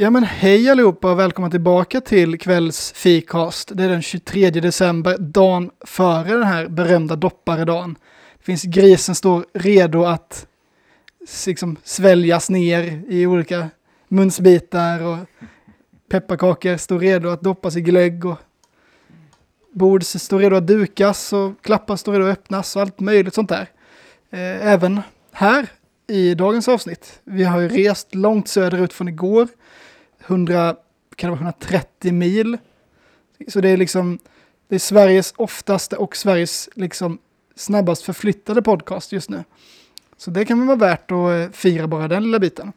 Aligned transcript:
Ja 0.00 0.10
men 0.10 0.24
hej 0.24 0.70
allihopa 0.70 1.12
och 1.12 1.18
välkomna 1.18 1.50
tillbaka 1.50 2.00
till 2.00 2.38
kvälls 2.38 2.92
fikast. 2.92 3.70
Det 3.74 3.84
är 3.84 3.88
den 3.88 4.02
23 4.02 4.50
december, 4.50 5.18
dagen 5.18 5.70
före 5.86 6.32
den 6.32 6.42
här 6.42 6.68
berömda 6.68 7.16
dopparedagen. 7.16 7.96
Det 8.38 8.44
finns 8.44 8.62
grisen 8.62 9.14
står 9.14 9.46
redo 9.54 10.04
att 10.04 10.46
liksom 11.46 11.76
sväljas 11.84 12.50
ner 12.50 13.02
i 13.08 13.26
olika 13.26 13.68
munsbitar 14.08 15.02
och 15.02 15.18
pepparkakor 16.08 16.76
står 16.76 16.98
redo 16.98 17.28
att 17.28 17.42
doppas 17.42 17.76
i 17.76 17.80
glögg 17.80 18.24
och 18.24 18.38
bord 19.72 20.04
står 20.04 20.38
redo 20.38 20.56
att 20.56 20.66
dukas 20.66 21.32
och 21.32 21.62
klappar 21.62 21.96
står 21.96 22.12
redo 22.12 22.24
att 22.24 22.38
öppnas 22.38 22.76
och 22.76 22.82
allt 22.82 23.00
möjligt 23.00 23.34
sånt 23.34 23.48
där. 23.48 23.70
Eh, 24.30 24.66
även 24.66 25.00
här 25.32 25.66
i 26.06 26.34
dagens 26.34 26.68
avsnitt. 26.68 27.20
Vi 27.24 27.44
har 27.44 27.60
ju 27.60 27.68
rest 27.68 28.14
långt 28.14 28.48
söderut 28.48 28.92
från 28.92 29.08
igår 29.08 29.48
100, 30.28 30.76
kan 31.16 31.30
det 31.30 31.36
vara 31.36 31.40
130 31.40 32.12
mil. 32.12 32.58
Så 33.48 33.60
det 33.60 33.68
är 33.68 33.76
liksom, 33.76 34.18
det 34.68 34.74
är 34.74 34.78
Sveriges 34.78 35.34
oftaste 35.36 35.96
och 35.96 36.16
Sveriges 36.16 36.68
liksom 36.74 37.18
snabbast 37.56 38.02
förflyttade 38.02 38.62
podcast 38.62 39.12
just 39.12 39.30
nu. 39.30 39.44
Så 40.16 40.30
det 40.30 40.44
kan 40.44 40.58
väl 40.58 40.66
vara 40.66 40.90
värt 40.90 41.10
att 41.10 41.30
eh, 41.30 41.50
fira 41.52 41.86
bara 41.86 42.08
den 42.08 42.22
lilla 42.22 42.38
biten. 42.38 42.72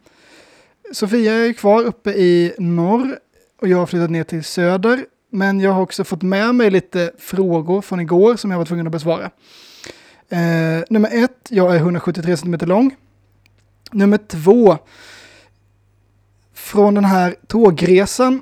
Sofia 0.91 1.33
är 1.33 1.53
kvar 1.53 1.83
uppe 1.83 2.11
i 2.11 2.53
norr 2.57 3.19
och 3.61 3.67
jag 3.67 3.77
har 3.77 3.85
flyttat 3.85 4.11
ner 4.11 4.23
till 4.23 4.43
söder. 4.43 5.05
Men 5.29 5.59
jag 5.59 5.71
har 5.71 5.81
också 5.81 6.03
fått 6.03 6.21
med 6.21 6.55
mig 6.55 6.69
lite 6.69 7.11
frågor 7.17 7.81
från 7.81 7.99
igår 7.99 8.35
som 8.35 8.51
jag 8.51 8.57
var 8.57 8.65
tvungen 8.65 8.87
att 8.87 8.93
besvara. 8.93 9.31
Eh, 10.29 10.83
nummer 10.89 11.23
ett, 11.23 11.47
jag 11.49 11.75
är 11.75 11.79
173 11.79 12.37
cm 12.37 12.57
lång. 12.61 12.95
Nummer 13.91 14.17
två, 14.17 14.77
från 16.71 16.93
den 16.93 17.05
här 17.05 17.35
tågresan 17.47 18.41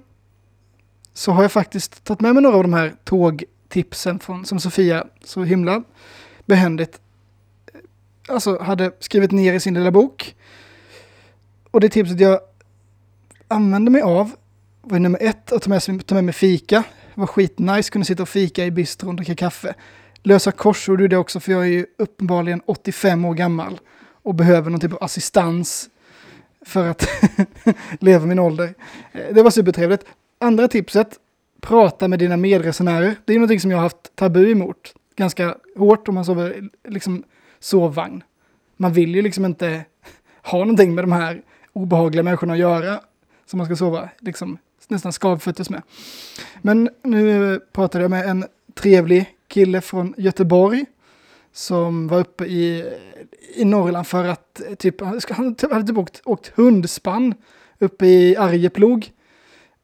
så 1.14 1.32
har 1.32 1.42
jag 1.42 1.52
faktiskt 1.52 2.04
tagit 2.04 2.22
med 2.22 2.34
mig 2.34 2.44
några 2.44 2.58
av 2.58 2.64
de 2.64 2.74
här 2.74 2.96
tågtipsen 3.04 4.20
från, 4.20 4.46
som 4.46 4.60
Sofia 4.60 5.08
så 5.24 5.44
himla 5.44 5.84
behändigt 6.46 7.00
eh, 7.74 7.80
alltså, 8.34 8.60
hade 8.62 8.92
skrivit 9.00 9.32
ner 9.32 9.54
i 9.54 9.60
sin 9.60 9.74
lilla 9.74 9.92
bok. 9.92 10.36
Och 11.72 11.80
det 11.80 11.90
tipset 11.90 12.20
jag 12.20 12.40
använde 13.48 13.92
mig 13.92 14.02
av 14.02 14.32
var 14.82 15.00
nummer 15.00 15.20
ett, 15.22 15.52
att 15.52 15.62
ta 15.62 15.70
med, 15.70 16.08
ta 16.08 16.16
med 16.16 16.24
mig 16.24 16.34
fika. 16.34 16.84
Det 17.16 17.20
var 17.22 17.28
skitnice, 17.28 17.92
kunde 17.92 18.06
sitta 18.06 18.24
och 18.24 18.30
fika 18.30 18.66
i 18.66 18.72
bistron 18.72 19.10
och 19.10 19.16
dricka 19.16 19.36
kaffe. 19.36 19.74
Lösa 20.24 20.52
korsord 20.52 21.02
gjorde 21.02 21.16
det 21.16 21.18
också, 21.18 21.40
för 21.40 21.52
jag 21.52 21.62
är 21.62 21.72
ju 21.72 21.86
uppenbarligen 21.98 22.62
85 22.66 23.26
år 23.26 23.34
gammal 23.34 23.80
och 24.24 24.36
behöver 24.36 24.70
någon 24.70 24.80
typ 24.80 24.94
av 24.94 25.04
assistans 25.04 25.90
för 26.70 26.88
att 26.88 27.08
leva 28.00 28.26
min 28.26 28.40
ålder. 28.40 28.74
Eh, 29.12 29.34
det 29.34 29.44
var 29.44 29.52
supertrevligt. 29.52 30.06
Andra 30.40 30.68
tipset, 30.68 31.20
prata 31.62 32.08
med 32.08 32.20
dina 32.20 32.38
medresenärer. 32.38 33.16
Det 33.26 33.34
är 33.34 33.38
någonting 33.38 33.60
som 33.60 33.72
jag 33.72 33.78
har 33.78 33.84
haft 33.84 34.16
tabu 34.16 34.52
emot 34.52 34.94
ganska 35.16 35.56
hårt 35.78 36.08
om 36.08 36.16
man 36.16 36.26
sover 36.26 36.70
liksom 36.88 37.24
sovvagn. 37.60 38.24
Man 38.78 38.94
vill 38.94 39.16
ju 39.16 39.22
liksom 39.22 39.46
inte 39.46 39.86
ha 40.44 40.60
någonting 40.60 40.96
med 40.96 41.04
de 41.04 41.12
här 41.12 41.42
obehagliga 41.74 42.24
människorna 42.24 42.54
att 42.54 42.60
göra 42.60 43.00
som 43.46 43.58
man 43.58 43.66
ska 43.66 43.76
sova 43.76 44.10
liksom 44.20 44.58
nästan 44.88 45.14
skavfötters 45.14 45.70
med. 45.70 45.82
Men 46.62 46.90
nu 47.04 47.60
pratade 47.72 48.04
jag 48.04 48.12
med 48.12 48.26
en 48.26 48.46
trevlig 48.74 49.26
kille 49.48 49.82
från 49.82 50.14
Göteborg 50.18 50.86
som 51.60 52.08
var 52.08 52.20
uppe 52.20 52.46
i, 52.46 52.94
i 53.56 53.66
Norrland 53.66 54.08
för 54.08 54.26
att 54.26 54.62
typ, 54.78 55.02
han 55.30 55.56
typ 55.56 55.72
hade 55.72 55.88
typ 55.88 55.98
åkt, 55.98 56.22
åkt 56.26 56.52
hundspann 56.56 57.34
uppe 57.80 58.06
i 58.06 58.36
Arjeplog 58.38 59.12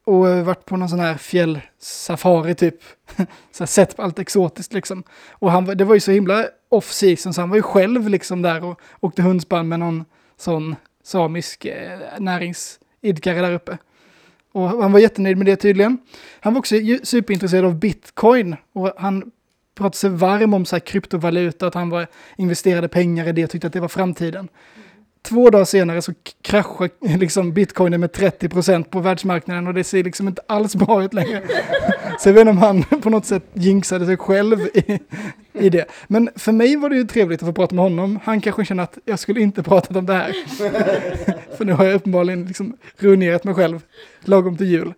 och 0.03 0.29
eh, 0.29 0.43
varit 0.43 0.65
på 0.65 0.77
någon 0.77 0.89
sån 0.89 0.99
här 0.99 1.17
fjällsafari 1.17 2.55
typ. 2.55 2.75
så 3.51 3.59
här, 3.59 3.65
sett 3.65 3.95
på 3.95 4.01
allt 4.03 4.19
exotiskt 4.19 4.73
liksom. 4.73 5.03
Och 5.31 5.51
han, 5.51 5.65
det 5.65 5.83
var 5.83 5.93
ju 5.93 5.99
så 5.99 6.11
himla 6.11 6.45
off 6.69 6.91
season 6.91 7.33
så 7.33 7.41
han 7.41 7.49
var 7.49 7.57
ju 7.57 7.63
själv 7.63 8.09
liksom 8.09 8.41
där 8.41 8.63
och 8.63 8.81
åkte 8.99 9.21
hundspann 9.21 9.67
med 9.67 9.79
någon 9.79 10.05
sån 10.37 10.75
samisk 11.03 11.65
eh, 11.65 11.99
näringsidkare 12.19 13.41
där 13.41 13.53
uppe. 13.53 13.77
Och 14.51 14.69
han 14.69 14.91
var 14.91 14.99
jättenöjd 14.99 15.37
med 15.37 15.45
det 15.45 15.55
tydligen. 15.55 15.97
Han 16.39 16.53
var 16.53 16.59
också 16.59 16.75
superintresserad 17.03 17.65
av 17.65 17.75
bitcoin 17.75 18.55
och 18.73 18.93
han 18.97 19.31
pratade 19.75 19.97
sig 19.97 20.09
varm 20.09 20.53
om 20.53 20.65
så 20.65 20.75
här 20.75 20.81
kryptovaluta, 20.81 21.67
att 21.67 21.73
han 21.73 21.89
var, 21.89 22.07
investerade 22.37 22.87
pengar 22.87 23.27
i 23.27 23.31
det 23.31 23.43
och 23.43 23.49
tyckte 23.49 23.67
att 23.67 23.73
det 23.73 23.79
var 23.79 23.87
framtiden. 23.87 24.47
Två 25.21 25.49
dagar 25.49 25.65
senare 25.65 26.01
så 26.01 26.13
kraschar 26.41 26.89
liksom 27.17 27.53
bitcoinen 27.53 27.99
med 27.99 28.11
30% 28.11 28.83
på 28.83 28.99
världsmarknaden 28.99 29.67
och 29.67 29.73
det 29.73 29.83
ser 29.83 30.03
liksom 30.03 30.27
inte 30.27 30.41
alls 30.47 30.75
bra 30.75 31.03
ut 31.03 31.13
längre. 31.13 31.41
Så 32.19 32.29
jag 32.29 32.33
vet 32.33 32.41
inte 32.41 32.51
om 32.51 32.57
han 32.57 32.83
på 33.01 33.09
något 33.09 33.25
sätt 33.25 33.43
jinxade 33.53 34.05
sig 34.05 34.17
själv 34.17 34.59
i, 34.59 34.99
i 35.53 35.69
det. 35.69 35.85
Men 36.07 36.29
för 36.35 36.51
mig 36.51 36.75
var 36.75 36.89
det 36.89 36.95
ju 36.95 37.07
trevligt 37.07 37.41
att 37.41 37.47
få 37.47 37.53
prata 37.53 37.75
med 37.75 37.83
honom. 37.83 38.19
Han 38.23 38.41
kanske 38.41 38.65
känner 38.65 38.83
att 38.83 38.97
jag 39.05 39.19
skulle 39.19 39.41
inte 39.41 39.63
prata 39.63 39.99
om 39.99 40.05
det 40.05 40.13
här. 40.13 40.33
för 41.57 41.65
nu 41.65 41.73
har 41.73 41.85
jag 41.85 41.95
uppenbarligen 41.95 42.45
liksom 42.45 42.77
ruinerat 42.97 43.43
mig 43.43 43.53
själv 43.53 43.81
lagom 44.23 44.57
till 44.57 44.67
jul. 44.67 44.93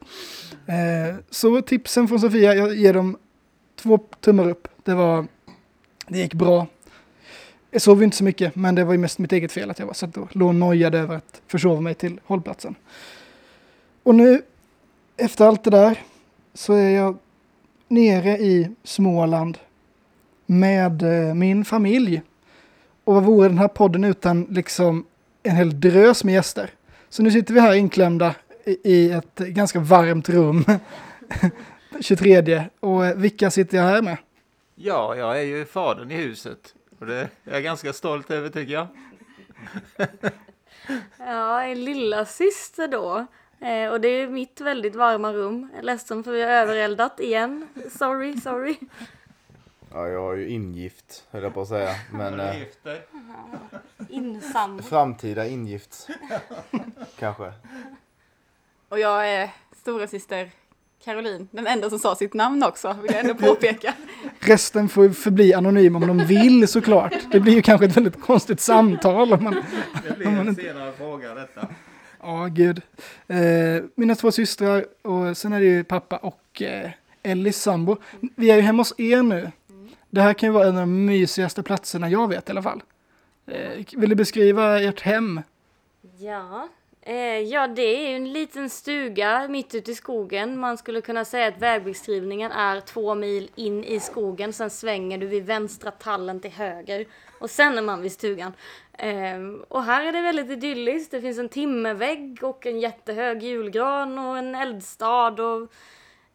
Eh, 0.65 1.15
så 1.29 1.61
tipsen 1.61 2.07
från 2.07 2.19
Sofia, 2.19 2.55
jag 2.55 2.75
ger 2.75 2.94
dem 2.94 3.17
två 3.77 3.97
tummar 3.97 4.49
upp. 4.49 4.67
Det 4.83 4.93
var, 4.93 5.25
det 6.07 6.17
gick 6.17 6.33
bra. 6.33 6.67
Jag 7.71 7.81
sov 7.81 8.03
inte 8.03 8.17
så 8.17 8.23
mycket, 8.23 8.55
men 8.55 8.75
det 8.75 8.83
var 8.83 8.93
ju 8.93 8.97
mest 8.97 9.19
mitt 9.19 9.31
eget 9.31 9.51
fel 9.51 9.71
att 9.71 9.79
jag 9.79 9.85
var 9.85 9.93
satt 9.93 10.17
och 10.17 10.35
låg 10.35 10.49
och 10.49 10.55
nojade 10.55 10.99
över 10.99 11.15
att 11.15 11.41
försova 11.47 11.81
mig 11.81 11.93
till 11.93 12.19
hållplatsen. 12.25 12.75
Och 14.03 14.15
nu, 14.15 14.41
efter 15.17 15.45
allt 15.45 15.63
det 15.63 15.69
där, 15.69 15.99
så 16.53 16.73
är 16.73 16.89
jag 16.89 17.17
nere 17.88 18.38
i 18.38 18.69
Småland 18.83 19.57
med 20.45 21.03
eh, 21.03 21.33
min 21.33 21.65
familj. 21.65 22.21
Och 23.03 23.13
vad 23.13 23.23
vore 23.23 23.47
den 23.47 23.57
här 23.57 23.67
podden 23.67 24.03
utan 24.03 24.44
liksom 24.44 25.05
en 25.44 25.55
hel 25.55 25.79
drös 25.79 26.23
med 26.23 26.33
gäster? 26.33 26.69
Så 27.09 27.23
nu 27.23 27.31
sitter 27.31 27.53
vi 27.53 27.59
här 27.59 27.73
inklämda 27.73 28.35
i 28.65 29.11
ett 29.11 29.38
ganska 29.38 29.79
varmt 29.79 30.29
rum 30.29 30.65
23. 32.01 32.63
Och 32.79 33.05
eh, 33.05 33.15
vilka 33.15 33.51
sitter 33.51 33.77
jag 33.77 33.83
här 33.83 34.01
med? 34.01 34.17
Ja, 34.75 35.15
jag 35.15 35.39
är 35.39 35.43
ju 35.43 35.65
fadern 35.65 36.11
i 36.11 36.15
huset. 36.15 36.75
Och 36.99 37.05
det 37.05 37.15
är 37.15 37.29
jag 37.43 37.63
ganska 37.63 37.93
stolt 37.93 38.31
över 38.31 38.49
tycker 38.49 38.73
jag. 38.73 38.87
ja, 41.17 41.63
en 41.63 41.85
lilla 41.85 42.25
syster 42.25 42.87
då. 42.87 43.25
Eh, 43.67 43.91
och 43.91 44.01
det 44.01 44.07
är 44.07 44.27
mitt 44.27 44.61
väldigt 44.61 44.95
varma 44.95 45.33
rum. 45.33 45.69
Jag 45.71 45.79
är 45.79 45.83
ledsen 45.83 46.23
för 46.23 46.31
vi 46.31 46.41
har 46.41 46.49
övereldat 46.49 47.19
igen. 47.19 47.67
Sorry, 47.91 48.41
sorry. 48.41 48.77
Ja, 49.93 50.07
jag 50.07 50.21
har 50.21 50.33
ju 50.33 50.49
ingift, 50.49 51.23
höll 51.31 51.43
jag 51.43 51.53
på 51.53 51.61
att 51.61 51.67
säga. 51.67 51.95
Men, 52.11 52.39
eh, 52.39 52.55
Insam. 54.09 54.83
Framtida 54.83 55.47
ingift. 55.47 56.07
Kanske. 57.19 57.53
Och 58.89 58.99
jag 58.99 59.29
är 59.29 59.49
stora 59.75 60.07
syster 60.07 60.51
Caroline, 61.03 61.47
den 61.51 61.67
enda 61.67 61.89
som 61.89 61.99
sa 61.99 62.15
sitt 62.15 62.33
namn 62.33 62.63
också, 62.63 62.95
vill 63.01 63.11
jag 63.11 63.19
ändå 63.19 63.35
påpeka. 63.35 63.93
Resten 64.39 64.89
får 64.89 65.09
förbli 65.09 65.53
anonym 65.53 65.95
om 65.95 66.07
de 66.07 66.25
vill 66.25 66.67
såklart. 66.67 67.13
Det 67.31 67.39
blir 67.39 67.53
ju 67.53 67.61
kanske 67.61 67.85
ett 67.85 67.97
väldigt 67.97 68.21
konstigt 68.21 68.59
samtal. 68.59 69.33
Om 69.33 69.43
man, 69.43 69.63
det 70.07 70.17
blir 70.17 70.27
en 70.27 70.47
inte... 70.47 70.61
senare 70.61 70.91
fråga 70.97 71.33
detta. 71.33 71.67
Ja, 72.21 72.43
oh, 72.43 72.47
gud. 72.47 72.81
Eh, 73.27 73.37
mina 73.95 74.15
två 74.15 74.31
systrar 74.31 74.85
och 75.01 75.37
sen 75.37 75.53
är 75.53 75.59
det 75.59 75.65
ju 75.65 75.83
pappa 75.83 76.17
och 76.17 76.61
eh, 76.61 76.89
Ellis 77.23 77.61
sambo. 77.61 77.97
Vi 78.35 78.51
är 78.51 78.55
ju 78.55 78.61
hemma 78.61 78.79
hos 78.81 78.93
er 78.97 79.21
nu. 79.21 79.51
Det 80.09 80.21
här 80.21 80.33
kan 80.33 80.49
ju 80.49 80.53
vara 80.53 80.67
en 80.67 80.75
av 80.75 80.81
de 80.81 81.05
mysigaste 81.05 81.63
platserna 81.63 82.09
jag 82.09 82.27
vet 82.27 82.49
i 82.49 82.51
alla 82.51 82.63
fall. 82.63 82.83
Eh, 83.47 83.85
vill 83.97 84.09
du 84.09 84.15
beskriva 84.15 84.81
ert 84.81 85.01
hem? 85.01 85.41
Ja, 86.17 86.67
Eh, 87.07 87.39
ja, 87.39 87.68
det 87.68 87.81
är 87.81 88.09
ju 88.09 88.15
en 88.15 88.33
liten 88.33 88.69
stuga 88.69 89.48
mitt 89.48 89.75
ute 89.75 89.92
i 89.92 89.95
skogen. 89.95 90.57
Man 90.57 90.77
skulle 90.77 91.01
kunna 91.01 91.25
säga 91.25 91.48
att 91.48 91.62
vägbeskrivningen 91.62 92.51
är 92.51 92.81
två 92.81 93.15
mil 93.15 93.51
in 93.56 93.83
i 93.83 94.00
skogen. 94.00 94.54
Sen 94.54 94.69
svänger 94.69 95.18
du 95.18 95.27
vid 95.27 95.45
vänstra 95.45 95.92
tallen 95.92 96.39
till 96.39 96.51
höger. 96.51 97.06
Och 97.39 97.50
sen 97.50 97.77
är 97.77 97.81
man 97.81 98.01
vid 98.01 98.12
stugan. 98.12 98.54
Eh, 98.94 99.39
och 99.68 99.83
här 99.83 100.06
är 100.06 100.12
det 100.12 100.21
väldigt 100.21 100.50
idylliskt. 100.50 101.12
Det 101.12 101.21
finns 101.21 101.39
en 101.39 101.50
timmervägg 101.50 102.44
och 102.44 102.65
en 102.65 102.80
jättehög 102.80 103.44
julgran 103.44 104.19
och 104.19 104.38
en 104.38 104.56
eldstad 104.56 105.42
och 105.44 105.71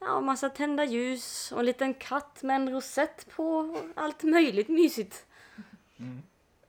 ja, 0.01 0.21
massa 0.21 0.49
tända 0.49 0.85
ljus 0.85 1.53
och 1.53 1.61
en 1.61 1.67
liten 1.67 1.95
katt 1.95 2.43
med 2.43 2.57
en 2.57 2.71
rosett 2.71 3.27
på. 3.37 3.57
Och 3.57 3.79
allt 3.95 4.23
möjligt 4.23 4.69
mysigt. 4.69 5.27
Mm. 5.99 6.23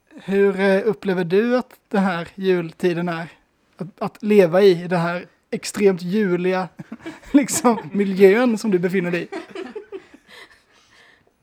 Hur 0.10 0.60
eh, 0.60 0.88
upplever 0.88 1.24
du 1.24 1.58
att 1.58 1.80
den 1.90 2.04
här 2.04 2.28
jultiden 2.36 3.10
är? 3.10 3.43
Att, 3.78 4.02
att 4.02 4.24
leva 4.24 4.62
i, 4.62 4.88
den 4.88 5.00
här 5.00 5.28
extremt 5.52 6.02
juliga 6.02 6.70
liksom, 7.31 7.78
miljön 7.92 8.58
som 8.58 8.72
du 8.72 8.80
befinner 8.80 9.12
dig 9.12 9.24
i? 9.24 9.28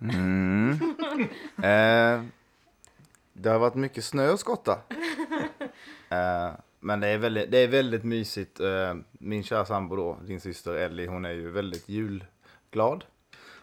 Mm. 0.00 0.70
Eh, 1.56 2.24
det 3.32 3.48
har 3.48 3.58
varit 3.58 3.74
mycket 3.74 4.04
snö 4.04 4.30
och 4.30 4.40
skotta. 4.40 4.78
Eh, 6.12 6.50
men 6.80 7.00
det 7.00 7.08
är 7.08 7.18
väldigt, 7.18 7.50
det 7.50 7.58
är 7.58 7.68
väldigt 7.68 8.04
mysigt. 8.04 8.60
Eh, 8.60 8.94
Min 9.12 9.42
kära 9.42 9.64
sambo 9.64 9.96
då, 9.96 10.18
din 10.26 10.40
syster 10.40 10.74
Ellie, 10.74 11.06
hon 11.06 11.24
är 11.24 11.30
ju 11.30 11.50
väldigt 11.50 11.88
julglad. 11.88 13.04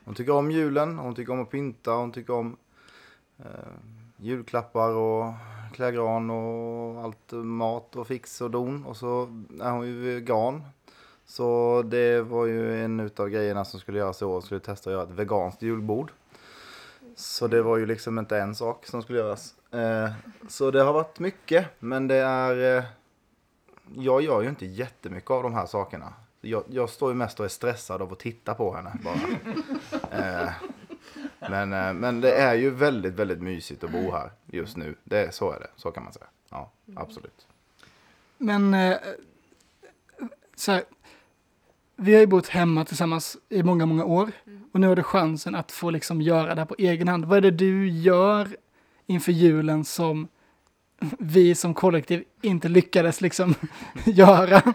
Hon 0.06 0.16
tycker 0.16 0.34
om 0.34 0.52
julen, 0.52 0.98
hon 0.98 1.16
tycker 1.16 1.34
om 1.34 1.42
att 1.42 1.52
pynta, 1.52 1.92
hon 1.92 2.12
tycker 2.12 2.34
om 2.34 2.58
eh, 3.40 3.46
julklappar 4.18 4.90
och 4.90 5.34
klä 5.74 5.92
gran 5.92 6.30
och 6.30 7.04
allt 7.04 7.32
mat 7.32 7.96
och 7.96 8.08
fix 8.08 8.42
och 8.42 8.52
don. 8.52 8.86
Och 8.86 8.98
så 8.98 9.22
är 9.62 9.72
hon 9.72 9.88
ju 9.88 9.94
vegan. 9.94 10.64
Så 11.26 11.82
det 11.86 12.22
var 12.22 12.46
ju 12.46 12.84
en 12.84 13.00
utav 13.00 13.30
grejerna 13.30 13.66
som 13.66 13.80
skulle 13.80 14.00
göras 14.00 14.22
i 14.22 14.26
år, 14.26 14.42
skulle 14.42 14.60
testa 14.60 14.90
att 14.90 14.94
göra 14.94 15.04
ett 15.04 15.20
veganskt 15.20 15.62
julbord. 15.62 16.12
Så 17.16 17.48
det 17.48 17.62
var 17.62 17.78
ju 17.78 17.86
liksom 17.86 18.20
inte 18.20 18.38
en 18.38 18.56
sak 18.56 18.86
som 18.86 19.02
skulle 19.02 19.20
göras. 19.20 19.56
Eh, 19.72 20.12
så 20.48 20.72
det 20.72 20.82
har 20.82 20.94
varit 20.94 21.20
mycket, 21.20 21.68
men 21.80 22.08
det 22.08 22.16
är... 22.16 22.78
Eh, 22.78 22.84
jag 23.96 24.22
gör 24.22 24.42
ju 24.42 24.50
inte 24.50 24.66
jättemycket 24.66 25.32
av 25.32 25.44
de 25.44 25.54
här 25.54 25.66
sakerna. 25.66 26.14
Jag, 26.42 26.64
jag 26.70 26.90
står 26.90 27.12
ju 27.12 27.16
mest 27.16 27.40
och 27.40 27.46
är 27.46 27.50
stressad 27.50 28.02
av 28.02 28.14
att 28.14 28.20
titta 28.20 28.54
på 28.54 28.74
henne 28.74 28.92
bara. 29.04 29.20
Men, 31.40 31.74
eh, 31.74 31.94
men 31.94 32.22
det 32.22 32.34
är 32.34 32.56
ju 32.56 32.70
väldigt, 32.70 33.14
väldigt 33.14 33.42
mysigt 33.42 33.84
att 33.84 33.92
bo 33.92 34.12
här 34.12 34.32
just 34.46 34.78
nu. 34.78 34.96
Det, 35.04 35.34
så 35.34 35.52
är 35.52 35.60
det, 35.60 35.68
så 35.76 35.92
kan 35.92 36.04
man 36.04 36.14
säga. 36.14 36.26
Ja, 36.50 36.72
absolut. 36.96 37.48
Men 38.38 38.74
eh, 38.74 38.98
så 40.56 40.72
här, 40.72 40.84
vi 41.96 42.14
har 42.14 42.20
ju 42.20 42.28
bott 42.28 42.48
hemma 42.48 42.86
tillsammans 42.86 43.38
i 43.50 43.64
många, 43.64 43.86
många 43.86 44.06
år. 44.06 44.32
Och 44.72 44.80
nu 44.80 44.88
har 44.88 44.96
du 44.96 45.04
chansen 45.04 45.56
att 45.56 45.72
få 45.72 45.90
liksom 45.90 46.22
göra 46.22 46.56
det 46.56 46.62
här 46.62 46.66
på 46.66 46.76
egen 46.78 47.08
hand. 47.08 47.26
Vad 47.26 47.38
är 47.38 47.42
det 47.42 47.52
du 47.52 47.90
gör 47.90 48.58
inför 49.06 49.32
julen 49.32 49.86
som 49.86 50.28
vi 51.20 51.56
som 51.56 51.74
kollektiv 51.74 52.24
inte 52.42 52.70
lyckades 52.70 53.22
liksom 53.22 53.56
göra? 54.06 54.74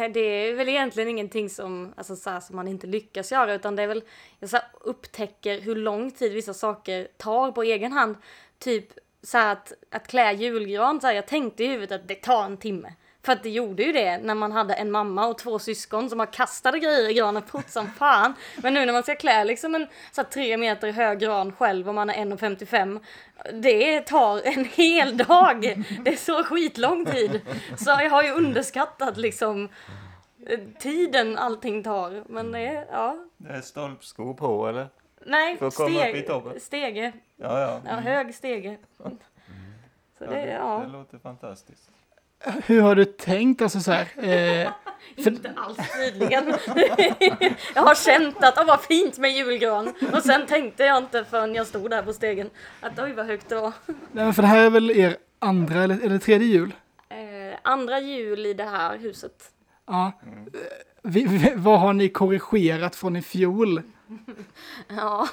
Eh, 0.00 0.10
det 0.12 0.20
är 0.20 0.54
väl 0.54 0.68
egentligen 0.68 1.08
ingenting 1.08 1.50
som, 1.50 1.94
alltså, 1.96 2.16
så 2.16 2.30
här, 2.30 2.40
som 2.40 2.56
man 2.56 2.68
inte 2.68 2.86
lyckas 2.86 3.32
göra 3.32 3.54
utan 3.54 3.76
det 3.76 3.82
är 3.82 3.86
väl, 3.86 4.02
jag 4.38 4.50
så 4.50 4.56
här, 4.56 4.66
upptäcker 4.80 5.60
hur 5.60 5.76
lång 5.76 6.10
tid 6.10 6.32
vissa 6.32 6.54
saker 6.54 7.08
tar 7.16 7.52
på 7.52 7.62
egen 7.62 7.92
hand. 7.92 8.16
Typ 8.58 8.88
så 9.22 9.38
här 9.38 9.52
att, 9.52 9.72
att 9.90 10.06
klä 10.06 10.32
julgran, 10.32 11.00
så 11.00 11.06
här, 11.06 11.14
jag 11.14 11.26
tänkte 11.26 11.64
i 11.64 11.66
huvudet 11.66 12.00
att 12.00 12.08
det 12.08 12.14
tar 12.14 12.44
en 12.44 12.56
timme. 12.56 12.94
För 13.24 13.32
att 13.32 13.42
det 13.42 13.50
gjorde 13.50 13.82
ju 13.82 13.92
det 13.92 14.18
när 14.18 14.34
man 14.34 14.52
hade 14.52 14.74
en 14.74 14.90
mamma 14.90 15.26
och 15.26 15.38
två 15.38 15.58
syskon 15.58 16.10
som 16.10 16.18
har 16.18 16.32
kastade 16.32 16.78
grejer 16.78 17.10
i 17.10 17.14
granen 17.14 17.42
fort 17.42 17.68
som 17.68 17.90
fan. 17.90 18.34
Men 18.56 18.74
nu 18.74 18.86
när 18.86 18.92
man 18.92 19.02
ska 19.02 19.14
klä 19.14 19.44
liksom 19.44 19.74
en 19.74 19.86
så 20.12 20.22
här, 20.22 20.28
tre 20.28 20.56
meter 20.56 20.92
hög 20.92 21.18
gran 21.18 21.52
själv 21.52 21.88
och 21.88 21.94
man 21.94 22.10
är 22.10 22.14
1,55 22.14 23.00
det 23.52 24.00
tar 24.00 24.40
en 24.46 24.64
hel 24.64 25.16
dag. 25.16 25.84
Det 26.04 26.12
är 26.12 26.16
så 26.16 26.44
skitlång 26.44 27.04
tid. 27.06 27.40
Så 27.76 27.90
jag 27.90 28.10
har 28.10 28.22
ju 28.22 28.30
underskattat 28.30 29.16
liksom 29.16 29.68
eh, 30.46 30.60
tiden 30.78 31.38
allting 31.38 31.82
tar. 31.82 32.24
Men 32.28 32.52
det 32.52 32.60
är, 32.60 32.86
ja. 32.90 33.16
Det 33.36 33.52
är 33.52 33.60
stolpskor 33.60 34.34
på 34.34 34.68
eller? 34.68 34.88
Nej, 35.26 35.56
För 35.56 35.66
att 35.66 35.74
komma 35.74 36.00
upp 36.00 36.06
i 36.06 36.10
steg, 36.10 36.26
toppen. 36.26 36.60
stege. 36.60 37.12
Ja, 37.36 37.60
ja. 37.60 37.80
Ja, 37.84 37.90
hög 37.90 38.34
stege. 38.34 38.78
Så 38.98 40.24
det, 40.24 40.26
det, 40.26 40.52
ja. 40.52 40.82
det 40.86 40.92
låter 40.92 41.18
fantastiskt. 41.18 41.90
Hur 42.66 42.80
har 42.80 42.94
du 42.94 43.04
tänkt? 43.04 43.62
Alltså 43.62 43.80
så 43.80 43.92
här, 43.92 44.06
eh, 44.16 44.72
för, 45.24 45.30
Inte 45.30 45.52
alls 45.56 45.78
tydligen. 46.04 46.44
jag 47.74 47.82
har 47.82 47.94
känt 47.94 48.44
att 48.44 48.56
det 48.56 48.64
var 48.64 48.76
fint 48.76 49.18
med 49.18 49.30
julgran. 49.30 49.94
Och 50.12 50.22
sen 50.22 50.46
tänkte 50.46 50.84
jag 50.84 50.98
inte 50.98 51.24
förrän 51.24 51.54
jag 51.54 51.66
stod 51.66 51.90
där 51.90 52.02
på 52.02 52.12
stegen 52.12 52.50
att 52.80 52.98
oj 52.98 53.12
vad 53.12 53.26
högt 53.26 53.48
det 53.48 53.54
var. 53.54 53.72
nej, 53.86 53.96
men 54.24 54.34
för 54.34 54.42
det 54.42 54.48
här 54.48 54.66
är 54.66 54.70
väl 54.70 54.90
er 54.90 55.16
andra 55.38 55.82
eller, 55.82 56.04
eller 56.04 56.18
tredje 56.18 56.46
jul? 56.48 56.74
Eh, 57.08 57.58
andra 57.62 58.00
jul 58.00 58.46
i 58.46 58.54
det 58.54 58.64
här 58.64 58.98
huset. 58.98 59.50
Ja. 59.86 60.12
Eh, 60.54 60.60
Vi, 61.02 61.52
vad 61.56 61.80
har 61.80 61.92
ni 61.92 62.08
korrigerat 62.08 62.96
från 62.96 63.16
i 63.16 63.22
fjol? 63.22 63.82
Ja, 64.96 65.28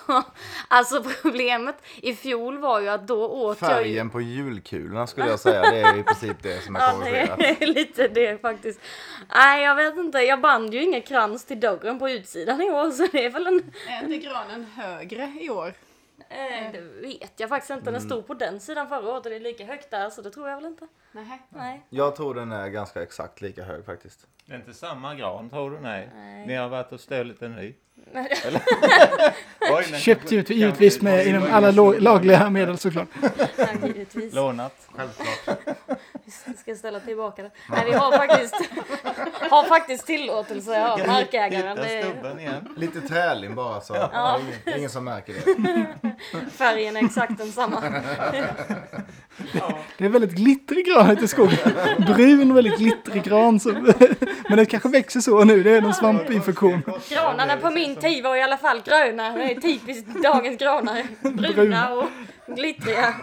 alltså 0.67 1.03
problemet 1.21 1.75
i 2.01 2.15
fjol 2.15 2.57
var 2.57 2.79
ju 2.81 2.87
att 2.89 3.07
då 3.07 3.27
åt 3.29 3.61
jag 3.61 3.69
ju... 3.71 3.75
Färgen 3.75 4.09
på 4.09 4.21
julkulorna 4.21 5.07
skulle 5.07 5.27
jag 5.27 5.39
säga, 5.49 5.61
det 5.61 5.81
är 5.81 5.97
i 5.97 6.03
princip 6.03 6.37
det 6.43 6.63
som 6.63 6.75
är 6.75 6.79
Ja, 6.79 6.91
korrigerat. 6.91 7.37
det 7.39 7.61
är 7.63 7.67
lite 7.67 8.07
det 8.07 8.41
faktiskt. 8.41 8.79
Nej, 9.35 9.63
jag 9.63 9.75
vet 9.75 9.97
inte. 9.97 10.17
Jag 10.19 10.41
band 10.41 10.73
ju 10.73 10.83
ingen 10.83 11.01
krans 11.01 11.45
till 11.45 11.59
dörren 11.59 11.99
på 11.99 12.09
utsidan 12.09 12.61
i 12.61 12.69
år, 12.71 12.91
så 12.91 13.07
det 13.11 13.25
är 13.25 13.29
väl 13.29 13.47
en... 13.47 13.71
Är 13.87 14.03
inte 14.13 14.17
granen 14.27 14.65
högre 14.75 15.33
i 15.41 15.49
år? 15.49 15.73
Eh, 16.29 16.71
det 16.71 16.81
vet 16.81 17.39
jag 17.39 17.49
faktiskt 17.49 17.71
inte. 17.71 17.91
Den 17.91 18.01
stod 18.01 18.27
på 18.27 18.33
den 18.33 18.59
sidan 18.59 18.89
förra 18.89 19.11
året 19.11 19.25
och 19.25 19.29
det 19.29 19.35
är 19.35 19.39
lika 19.39 19.65
högt 19.65 19.91
där, 19.91 20.09
så 20.09 20.21
det 20.21 20.31
tror 20.31 20.49
jag 20.49 20.55
väl 20.55 20.65
inte. 20.65 20.87
Nej. 21.11 21.41
Nej. 21.49 21.85
Jag 21.89 22.15
tror 22.15 22.35
den 22.35 22.51
är 22.51 22.67
ganska 22.67 23.03
exakt 23.03 23.41
lika 23.41 23.63
hög 23.63 23.85
faktiskt. 23.85 24.27
Det 24.45 24.53
är 24.53 24.57
inte 24.57 24.73
samma 24.73 25.15
gran 25.15 25.49
tror 25.49 25.71
du? 25.71 25.79
Nej. 25.79 26.09
Nej. 26.13 26.47
Ni 26.47 26.55
har 26.55 26.69
varit 26.69 26.91
och 26.91 26.99
stulit 26.99 27.41
en 27.41 27.55
ny? 27.55 27.73
Oj, 29.71 29.83
Köpt 29.99 30.31
ut, 30.31 30.49
givetvis 30.49 31.01
med 31.01 31.27
inom 31.27 31.47
alla 31.51 31.71
lagliga 31.99 32.49
medel 32.49 32.77
såklart. 32.77 33.07
Ja, 33.57 33.87
givetvis. 33.87 34.33
Lånat. 34.33 34.73
Självklart. 34.95 35.77
Vi 36.23 36.53
ska 36.57 36.75
ställa 36.75 36.99
tillbaka 36.99 37.43
det. 37.43 37.51
Nej, 37.69 37.85
vi 37.85 37.93
har 37.93 38.11
faktiskt, 38.11 38.55
har 39.49 39.63
faktiskt 39.63 40.05
tillåtelse 40.05 40.87
av 40.87 41.07
markägaren. 41.07 41.77
Det. 41.77 42.61
Lite 42.75 43.01
trälim 43.01 43.55
bara 43.55 43.81
så. 43.81 43.93
Det 43.93 43.99
är 43.99 44.39
ingen, 44.39 44.77
ingen 44.77 44.89
som 44.89 45.03
märker 45.03 45.33
det. 45.33 46.49
färgen 46.51 46.97
är 46.97 47.05
exakt 47.05 47.37
densamma. 47.37 47.83
Det 49.97 50.05
är 50.05 50.09
väldigt 50.09 50.31
glittrig 50.31 50.85
gran 50.85 51.11
ute 51.11 51.25
i 51.25 51.27
skogen. 51.27 51.57
Brun, 51.97 52.53
väldigt 52.53 52.77
glittrig 52.77 53.23
gran. 53.23 53.59
Som, 53.59 53.93
men 54.49 54.57
det 54.57 54.65
kanske 54.65 54.89
växer 54.89 55.19
så 55.19 55.43
nu, 55.43 55.63
det 55.63 55.71
är 55.71 55.81
någon 55.81 55.93
svampinfektion. 55.93 56.81
Granarna 57.09 57.57
på 57.57 57.69
min 57.69 57.95
tid 57.95 58.23
var 58.23 58.35
i 58.35 58.41
alla 58.41 58.57
fall 58.57 58.81
gröna. 58.85 59.31
Det 59.31 59.43
är 59.43 59.61
typiskt 59.61 60.23
dagens 60.23 60.57
granar. 60.57 61.03
Bruna 61.31 61.93
och 61.93 62.05
glittriga. 62.55 63.15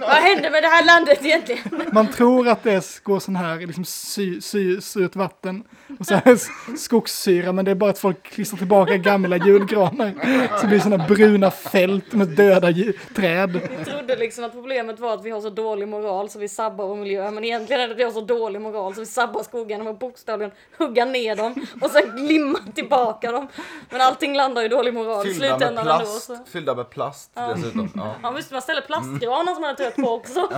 Vad 0.00 0.10
händer 0.10 0.50
med 0.50 0.62
det 0.62 0.68
här 0.68 0.84
landet 0.84 1.24
egentligen? 1.24 1.62
Man 1.92 2.08
tror 2.08 2.48
att 2.48 2.62
det 2.62 3.02
går 3.04 3.20
sån 3.20 3.36
här 3.36 3.58
liksom 3.58 3.84
sy, 3.84 4.40
sy, 4.40 4.80
surt 4.80 5.16
vatten 5.16 5.64
och 5.98 6.06
så 6.06 6.14
här 6.14 6.38
skogssyra, 6.76 7.52
men 7.52 7.64
det 7.64 7.70
är 7.70 7.74
bara 7.74 7.90
att 7.90 7.98
folk 7.98 8.22
klistrar 8.22 8.58
tillbaka 8.58 8.96
gamla 8.96 9.36
julgranar. 9.36 10.12
Så 10.56 10.62
det 10.62 10.68
blir 10.68 10.80
såna 10.80 10.98
bruna 10.98 11.50
fält 11.50 12.12
med 12.12 12.28
döda 12.28 12.68
träd. 13.16 13.60
Vi 13.78 13.84
trodde 13.84 14.16
liksom 14.16 14.44
att 14.44 14.52
problemet 14.52 15.00
var 15.00 15.14
att 15.14 15.24
vi 15.24 15.30
har 15.30 15.40
så 15.40 15.50
dålig 15.50 15.88
moral 15.88 16.28
så 16.30 16.38
vi 16.38 16.48
sabbar 16.48 16.86
vår 16.86 16.96
miljö. 16.96 17.30
Men 17.30 17.44
egentligen 17.44 17.82
är 17.82 17.86
det 17.86 17.92
att 17.92 17.98
vi 17.98 18.04
har 18.04 18.10
så 18.10 18.20
dålig 18.20 18.60
moral 18.60 18.94
så 18.94 19.00
vi 19.00 19.06
sabbar 19.06 19.42
skogen 19.42 19.68
genom 19.68 19.86
att 19.86 19.98
bokstavligen 19.98 20.52
hugga 20.78 21.04
ner 21.04 21.36
dem 21.36 21.66
och 21.80 21.90
sen 21.90 22.26
limma 22.26 22.58
tillbaka 22.74 23.32
dem. 23.32 23.48
Men 23.90 24.00
allting 24.00 24.36
landar 24.36 24.62
i 24.64 24.68
dålig 24.68 24.94
moral 24.94 25.26
i 25.26 25.28
med 25.28 25.36
slutändan 25.36 25.78
ändå. 25.78 25.82
plast, 25.82 26.22
Så. 26.26 26.38
fyllda 26.52 26.74
med 26.74 26.90
plast 26.90 27.30
dessutom. 27.54 27.90
Ja. 27.96 28.14
Ja 28.22 28.30
visst, 28.30 28.50
man 28.52 28.62
ställer 28.62 28.80
plastgranar 28.82 29.54
som 29.54 29.60
man 29.60 29.68
har 29.70 29.74
trött 29.74 29.96
på 29.96 30.08
också. 30.10 30.48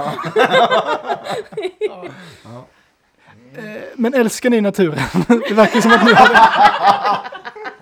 Eh, 3.57 3.83
Men 3.97 4.15
älskar 4.15 4.51
ni 4.51 4.61
naturen? 4.61 4.99
Det 5.49 5.55
verkar 5.55 5.81
som 5.81 5.93
att 5.93 6.05
ni 6.05 6.13
har 6.13 6.29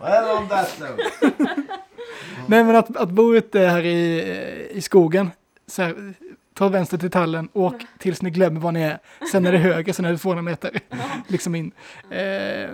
Well 0.02 0.36
on 0.38 0.48
that 0.48 0.80
note. 0.80 1.10
Nej 2.46 2.64
men 2.64 2.76
att, 2.76 2.96
att 2.96 3.10
bo 3.10 3.34
ute 3.34 3.58
här 3.60 3.82
i, 3.84 4.68
i 4.70 4.80
skogen, 4.80 5.30
så 5.66 5.82
här, 5.82 6.14
ta 6.54 6.68
vänster 6.68 6.98
till 6.98 7.10
tallen, 7.10 7.48
åk 7.52 7.74
tills 7.98 8.22
ni 8.22 8.30
glömmer 8.30 8.60
var 8.60 8.72
ni 8.72 8.82
är, 8.82 8.98
sen 9.32 9.46
är 9.46 9.52
det 9.52 9.58
höger, 9.58 9.92
sen 9.92 10.04
är 10.04 10.12
det 10.12 10.18
200 10.18 10.42
meter, 10.42 10.80
liksom 11.28 11.54
in. 11.54 11.72
Eh, 12.10 12.70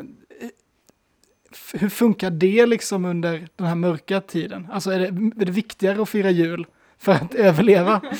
hur 1.74 1.88
funkar 1.88 2.30
det 2.30 2.66
liksom 2.66 3.04
under 3.04 3.48
den 3.56 3.66
här 3.66 3.74
mörka 3.74 4.20
tiden? 4.20 4.68
Alltså 4.72 4.90
är 4.90 4.98
det, 4.98 5.06
är 5.42 5.44
det 5.44 5.52
viktigare 5.52 6.02
att 6.02 6.08
fira 6.08 6.30
jul 6.30 6.66
för 6.98 7.12
att 7.12 7.34
överleva? 7.34 8.00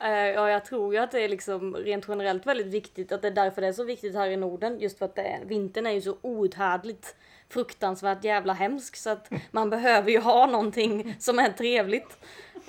Eh, 0.00 0.10
Ja, 0.10 0.50
jag 0.50 0.64
tror 0.64 0.94
ju 0.94 1.00
att 1.00 1.10
det 1.10 1.20
är 1.20 1.28
liksom 1.28 1.76
rent 1.76 2.04
generellt 2.08 2.46
väldigt 2.46 2.66
viktigt, 2.66 3.12
att 3.12 3.22
det 3.22 3.28
är 3.28 3.32
därför 3.32 3.60
det 3.60 3.66
är 3.68 3.72
så 3.72 3.84
viktigt 3.84 4.14
här 4.14 4.28
i 4.30 4.36
Norden, 4.36 4.80
just 4.80 4.98
för 4.98 5.04
att 5.04 5.14
det 5.14 5.22
är, 5.22 5.44
vintern 5.44 5.86
är 5.86 5.90
ju 5.90 6.00
så 6.00 6.16
outhärdligt 6.22 7.16
fruktansvärt 7.48 8.24
jävla 8.24 8.52
hemsk 8.52 8.96
så 8.96 9.10
att 9.10 9.30
man 9.50 9.70
behöver 9.70 10.10
ju 10.10 10.18
ha 10.20 10.46
någonting 10.46 11.16
som 11.18 11.38
är 11.38 11.48
trevligt. 11.52 12.18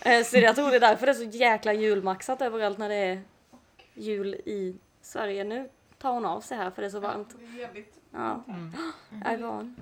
Eh, 0.05 0.24
Så 0.24 0.38
jag 0.38 0.55
tror 0.55 0.69
det 0.69 0.75
är 0.75 0.79
därför 0.79 1.05
det 1.05 1.12
är 1.12 1.13
så 1.13 1.24
jäkla 1.38 1.74
julmaxat 1.74 2.41
överallt 2.41 2.77
när 2.77 2.89
det 2.89 2.95
är 2.95 3.21
jul 3.93 4.33
i 4.36 4.75
Sverige. 5.01 5.43
Nu 5.43 5.69
tar 5.98 6.12
hon 6.13 6.25
av 6.25 6.41
sig 6.41 6.57
här 6.57 6.71
för 6.71 6.81
det 6.81 6.88
är 6.88 6.89
så 6.89 7.00
varmt. 7.00 7.36
Det 7.39 7.45
är 7.57 7.59
jävligt 7.59 7.93
Ja, 8.13 8.43
jag 9.25 9.75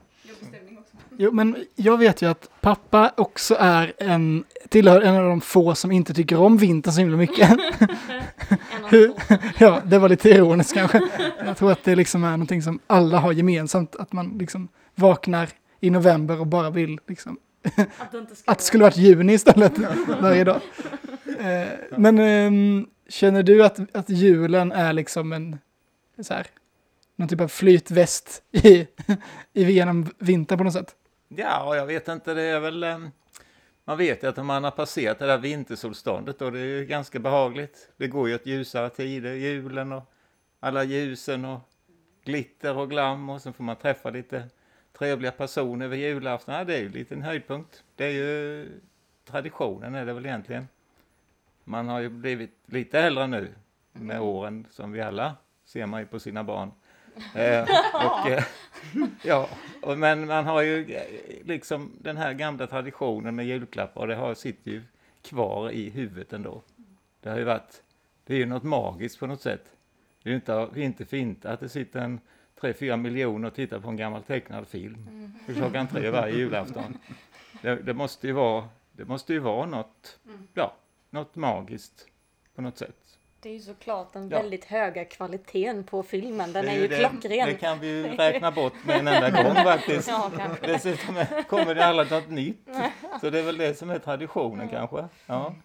Jo, 1.18 1.32
men 1.32 1.56
jag 1.76 1.98
vet 1.98 2.22
ju 2.22 2.30
att 2.30 2.50
pappa 2.62 3.12
också 3.18 3.56
är 3.60 3.94
en, 3.98 4.44
tillhör 4.70 5.02
en 5.02 5.16
av 5.16 5.24
de 5.24 5.42
få 5.42 5.76
som 5.76 5.92
inte 5.92 6.14
tycker 6.14 6.40
om 6.40 6.58
vintern 6.58 6.94
så 6.94 7.00
himla 7.00 7.18
mycket. 7.18 7.50
Hur-. 8.90 9.14
Ja, 9.58 9.82
det 9.86 10.00
var 10.00 10.10
lite 10.10 10.30
ironiskt 10.30 10.74
kanske. 10.74 11.02
Jag 11.46 11.58
tror 11.58 11.72
att 11.72 11.84
det 11.84 11.96
liksom 11.96 12.24
är 12.24 12.32
någonting 12.32 12.62
som 12.62 12.80
alla 12.88 13.18
har 13.20 13.32
gemensamt, 13.32 13.96
att 13.96 14.14
man 14.14 14.38
liksom 14.38 14.68
vaknar 14.96 15.50
i 15.80 15.90
november 15.90 16.40
och 16.40 16.48
bara 16.48 16.70
vill 16.70 17.00
liksom, 17.08 17.38
Att 17.98 18.12
det 18.12 18.26
att 18.46 18.58
det 18.58 18.64
skulle 18.64 18.84
varit 18.84 18.98
juni 18.98 19.34
istället 19.34 19.74
varje 20.22 20.44
dag. 20.44 20.62
Eh, 21.40 21.68
Men 21.98 22.20
ehm, 22.20 22.88
känner 23.10 23.44
du 23.44 23.64
att, 23.66 23.96
att 23.96 24.10
julen 24.10 24.72
är 24.72 24.94
liksom 24.94 25.34
en 25.34 25.58
så 26.22 26.34
här, 26.34 26.48
någon 27.18 27.28
typ 27.28 27.42
av 27.42 27.48
flytväst 27.48 28.44
i, 28.52 28.88
i 29.54 29.64
genom 29.72 30.08
vintern 30.20 30.58
på 30.58 30.64
något 30.64 30.74
sätt? 30.74 30.96
Ja, 31.28 31.76
jag 31.76 31.86
vet 31.86 32.08
inte, 32.08 32.34
det 32.34 32.42
är 32.42 32.60
väl... 32.60 32.84
eh, 32.84 32.98
Man 33.86 33.98
vet 33.98 34.24
ju 34.24 34.28
att 34.28 34.46
man 34.46 34.64
har 34.64 34.72
passerat 34.72 35.20
det 35.20 35.26
där 35.26 35.38
vintersolståndet 35.38 36.42
och 36.42 36.52
det 36.52 36.60
är 36.60 36.66
ju 36.66 36.86
ganska 36.86 37.20
behagligt. 37.20 37.90
Det 37.98 38.08
går 38.08 38.30
ju 38.30 38.36
åt 38.36 38.46
ljusare 38.46 38.90
tider, 38.90 39.34
julen 39.34 39.92
och 39.92 40.04
alla 40.60 40.84
ljusen 40.84 41.46
och 41.46 41.60
glitter 42.24 42.78
och 42.78 42.90
glam 42.90 43.30
och 43.30 43.42
så 43.42 43.54
får 43.54 43.64
man 43.64 43.76
träffa 43.76 44.10
lite 44.10 44.50
trevliga 44.98 45.32
personer 45.32 45.86
över 45.86 45.98
julafton. 45.98 46.56
Ja, 46.56 46.64
det 46.64 46.76
är 46.76 46.80
ju 46.80 46.86
en 46.86 46.92
liten 46.92 47.22
höjdpunkt. 47.22 47.84
Det 47.96 48.06
är 48.06 48.12
ju 48.12 48.68
traditionen 49.26 49.96
är 49.96 50.06
det 50.06 50.14
väl 50.14 50.26
egentligen. 50.26 50.68
Man 51.64 51.88
har 51.88 52.00
ju 52.00 52.10
blivit 52.10 52.58
lite 52.66 53.00
äldre 53.00 53.28
nu 53.28 53.54
med 53.94 54.22
åren 54.22 54.66
som 54.72 54.92
vi 54.92 55.02
alla 55.02 55.36
ser 55.66 55.86
man 55.86 56.00
ju 56.00 56.06
på 56.06 56.20
sina 56.20 56.44
barn. 56.44 56.72
Eh, 57.36 57.62
och, 57.94 58.30
eh, 58.30 58.44
ja, 59.24 59.50
och, 59.82 59.98
men 59.98 60.28
man 60.28 60.46
har 60.46 60.62
ju 60.62 60.96
eh, 60.96 61.04
liksom 61.46 61.92
den 62.02 62.18
här 62.18 62.34
gamla 62.34 62.68
traditionen 62.68 63.36
med 63.36 63.46
julklappar 63.46 64.02
och 64.02 64.08
det 64.08 64.16
har, 64.16 64.34
sitter 64.34 64.72
ju 64.72 64.82
kvar 65.22 65.72
i 65.72 65.90
huvudet 65.90 66.34
ändå. 66.34 66.62
Det 67.22 67.30
har 67.30 67.38
ju 67.38 67.44
varit, 67.44 67.82
det 68.26 68.34
är 68.34 68.38
ju 68.38 68.46
något 68.46 68.64
magiskt 68.64 69.20
på 69.20 69.28
något 69.28 69.42
sätt. 69.42 69.66
Det 70.24 70.30
är 70.30 70.32
ju 70.32 70.36
inte, 70.36 70.82
inte 70.82 71.06
fint 71.06 71.46
att 71.46 71.60
det 71.60 71.70
sitter 71.70 72.00
en 72.00 72.20
3-4 72.62 72.98
miljoner 72.98 73.48
och 73.48 73.56
tittar 73.56 73.80
på 73.80 73.90
en 73.90 73.98
gammal 73.98 74.24
tecknad 74.24 74.68
film 74.68 75.32
vid 75.46 75.58
klockan 75.58 75.88
tre 75.88 76.10
varje 76.10 76.36
julafton. 76.36 76.98
Det, 77.62 77.76
det, 77.76 77.94
måste 77.94 78.28
ju 78.28 78.34
vara, 78.34 78.70
det 78.92 79.06
måste 79.06 79.34
ju 79.34 79.40
vara 79.40 79.66
något, 79.66 80.20
ja, 80.54 80.76
något 81.10 81.36
magiskt 81.36 82.08
på 82.56 82.62
något 82.62 82.78
sätt. 82.78 83.07
Det 83.40 83.50
är 83.50 83.54
ju 83.54 83.60
såklart 83.60 84.14
den 84.14 84.30
Ja. 84.30 84.38
väldigt 84.38 84.66
höga 84.66 85.06
kvaliteten 85.06 85.84
på 85.84 86.04
filmen. 86.04 86.54
Den 86.54 86.66
Det 86.66 86.72
är 86.72 86.76
ju 86.76 86.88
det, 86.88 86.98
klockren. 87.00 87.48
Det 87.48 87.54
kan 87.54 87.80
vi 87.80 87.88
ju 87.88 88.08
räkna 88.08 88.52
bort 88.52 88.74
med 88.86 89.00
en 89.00 89.08
enda 89.08 89.44
gång 89.44 89.56
faktiskt. 89.64 90.08
Ja, 90.08 90.32
kanske. 90.38 90.68
Dessutom 90.68 91.18
är- 91.18 91.44
kommer 91.44 91.76
det 91.76 91.86
aldrig 91.86 92.12
något 92.12 92.30
nytt. 92.30 92.68
Så 93.22 93.30
det 93.30 93.40
är 93.40 93.44
väl 93.44 93.58
det 93.58 93.78
som 93.78 93.90
är 93.90 94.00
traditionen 94.00 94.70
kanske. 94.70 95.06
Ja. 95.26 95.56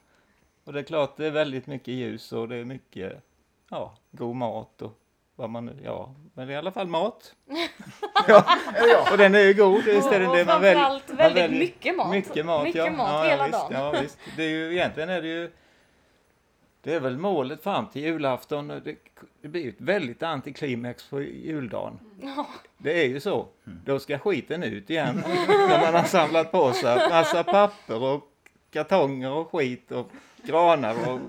Och 0.65 0.73
det 0.73 0.79
är 0.79 0.83
klart 0.85 1.17
det 1.17 1.27
är 1.27 1.31
väldigt 1.31 1.67
mycket 1.67 1.89
ljus 1.95 2.33
och 2.33 2.49
det 2.49 2.57
är 2.57 2.65
mycket 2.65 3.13
ja, 3.71 3.95
god 4.11 4.37
mat 4.37 4.83
och 4.83 4.99
vad 5.37 5.51
man 5.51 5.67
nu, 5.67 5.77
ja, 5.85 6.15
men 6.35 6.47
det 6.47 6.53
är 6.53 6.55
i 6.55 6.59
alla 6.59 6.73
fall 6.73 6.87
mat. 6.87 7.35
ja. 8.29 8.45
Och 9.13 9.19
den 9.19 9.35
är 9.35 9.39
ju 9.41 9.55
god, 9.55 9.85
visst 9.85 10.13
är 10.13 10.21
det 10.21 10.29
och 10.29 10.37
det 10.37 10.45
man 10.45 10.61
väljer. 10.61 10.75
framförallt 10.83 11.09
man 11.09 11.17
väldigt 11.17 11.43
väljer- 11.45 11.59
mycket 11.59 11.97
mat. 11.97 12.11
Mycket 12.11 12.47
mat, 12.47 12.65
Mycket 12.65 12.85
ja. 12.85 12.91
mat 12.91 13.11
ja, 13.13 13.31
hela 13.31 13.37
ja, 13.37 13.45
visst, 13.47 13.71
dagen. 13.71 13.95
Ja, 13.95 14.01
visst. 14.01 14.19
Det 14.37 14.43
är 14.45 14.49
ju, 14.49 14.73
egentligen 14.73 15.09
är 15.09 15.23
det 15.23 15.29
ju 15.29 15.51
det 16.83 16.95
är 16.95 17.01
väl 17.01 17.19
målet 17.19 17.63
fram 17.63 17.87
till 17.87 18.03
julafton. 18.03 18.71
och 18.71 18.83
Det, 18.83 18.97
det 19.43 19.49
blir 19.49 19.69
ett 19.69 19.75
väldigt 19.81 20.23
antiklimax 20.23 21.09
på 21.11 21.23
juldagen. 21.23 21.99
Det 22.79 23.05
är 23.05 23.09
ju 23.09 23.21
så. 23.21 23.49
Då 23.65 23.99
ska 23.99 24.19
skiten 24.19 24.63
ut 24.63 24.91
igen. 24.91 25.23
När 25.49 25.81
man 25.81 25.95
har 25.95 26.05
samlat 26.05 26.53
på 26.53 26.73
sig 26.73 27.09
massa 27.09 27.45
papper 27.45 28.03
och 28.03 28.29
kartonger 28.73 29.31
och 29.31 29.51
skit 29.53 29.93
och 29.93 30.11
granar 30.43 31.09
och 31.09 31.21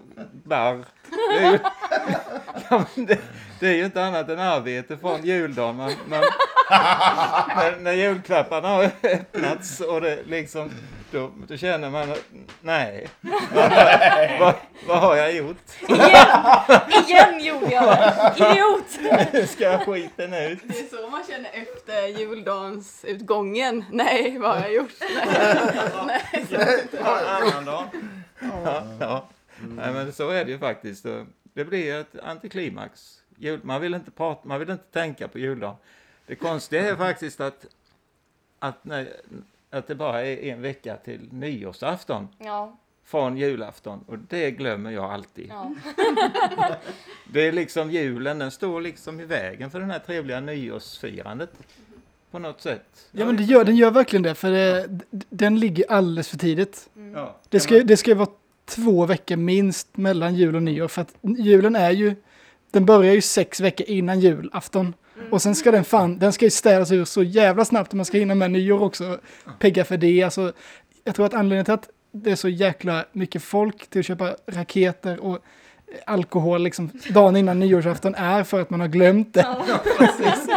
barr. 0.43 0.86
Det 1.10 1.45
är 1.45 1.51
ju, 1.51 1.60
ja, 2.69 2.86
det, 2.95 3.19
det 3.60 3.67
är 3.67 3.75
ju 3.75 3.86
inte 3.86 4.05
annat 4.05 4.29
än 4.29 4.39
arbete 4.39 4.98
från 4.98 5.25
juldagen. 5.25 5.75
Man, 5.75 5.91
man, 6.07 6.22
när, 7.55 7.79
när 7.79 7.93
julklapparna 7.93 8.67
har 8.67 8.91
öppnats 9.03 9.79
och 9.79 10.01
det 10.01 10.24
liksom, 10.25 10.72
då, 11.13 11.32
då 11.48 11.58
känner 11.58 11.89
man 11.89 12.12
att 12.12 12.24
nej, 12.62 13.10
vad, 14.39 14.55
vad 14.88 15.00
har 15.00 15.15
jag 15.15 15.36
gjort? 15.36 15.58
Igen! 15.88 17.03
Igen 17.08 17.43
gjorde 17.43 17.74
jag 17.74 17.98
det! 17.98 18.51
Idiot! 18.51 19.00
Nu 19.34 19.48
ska 19.48 19.77
skiten 19.79 20.34
ut. 20.34 20.60
Det 20.63 20.79
är 20.79 20.98
så 20.98 21.10
man 21.10 21.24
känner 21.29 21.50
efter 21.53 22.08
juldagens 22.08 23.05
utgången. 23.05 23.86
Nej, 23.91 24.38
vad 24.38 24.51
har 24.55 24.62
jag 24.62 24.74
gjort? 24.74 24.93
Nej. 26.05 26.88
Annan 27.27 27.65
dag. 27.65 27.84
Ja, 28.39 28.84
ja. 29.00 29.27
Nej, 29.62 29.93
men 29.93 30.13
så 30.13 30.29
är 30.29 30.46
det 30.46 30.51
ju 30.51 30.60
faktiskt. 30.60 31.05
Det 31.53 31.65
blir 31.65 31.96
ett 31.96 32.20
antiklimax. 32.24 33.20
Jul, 33.38 33.60
man, 33.63 33.82
vill 33.82 33.93
inte 33.93 34.12
prata, 34.12 34.48
man 34.48 34.60
vill 34.60 34.70
inte 34.70 34.91
tänka 34.91 35.27
på 35.27 35.39
juldagen. 35.39 35.75
Det 36.25 36.36
konstiga 36.36 36.89
är 36.89 36.96
faktiskt 36.96 37.41
att, 37.41 37.65
att, 38.60 38.86
när, 38.86 39.08
att 39.74 39.88
det 39.88 39.96
bara 39.96 40.25
är 40.25 40.44
en 40.53 40.62
vecka 40.62 40.98
till 40.98 41.27
nyårsafton 41.32 42.27
Ja, 42.38 42.77
från 43.06 43.38
julafton 43.38 44.03
och 44.08 44.18
det 44.20 44.51
glömmer 44.51 44.92
jag 44.92 45.03
alltid. 45.13 45.48
ja. 45.50 45.72
Det 47.34 47.48
är 47.48 47.51
liksom 47.51 47.92
julen, 47.92 48.39
den 48.39 48.51
står 48.51 48.82
liksom 48.82 49.20
i 49.20 49.25
vägen 49.25 49.72
för 49.72 49.80
den 49.80 49.92
här 49.92 50.00
trevliga 50.00 50.39
nyårsfirandet. 50.39 51.50
På 52.32 52.39
något 52.39 52.62
sätt. 52.62 53.08
Ja 53.12 53.25
men 53.25 53.38
det 53.38 53.44
gör, 53.44 53.63
den 53.65 53.75
gör 53.75 53.92
verkligen 53.92 54.24
det, 54.24 54.36
för 54.36 54.51
det, 54.51 54.88
d- 54.88 55.25
den 55.30 55.60
ligger 55.60 55.92
alldeles 55.92 56.30
för 56.30 56.38
tidigt. 56.38 56.89
Ja, 57.13 57.36
Det 57.50 57.60
ska, 57.60 57.80
det 57.80 57.98
ska 57.98 58.12
ju 58.12 58.15
vara 58.18 58.30
två 58.65 59.06
veckor 59.06 59.36
minst 59.36 59.98
mellan 59.98 60.36
jul 60.36 60.56
och 60.56 60.63
nyår, 60.63 60.88
för 60.88 61.01
att 61.01 61.15
julen 61.22 61.75
är 61.75 61.92
ju, 61.92 62.15
den 62.72 62.86
börjar 62.86 63.13
ju 63.13 63.22
sex 63.22 63.60
veckor 63.60 63.88
innan 63.89 64.20
julafton. 64.20 64.94
Och 65.32 65.41
sen 65.41 65.55
ska 65.55 65.72
den 65.72 65.84
fan, 65.84 66.20
den 66.20 66.34
ska 66.34 66.46
ju 66.46 66.51
städas 66.51 66.91
ur 66.91 67.05
så 67.05 67.24
jävla 67.24 67.65
snabbt 67.65 67.89
och 67.89 67.96
man 67.96 68.05
ska 68.05 68.17
hinna 68.17 68.36
med 68.36 68.51
nyår 68.51 68.82
också. 68.82 69.20
Pegga 69.60 69.86
för 69.86 69.98
det, 69.98 70.24
alltså. 70.24 70.53
Jag 71.03 71.15
tror 71.15 71.25
att 71.25 71.34
anledningen 71.34 71.65
till 71.65 71.74
att 71.74 71.89
det 72.12 72.32
är 72.32 72.36
så 72.36 72.50
jäkla 72.50 73.05
mycket 73.12 73.43
folk 73.43 73.89
till 73.89 74.00
att 74.00 74.05
köpa 74.05 74.36
raketer 74.48 75.20
och 75.20 75.39
alkohol 76.05 76.63
liksom 76.63 76.89
dagen 77.10 77.36
innan 77.36 77.60
nyårsafton 77.60 78.15
är 78.15 78.43
för 78.43 78.62
att 78.62 78.70
man 78.70 78.79
har 78.79 78.88
glömt 78.88 79.34
det. 79.34 79.55
Precis. 79.98 80.48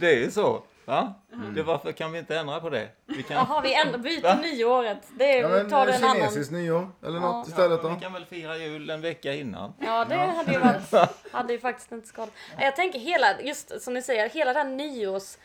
Det 0.00 0.12
är 0.12 0.18
ju 0.18 0.30
så. 0.30 0.62
Va? 0.84 1.14
Det, 1.54 1.62
varför 1.62 1.92
kan 1.92 2.12
vi 2.12 2.18
inte 2.18 2.36
ändra 2.38 2.60
på 2.60 2.70
det? 2.70 2.88
Vi 3.06 3.22
kan, 3.22 3.36
Jaha, 3.36 3.60
vi 3.60 3.74
ändå 3.74 3.98
byter 3.98 4.22
Va? 4.22 4.34
nyåret. 4.42 4.98
Det 5.18 5.36
Ja, 5.38 5.48
men 5.48 5.70
tar 5.70 5.86
det 5.86 5.92
en 5.92 6.04
annan... 6.04 6.16
kinesiskt 6.16 6.52
nyår 6.52 6.88
eller 7.06 7.20
något 7.20 7.46
Ja. 7.46 7.50
istället 7.50 7.80
ja, 7.82 7.88
då? 7.88 7.94
vi 7.94 8.00
kan 8.00 8.12
väl 8.12 8.24
fira 8.26 8.56
jul 8.56 8.90
en 8.90 9.00
vecka 9.00 9.34
innan. 9.34 9.72
Ja, 9.80 10.04
det 10.08 10.14
hade 10.16 10.52
ju 10.52 10.58
varit, 10.58 11.10
hade 11.32 11.52
ju 11.52 11.58
faktiskt 11.58 11.92
inte 11.92 12.08
skadat. 12.08 12.34
Jag 12.58 12.76
tänker 12.76 12.98
hela, 12.98 13.40
just 13.40 13.82
som 13.82 13.94
ni 13.94 14.02
säger, 14.02 14.28
hela 14.28 14.52
det 14.52 14.58
här 14.58 14.66
nyårs, 14.68 15.36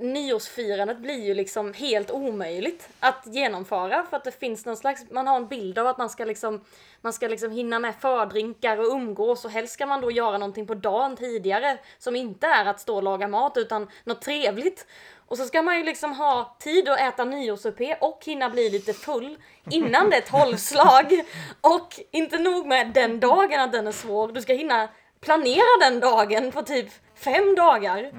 nyårsfirandet 0.00 0.98
blir 0.98 1.24
ju 1.26 1.34
liksom 1.34 1.72
helt 1.72 2.10
omöjligt 2.10 2.88
att 3.00 3.22
genomföra 3.26 4.06
för 4.10 4.16
att 4.16 4.24
det 4.24 4.40
finns 4.40 4.66
någon 4.66 4.76
slags, 4.76 5.10
man 5.10 5.26
har 5.26 5.36
en 5.36 5.48
bild 5.48 5.78
av 5.78 5.86
att 5.86 5.98
man 5.98 6.10
ska 6.10 6.24
liksom, 6.24 6.64
man 7.00 7.12
ska 7.12 7.28
liksom 7.28 7.50
hinna 7.50 7.78
med 7.78 7.94
fördrinkar 8.00 8.78
och 8.78 8.86
umgås 8.86 9.44
och 9.44 9.50
helst 9.50 9.74
ska 9.74 9.86
man 9.86 10.00
då 10.00 10.10
göra 10.10 10.38
någonting 10.38 10.66
på 10.66 10.74
dagen 10.74 11.16
tidigare 11.16 11.78
som 11.98 12.16
inte 12.16 12.46
är 12.46 12.64
att 12.64 12.80
stå 12.80 12.96
och 12.96 13.02
laga 13.02 13.28
mat 13.28 13.56
utan 13.56 13.88
något 14.04 14.22
trevligt. 14.22 14.86
Och 15.28 15.36
så 15.36 15.44
ska 15.44 15.62
man 15.62 15.78
ju 15.78 15.84
liksom 15.84 16.12
ha 16.12 16.56
tid 16.60 16.88
att 16.88 17.00
äta 17.00 17.24
nyårsuppé 17.24 17.96
och 18.00 18.20
hinna 18.24 18.50
bli 18.50 18.70
lite 18.70 18.92
full 18.92 19.36
innan 19.70 20.10
det 20.10 20.16
är 20.16 20.20
tolvslag. 20.20 21.24
Och 21.60 22.00
inte 22.10 22.38
nog 22.38 22.66
med 22.66 22.92
den 22.94 23.20
dagen 23.20 23.60
att 23.60 23.72
den 23.72 23.86
är 23.86 23.92
svår, 23.92 24.28
du 24.28 24.42
ska 24.42 24.52
hinna 24.52 24.88
planera 25.20 25.90
den 25.90 26.00
dagen 26.00 26.52
på 26.52 26.62
typ 26.62 26.88
fem 27.14 27.54
dagar. 27.54 28.12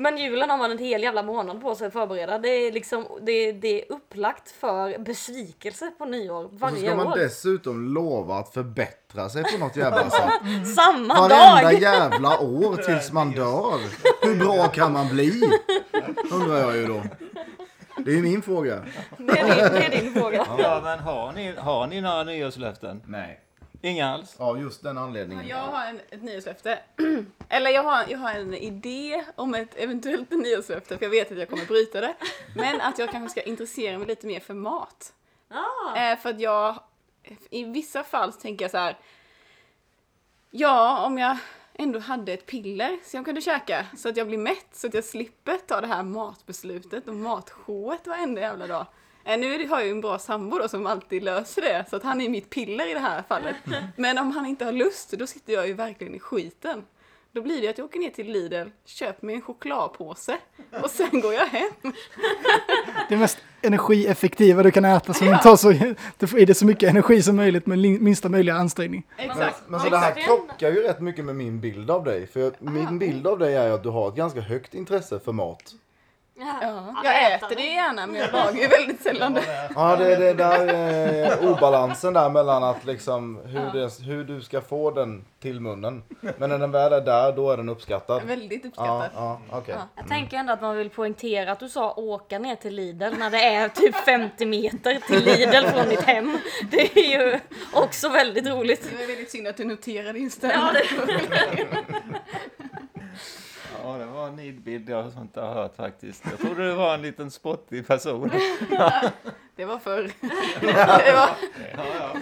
Men 0.00 0.18
julen 0.18 0.50
har 0.50 0.58
man 0.58 0.70
en 0.70 0.78
hel 0.78 1.02
jävla 1.02 1.22
månad 1.22 1.60
på 1.60 1.74
sig 1.74 1.86
att 1.86 1.92
förbereda. 1.92 2.38
Det 2.38 2.48
är 2.48 2.72
liksom, 2.72 3.06
det, 3.22 3.52
det 3.52 3.82
är 3.82 3.92
upplagt 3.92 4.50
för 4.50 4.98
besvikelse 4.98 5.90
på 5.98 6.04
nyår 6.04 6.44
Och 6.44 6.50
så 6.50 6.56
varje 6.56 6.86
ska 6.86 6.94
man 6.96 7.06
år. 7.06 7.16
dessutom 7.16 7.94
lova 7.94 8.34
att 8.38 8.54
förbättra 8.54 9.28
sig 9.28 9.44
på 9.52 9.58
något 9.58 9.76
jävla 9.76 10.10
sätt. 10.10 10.30
Samma 10.76 11.14
Varenda 11.14 11.62
dag! 11.62 11.80
jävla 11.80 12.38
år 12.40 12.76
tills 12.76 13.12
man 13.12 13.30
dör. 13.30 13.78
Hur 14.22 14.36
bra 14.36 14.68
kan 14.68 14.92
man 14.92 15.08
bli? 15.08 15.42
Undrar 16.32 16.58
jag 16.58 16.76
ju 16.76 16.86
då. 16.86 17.02
Det 18.04 18.12
är 18.18 18.22
min 18.22 18.42
fråga. 18.42 18.82
Det 19.18 19.38
är 19.38 19.44
din, 19.46 19.80
det 19.80 19.86
är 19.86 20.02
din 20.02 20.14
fråga. 20.14 20.46
Ja, 20.58 20.80
men 20.84 20.98
har 20.98 21.32
ni, 21.32 21.54
har 21.56 21.86
ni 21.86 22.00
några 22.00 22.24
nyårslöften? 22.24 23.02
Nej. 23.06 23.40
Inga 23.82 24.08
alls? 24.08 24.40
Av 24.40 24.60
just 24.60 24.82
den 24.82 24.98
anledningen. 24.98 25.48
Jag 25.48 25.56
har 25.56 25.86
en, 25.86 26.00
ett 26.10 26.22
nyårslöfte. 26.22 26.78
Eller 27.48 27.70
jag 27.70 27.82
har, 27.82 28.04
jag 28.08 28.18
har 28.18 28.32
en 28.32 28.54
idé 28.54 29.24
om 29.34 29.54
ett 29.54 29.74
eventuellt 29.76 30.30
nyårslöfte, 30.44 30.98
för 30.98 31.04
jag 31.04 31.10
vet 31.10 31.32
att 31.32 31.38
jag 31.38 31.48
kommer 31.48 31.66
bryta 31.66 32.00
det. 32.00 32.14
Men 32.56 32.80
att 32.80 32.98
jag 32.98 33.10
kanske 33.10 33.40
ska 33.40 33.50
intressera 33.50 33.98
mig 33.98 34.06
lite 34.06 34.26
mer 34.26 34.40
för 34.40 34.54
mat. 34.54 35.12
Eh, 35.96 36.18
för 36.18 36.30
att 36.30 36.40
jag, 36.40 36.78
i 37.50 37.64
vissa 37.64 38.02
fall 38.02 38.32
så 38.32 38.40
tänker 38.40 38.64
jag 38.64 38.70
så 38.70 38.78
här. 38.78 38.98
Ja, 40.50 41.06
om 41.06 41.18
jag 41.18 41.36
ändå 41.74 41.98
hade 41.98 42.32
ett 42.32 42.46
piller 42.46 42.98
som 43.04 43.18
jag 43.18 43.24
kunde 43.24 43.40
käka 43.40 43.86
så 43.96 44.08
att 44.08 44.16
jag 44.16 44.26
blir 44.26 44.38
mätt 44.38 44.68
så 44.72 44.86
att 44.86 44.94
jag 44.94 45.04
slipper 45.04 45.56
ta 45.56 45.80
det 45.80 45.86
här 45.86 46.02
matbeslutet 46.02 47.08
och 47.08 47.14
matshowet 47.14 48.06
varenda 48.06 48.40
jävla 48.40 48.66
dag. 48.66 48.86
Eh, 49.28 49.38
nu 49.38 49.68
har 49.68 49.78
jag 49.78 49.86
ju 49.86 49.90
en 49.90 50.00
bra 50.00 50.18
sambo 50.18 50.58
då 50.58 50.68
som 50.68 50.86
alltid 50.86 51.22
löser 51.22 51.62
det, 51.62 51.84
så 51.90 51.96
att 51.96 52.02
han 52.02 52.20
är 52.20 52.28
mitt 52.28 52.50
piller 52.50 52.90
i 52.90 52.94
det 52.94 53.00
här 53.00 53.22
fallet. 53.28 53.56
Men 53.96 54.18
om 54.18 54.30
han 54.30 54.46
inte 54.46 54.64
har 54.64 54.72
lust, 54.72 55.10
då 55.10 55.26
sitter 55.26 55.52
jag 55.52 55.66
ju 55.66 55.74
verkligen 55.74 56.14
i 56.14 56.18
skiten. 56.18 56.82
Då 57.32 57.42
blir 57.42 57.62
det 57.62 57.68
att 57.68 57.78
jag 57.78 57.84
åker 57.84 57.98
ner 57.98 58.10
till 58.10 58.32
Lidl, 58.32 58.68
köper 58.84 59.26
mig 59.26 59.34
en 59.34 59.42
chokladpåse 59.42 60.38
och 60.82 60.90
sen 60.90 61.20
går 61.20 61.34
jag 61.34 61.46
hem. 61.46 61.92
Det 63.08 63.16
mest 63.16 63.38
energieffektiva 63.62 64.62
du 64.62 64.70
kan 64.70 64.84
äta 64.84 65.14
som 65.14 65.38
tar 65.42 65.56
så, 65.56 65.94
du 66.18 66.26
får 66.26 66.38
i 66.38 66.44
dig 66.44 66.54
så 66.54 66.66
mycket 66.66 66.90
energi 66.90 67.22
som 67.22 67.36
möjligt 67.36 67.66
med 67.66 67.78
minsta 67.78 68.28
möjliga 68.28 68.54
ansträngning. 68.54 69.06
Exakt. 69.16 69.62
Men 69.68 69.80
så 69.80 69.88
det 69.88 69.98
här 69.98 70.14
krockar 70.14 70.70
ju 70.70 70.82
rätt 70.82 71.00
mycket 71.00 71.24
med 71.24 71.36
min 71.36 71.60
bild 71.60 71.90
av 71.90 72.04
dig. 72.04 72.26
För 72.26 72.40
jag, 72.40 72.52
min 72.58 72.98
bild 72.98 73.26
av 73.26 73.38
dig 73.38 73.54
är 73.54 73.70
att 73.70 73.82
du 73.82 73.88
har 73.88 74.08
ett 74.08 74.14
ganska 74.14 74.40
högt 74.40 74.74
intresse 74.74 75.20
för 75.20 75.32
mat. 75.32 75.74
Ja, 76.40 76.94
jag 77.04 77.32
äter 77.34 77.56
det 77.56 77.62
gärna 77.62 78.06
men 78.06 78.20
jag 78.20 78.32
lagar 78.32 78.60
ju 78.60 78.66
väldigt 78.68 79.02
sällan 79.02 79.34
det. 79.34 79.70
Ja, 79.74 79.96
det 79.96 80.12
är 80.14 80.18
det 80.18 80.34
där 80.34 81.32
eh, 81.42 81.50
obalansen 81.52 82.12
där 82.12 82.28
mellan 82.30 82.64
att 82.64 82.84
liksom 82.84 83.40
hur, 83.44 83.70
det, 83.80 83.98
hur 84.04 84.24
du 84.24 84.40
ska 84.40 84.60
få 84.60 84.90
den 84.90 85.24
till 85.40 85.60
munnen. 85.60 86.02
Men 86.38 86.50
när 86.50 86.58
den 86.58 86.70
väl 86.72 86.92
är 86.92 87.00
där, 87.00 87.32
då 87.32 87.50
är 87.50 87.56
den 87.56 87.68
uppskattad. 87.68 88.22
Väldigt 88.24 88.62
Ja, 88.64 88.68
uppskattat. 88.68 89.10
ja, 89.14 89.40
okej. 89.50 89.74
Jag 89.96 90.08
tänker 90.08 90.36
ändå 90.36 90.52
att 90.52 90.60
man 90.62 90.76
vill 90.76 90.90
poängtera 90.90 91.52
att 91.52 91.60
du 91.60 91.68
sa 91.68 91.92
åka 91.96 92.38
ner 92.38 92.56
till 92.56 92.74
Lidl 92.74 93.14
när 93.18 93.30
det 93.30 93.44
är 93.44 93.68
typ 93.68 93.96
50 93.96 94.46
meter 94.46 94.94
till 95.06 95.24
Lidl 95.24 95.66
från 95.66 95.88
ditt 95.88 96.02
hem. 96.02 96.38
Det 96.70 96.98
är 96.98 97.20
ju 97.20 97.38
också 97.72 98.08
väldigt 98.08 98.46
roligt. 98.46 98.88
Det 98.90 98.96
var 98.96 99.06
väldigt 99.06 99.30
synd 99.30 99.48
att 99.48 99.56
du 99.56 99.64
noterade 99.64 100.18
inställningen. 100.18 100.68
Ja, 100.74 100.80
det, 101.56 101.66
Ja, 103.84 103.98
det 103.98 104.06
var 104.06 104.26
en 104.28 104.36
nidbild 104.36 104.88
jag 104.88 105.04
inte 105.20 105.40
har 105.40 105.54
hört 105.54 105.76
faktiskt. 105.76 106.24
Jag 106.30 106.38
trodde 106.38 106.68
det 106.68 106.74
var 106.74 106.94
en 106.94 107.02
liten 107.02 107.30
spottig 107.30 107.86
person. 107.86 108.30
Det 109.56 109.64
var 109.64 109.78
förr. 109.78 110.10
Det 110.60 111.12
var, 111.12 111.30
Ja, 111.76 111.84
ja. 112.00 112.16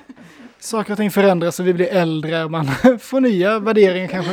Saker 0.59 0.93
och 0.93 0.97
ting 0.97 1.11
förändras 1.11 1.61
och 1.61 1.67
vi 1.67 1.73
blir 1.75 1.87
äldre 1.87 2.45
och 2.45 2.51
man 2.51 2.67
får 3.01 3.21
nya 3.21 3.59
värderingar 3.59 4.09
kanske. 4.09 4.33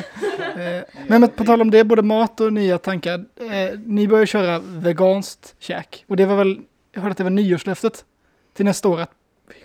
Eh, 0.63 0.83
Men 1.07 1.29
på 1.29 1.43
tal 1.43 1.61
om 1.61 1.71
det, 1.71 1.83
både 1.83 2.01
mat 2.01 2.41
och 2.41 2.53
nya 2.53 2.77
tankar. 2.77 3.25
Eh, 3.35 3.79
ni 3.85 4.07
börjar 4.07 4.25
köra 4.25 4.59
veganskt 4.59 5.55
käk. 5.59 6.05
Och 6.07 6.15
det 6.15 6.25
var 6.25 6.35
väl, 6.35 6.61
jag 6.93 7.01
hörde 7.01 7.11
att 7.11 7.17
det 7.17 7.23
var 7.23 7.31
nyårslöftet 7.31 8.05
till 8.53 8.65
nästa 8.65 8.89
år 8.89 8.99
att 9.01 9.11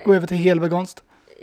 gå 0.04 0.14
över 0.14 0.26
till 0.26 0.36
helveganskt 0.36 1.02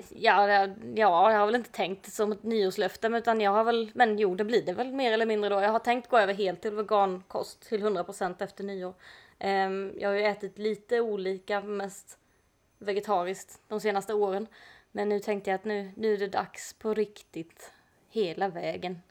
ja, 0.10 0.50
ja, 0.96 1.32
jag 1.32 1.40
har 1.40 1.46
väl 1.46 1.56
inte 1.56 1.72
tänkt 1.72 2.14
som 2.14 2.32
ett 2.32 2.44
nyårslöfte, 2.44 3.10
men 3.10 3.22
utan 3.22 3.42
jag 3.42 3.52
har 3.52 3.64
väl, 3.64 3.92
men 3.94 4.20
jo, 4.20 4.36
det 4.36 4.46
blir 4.46 4.66
det 4.66 4.74
väl 4.74 4.94
mer 4.94 5.12
eller 5.12 5.25
mindre 5.25 5.50
då. 5.50 5.62
Jag 5.62 5.72
har 5.72 5.80
tänkt 5.80 6.10
gå 6.10 6.18
över 6.18 6.34
helt 6.34 6.62
till 6.62 6.72
vegankost 6.72 7.62
till 7.70 7.84
100% 7.84 8.44
efter 8.44 8.64
nyår. 8.64 8.94
Um, 9.40 9.94
jag 10.00 10.10
har 10.10 10.16
ju 10.16 10.24
ätit 10.24 10.58
lite 10.58 11.02
olika, 11.02 11.62
mest 11.62 12.18
vegetariskt 12.80 13.62
de 13.68 13.80
senaste 13.80 14.14
åren. 14.14 14.48
Men 14.92 15.10
nu 15.10 15.20
tänkte 15.20 15.50
jag 15.50 15.56
att 15.56 15.66
nu, 15.66 15.92
nu 15.96 16.14
är 16.14 16.18
det 16.18 16.28
dags 16.28 16.74
på 16.74 16.94
riktigt, 16.94 17.72
hela 18.10 18.50
vägen. 18.50 19.02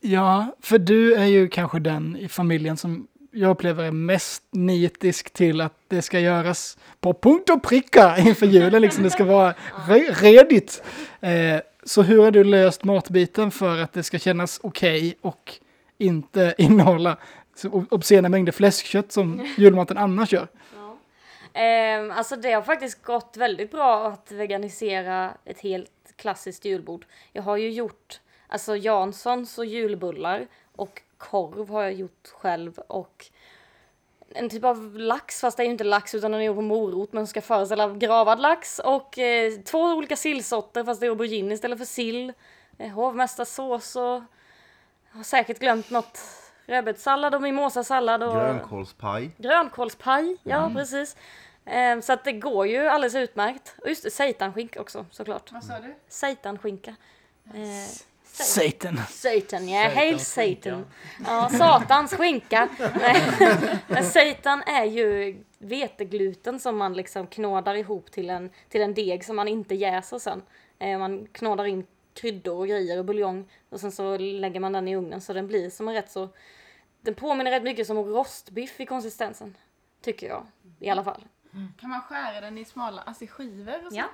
Ja, 0.00 0.56
för 0.60 0.78
du 0.78 1.14
är 1.14 1.26
ju 1.26 1.48
kanske 1.48 1.78
den 1.78 2.16
i 2.16 2.28
familjen 2.28 2.76
som 2.76 3.08
jag 3.30 3.50
upplever 3.50 3.84
är 3.84 3.90
mest 3.90 4.42
nitisk 4.50 5.30
till 5.30 5.60
att 5.60 5.74
det 5.88 6.02
ska 6.02 6.20
göras 6.20 6.78
på 7.00 7.14
punkt 7.14 7.50
och 7.50 7.62
pricka 7.62 8.18
inför 8.18 8.46
julen. 8.46 8.82
Liksom 8.82 9.04
det 9.04 9.10
ska 9.10 9.24
vara 9.24 9.54
re- 9.88 10.14
redigt. 10.14 10.82
Eh, 11.20 11.60
så 11.84 12.02
hur 12.02 12.22
har 12.22 12.30
du 12.30 12.44
löst 12.44 12.84
matbiten 12.84 13.50
för 13.50 13.78
att 13.78 13.92
det 13.92 14.02
ska 14.02 14.18
kännas 14.18 14.60
okej 14.62 15.18
och 15.20 15.54
inte 15.98 16.54
innehålla 16.58 17.16
obscena 17.90 18.28
mängder 18.28 18.52
fläskkött 18.52 19.12
som 19.12 19.54
julmaten 19.56 19.98
annars 19.98 20.32
gör? 20.32 20.48
Ehm, 21.52 22.10
alltså 22.10 22.36
det 22.36 22.52
har 22.52 22.62
faktiskt 22.62 23.02
gått 23.02 23.36
väldigt 23.36 23.70
bra 23.70 24.08
att 24.08 24.32
veganisera 24.32 25.30
ett 25.44 25.60
helt 25.60 25.90
klassiskt 26.16 26.64
julbord. 26.64 27.06
Jag 27.32 27.42
har 27.42 27.56
ju 27.56 27.70
gjort 27.70 28.20
alltså 28.48 28.76
Janssons 28.76 29.58
och 29.58 29.66
julbullar 29.66 30.46
och 30.76 31.02
korv 31.18 31.68
har 31.68 31.82
jag 31.82 31.92
gjort 31.92 32.28
själv 32.28 32.78
och 32.78 33.26
en 34.34 34.48
typ 34.48 34.64
av 34.64 34.98
lax, 34.98 35.40
fast 35.40 35.56
det 35.56 35.62
är 35.62 35.64
ju 35.64 35.70
inte 35.70 35.84
lax 35.84 36.14
utan 36.14 36.32
den 36.32 36.40
är 36.40 36.44
gjord 36.44 36.56
på 36.56 36.62
morot 36.62 37.12
men 37.12 37.26
ska 37.26 37.40
föreställa 37.40 37.88
gravad 37.88 38.40
lax 38.40 38.78
och 38.78 39.18
eh, 39.18 39.52
två 39.52 39.78
olika 39.78 40.16
sillsorter 40.16 40.84
fast 40.84 41.00
det 41.00 41.06
är 41.06 41.10
aubergine 41.10 41.52
istället 41.52 41.78
för 41.78 41.84
sill. 41.84 42.32
Eh, 42.78 42.90
hovmästarsås 42.90 43.96
och 43.96 44.22
har 45.10 45.22
säkert 45.22 45.58
glömt 45.58 45.90
något 45.90 46.20
rödbetssallad 46.66 47.34
och 47.34 47.42
mimosasallad 47.42 48.22
och 48.22 48.34
Grönkålspaj. 48.34 49.30
Grönkålspaj, 49.36 50.36
ja 50.42 50.70
precis. 50.74 51.16
Ehm, 51.64 52.02
så 52.02 52.12
att 52.12 52.24
det 52.24 52.32
går 52.32 52.66
ju 52.66 52.86
alldeles 52.86 53.14
utmärkt. 53.14 53.74
Och 53.82 53.88
just 53.88 54.02
det, 54.02 54.10
seitanskink 54.10 54.76
också 54.80 55.06
såklart. 55.10 55.52
vad 55.52 55.64
sa 55.64 55.78
du? 55.80 55.94
Seitanskinka. 56.08 56.96
Eh, 57.54 57.88
Satan. 58.44 59.00
Satan, 59.10 59.68
ja. 59.68 59.88
Hail 59.88 60.20
Satan. 60.20 60.86
Ja, 61.26 61.48
satans 61.48 62.14
skinka. 62.14 62.68
Nej, 62.78 63.22
Men 63.86 64.04
seitan 64.04 64.62
är 64.62 64.84
ju 64.84 65.36
vetegluten 65.58 66.60
som 66.60 66.76
man 66.76 66.92
liksom 66.92 67.26
knådar 67.26 67.74
ihop 67.74 68.10
till 68.10 68.30
en, 68.30 68.50
till 68.68 68.82
en 68.82 68.94
deg 68.94 69.24
som 69.24 69.36
man 69.36 69.48
inte 69.48 69.74
jäser 69.74 70.18
sen. 70.18 70.42
Eh, 70.78 70.98
man 70.98 71.26
knådar 71.32 71.64
in 71.64 71.86
kryddor 72.14 72.58
och 72.58 72.68
grejer 72.68 72.98
och 72.98 73.04
buljong 73.04 73.50
och 73.68 73.80
sen 73.80 73.92
så 73.92 74.18
lägger 74.18 74.60
man 74.60 74.72
den 74.72 74.88
i 74.88 74.96
ugnen 74.96 75.20
så 75.20 75.32
den 75.32 75.46
blir 75.46 75.70
som 75.70 75.88
en 75.88 75.94
rätt 75.94 76.10
så... 76.10 76.28
Den 77.00 77.14
påminner 77.14 77.50
rätt 77.50 77.62
mycket 77.62 77.86
som 77.86 77.98
rostbiff 77.98 78.80
i 78.80 78.86
konsistensen. 78.86 79.56
Tycker 80.02 80.28
jag. 80.28 80.46
I 80.80 80.90
alla 80.90 81.04
fall. 81.04 81.24
Kan 81.80 81.90
man 81.90 82.00
skära 82.00 82.40
den 82.40 82.58
i 82.58 82.64
smala, 82.64 83.02
alltså 83.02 83.26
skivor 83.26 83.86
och 83.86 83.92
så? 83.92 83.98
Ja. 83.98 84.04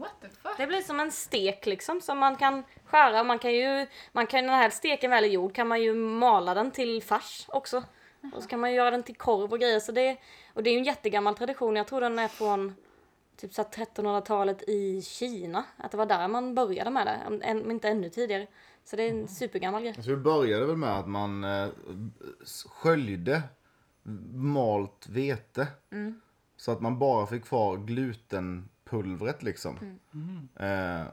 What 0.00 0.20
the 0.20 0.28
fuck? 0.28 0.52
Det 0.56 0.66
blir 0.66 0.80
som 0.80 1.00
en 1.00 1.12
stek 1.12 1.66
liksom 1.66 2.00
som 2.00 2.18
man 2.18 2.36
kan 2.36 2.62
skära. 2.84 3.24
Man 3.24 3.38
kan 3.38 3.52
ju, 3.54 3.86
man 4.12 4.26
kan, 4.26 4.46
när 4.46 4.52
den 4.52 4.60
här 4.62 4.70
steken 4.70 5.10
väl 5.10 5.24
är 5.24 5.28
gjord 5.28 5.54
kan 5.54 5.68
man 5.68 5.82
ju 5.82 5.94
mala 5.94 6.54
den 6.54 6.70
till 6.70 7.02
fars 7.02 7.44
också. 7.48 7.84
Och 8.34 8.42
så 8.42 8.48
kan 8.48 8.60
man 8.60 8.70
ju 8.70 8.76
göra 8.76 8.90
den 8.90 9.02
till 9.02 9.16
korv 9.16 9.52
och 9.52 9.60
grejer. 9.60 9.80
Så 9.80 9.92
det, 9.92 10.16
och 10.54 10.62
det 10.62 10.70
är 10.70 10.72
ju 10.72 10.78
en 10.78 10.84
jättegammal 10.84 11.34
tradition. 11.36 11.76
Jag 11.76 11.86
tror 11.86 12.00
den 12.00 12.18
är 12.18 12.28
från 12.28 12.74
typ 13.36 13.54
så 13.54 13.62
här 13.62 13.68
1300-talet 13.86 14.62
i 14.62 15.02
Kina. 15.02 15.64
Att 15.76 15.90
det 15.90 15.96
var 15.96 16.06
där 16.06 16.28
man 16.28 16.54
började 16.54 16.90
med 16.90 17.06
det. 17.06 17.18
Om 17.26 17.40
än- 17.44 17.70
inte 17.70 17.88
ännu 17.88 18.10
tidigare. 18.10 18.46
Så 18.84 18.96
det 18.96 19.02
är 19.02 19.10
en 19.10 19.28
supergammal 19.28 19.82
grej. 19.82 19.94
Så 19.94 20.10
det 20.10 20.16
började 20.16 20.66
väl 20.66 20.76
med 20.76 20.98
att 20.98 21.08
man 21.08 21.44
eh, 21.44 21.68
sköljde 22.66 23.42
malt 24.34 25.06
vete. 25.08 25.66
Så 26.56 26.72
att 26.72 26.80
man 26.80 26.98
bara 26.98 27.26
fick 27.26 27.44
kvar 27.44 27.76
glutenpulvret 29.02 29.42
liksom. 29.42 29.98
Eh, 30.56 31.06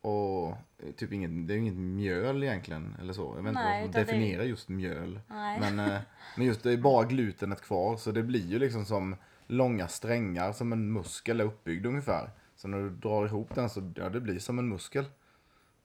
och 0.00 0.54
typ 0.96 1.12
inget, 1.12 1.48
det 1.48 1.52
är 1.52 1.56
ju 1.56 1.60
inget 1.62 1.76
mjöl 1.76 2.42
egentligen 2.42 2.96
eller 3.00 3.12
så. 3.12 3.22
Jag 3.36 3.42
vet 3.42 3.48
inte 3.50 3.52
Nej, 3.62 3.82
vad 3.82 3.92
som 3.94 4.00
utan 4.00 4.00
det- 4.06 4.12
definierar 4.12 4.44
just 4.44 4.68
mjöl. 4.68 5.20
Nej. 5.28 5.60
Men, 5.60 5.78
eh, 5.78 6.00
men 6.36 6.46
just 6.46 6.62
det 6.62 6.72
är 6.72 6.76
bara 6.76 7.04
glutenet 7.04 7.60
kvar 7.60 7.96
så 7.96 8.12
det 8.12 8.22
blir 8.22 8.46
ju 8.46 8.58
liksom 8.58 8.84
som 8.84 9.16
långa 9.46 9.88
strängar 9.88 10.52
som 10.52 10.72
en 10.72 10.92
muskel 10.92 11.40
är 11.40 11.44
uppbyggd 11.44 11.86
ungefär. 11.86 12.30
Så 12.56 12.68
när 12.68 12.78
du 12.78 12.90
drar 12.90 13.26
ihop 13.26 13.54
den 13.54 13.68
så 13.70 13.92
ja, 13.96 14.08
det 14.08 14.20
blir 14.20 14.38
som 14.38 14.58
en 14.58 14.68
muskel. 14.68 15.04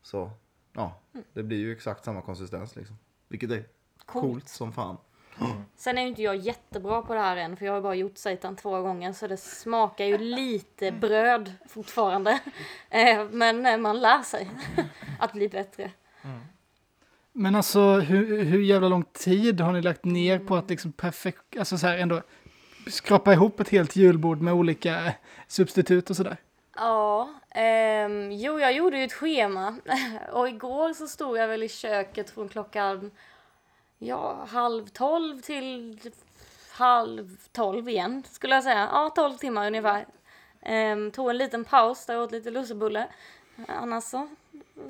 Så 0.02 0.32
ja, 0.74 1.00
det 1.34 1.44
blir 1.44 1.58
ju 1.58 1.72
exakt 1.74 2.06
samma 2.06 2.22
konsistens 2.22 2.76
liksom. 2.76 2.96
Vilket 3.28 3.52
är 3.52 3.66
coolt, 4.06 4.26
Coolt. 4.26 4.48
som 4.48 4.72
fan. 4.74 4.98
Sen 5.76 5.98
är 5.98 6.02
ju 6.02 6.08
inte 6.08 6.22
jag 6.22 6.36
jättebra 6.36 7.02
på 7.02 7.14
det 7.14 7.20
här 7.20 7.38
än 7.38 7.58
för 7.58 7.66
jag 7.66 7.74
har 7.74 7.82
bara 7.82 7.96
gjort 7.96 8.18
seitan 8.18 8.56
två 8.56 8.82
gånger 8.82 9.14
så 9.14 9.28
det 9.28 9.38
smakar 9.38 10.06
ju 10.06 10.18
lite 10.18 10.92
bröd 10.92 11.54
fortfarande. 11.70 12.40
Eh, 12.90 13.26
Men 13.32 13.66
eh, 13.66 13.78
man 13.78 14.00
lär 14.00 14.22
sig 14.22 14.50
att 15.20 15.34
bli 15.34 15.50
bättre. 15.50 15.92
Men 17.32 17.56
alltså 17.56 17.80
hur, 18.00 18.44
hur 18.44 18.62
jävla 18.62 18.88
lång 18.88 19.04
tid 19.04 19.62
har 19.62 19.74
ni 19.74 19.82
lagt 19.82 20.06
ner 20.06 20.40
på 20.40 20.56
att 20.56 20.70
liksom 20.70 20.92
perfekt, 20.92 21.58
alltså 21.60 21.78
så 21.78 21.88
här 21.88 21.98
ändå 21.98 22.22
skrapa 22.88 23.34
ihop 23.34 23.60
ett 23.60 23.70
helt 23.70 23.96
julbord 23.96 24.42
med 24.42 24.54
olika 24.54 25.14
substitut 25.48 26.10
och 26.10 26.16
sådär? 26.16 26.38
Ja, 26.76 27.30
ehm, 27.50 28.32
jo 28.32 28.60
jag 28.60 28.74
gjorde 28.74 28.98
ju 28.98 29.04
ett 29.04 29.14
schema 29.14 29.76
och 30.32 30.50
igår 30.50 30.94
så 30.94 31.08
stod 31.08 31.38
jag 31.38 31.48
väl 31.48 31.64
i 31.64 31.70
köket 31.70 32.30
från 32.30 32.50
klockan 32.50 33.12
ja, 34.08 34.46
halv 34.50 34.88
tolv 34.88 35.42
till 35.42 36.00
halv 36.72 37.38
tolv 37.52 37.90
igen 37.90 38.24
skulle 38.32 38.56
jag 38.56 38.64
säga. 38.64 38.90
Ja, 38.92 39.10
tolv 39.16 39.38
timmar 39.38 39.68
ungefär. 39.68 40.06
Ehm, 40.62 41.12
tog 41.12 41.30
en 41.30 41.38
liten 41.38 41.66
paus 41.66 42.06
där 42.06 42.14
jag 42.14 42.24
åt 42.24 42.32
lite 42.32 42.52
lussebulle. 42.52 43.08
Annars 43.68 44.04
så 44.04 44.28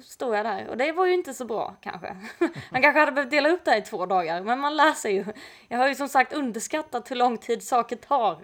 stod 0.03 0.35
jag 0.35 0.45
där 0.45 0.67
och 0.67 0.77
det 0.77 0.91
var 0.91 1.05
ju 1.05 1.13
inte 1.13 1.33
så 1.33 1.45
bra 1.45 1.75
kanske. 1.81 2.15
Man 2.71 2.81
kanske 2.81 2.99
hade 2.99 3.11
behövt 3.11 3.31
dela 3.31 3.49
upp 3.49 3.65
det 3.65 3.71
här 3.71 3.77
i 3.77 3.81
två 3.81 4.05
dagar 4.05 4.41
men 4.41 4.59
man 4.59 4.75
lär 4.75 4.91
sig 4.93 5.13
ju. 5.15 5.25
Jag 5.67 5.77
har 5.77 5.87
ju 5.87 5.95
som 5.95 6.09
sagt 6.09 6.33
underskattat 6.33 7.11
hur 7.11 7.15
lång 7.15 7.37
tid 7.37 7.63
saker 7.63 7.95
tar. 7.95 8.37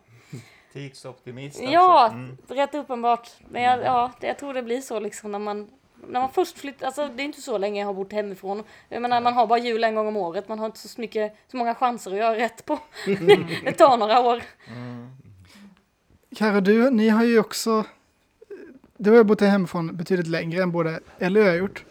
Tidsoptimist 0.73 1.57
alltså. 1.59 1.73
Ja, 1.73 2.07
Mm. 2.11 2.37
rätt 2.47 2.75
uppenbart. 2.75 3.29
Men 3.47 3.63
jag, 3.63 3.83
ja, 3.83 4.11
jag 4.21 4.37
tror 4.37 4.53
det 4.53 4.63
blir 4.63 4.81
så 4.81 4.99
liksom 4.99 5.31
när 5.31 5.39
man 5.39 5.69
när 6.07 6.19
man 6.19 6.29
först 6.29 6.57
flyttar, 6.57 6.85
alltså 6.85 7.07
det 7.15 7.23
är 7.23 7.25
inte 7.25 7.41
så 7.41 7.57
länge 7.57 7.79
jag 7.79 7.87
har 7.87 7.93
bott 7.93 8.13
hemifrån. 8.13 8.63
Jag 8.89 9.01
menar 9.01 9.21
man 9.21 9.33
har 9.33 9.47
bara 9.47 9.59
jul 9.59 9.83
en 9.83 9.95
gång 9.95 10.07
om 10.07 10.17
året, 10.17 10.47
man 10.47 10.59
har 10.59 10.65
inte 10.65 10.87
så 10.87 11.01
mycket, 11.01 11.35
så 11.51 11.57
många 11.57 11.75
chanser 11.75 12.11
att 12.11 12.17
göra 12.17 12.35
rätt 12.35 12.65
på. 12.65 12.79
det 13.65 13.71
tar 13.71 13.97
några 13.97 14.19
år. 14.19 14.43
Kara, 16.35 16.61
du, 16.61 16.89
ni 16.89 17.09
har 17.09 17.23
ju 17.23 17.39
också, 17.39 17.85
du 18.97 19.09
har 19.09 19.17
ju 19.17 19.23
bott 19.23 19.41
hemifrån 19.41 19.95
betydligt 19.95 20.27
längre 20.27 20.63
än 20.63 20.71
både 20.71 20.99
Ellie 21.19 21.41
och 21.41 21.47
jag 21.47 21.51
har 21.51 21.57
gjort. 21.57 21.85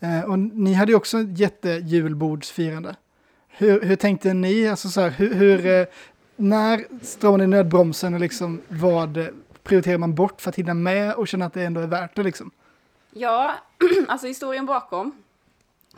Eh, 0.00 0.20
och 0.20 0.38
ni 0.38 0.72
hade 0.72 0.92
ju 0.92 0.96
också 0.96 1.18
ett 1.18 1.38
jättejulbordsfirande. 1.38 2.96
Hur, 3.48 3.80
hur 3.80 3.96
tänkte 3.96 4.34
ni? 4.34 4.68
Alltså 4.68 4.88
så 4.88 5.00
här, 5.00 5.10
hur, 5.10 5.34
hur, 5.34 5.66
eh, 5.66 5.86
när 6.36 6.84
stramar 7.02 7.38
ni 7.38 7.46
nödbromsen 7.46 8.14
och 8.14 8.20
liksom 8.20 8.60
vad 8.68 9.16
eh, 9.16 9.26
prioriterar 9.62 9.98
man 9.98 10.14
bort 10.14 10.40
för 10.40 10.48
att 10.48 10.56
hinna 10.56 10.74
med 10.74 11.14
och 11.14 11.28
känna 11.28 11.46
att 11.46 11.54
det 11.54 11.64
ändå 11.64 11.80
är 11.80 11.86
värt 11.86 12.16
det 12.16 12.22
liksom? 12.22 12.50
Ja, 13.18 13.54
alltså 14.08 14.26
historien 14.26 14.66
bakom. 14.66 15.22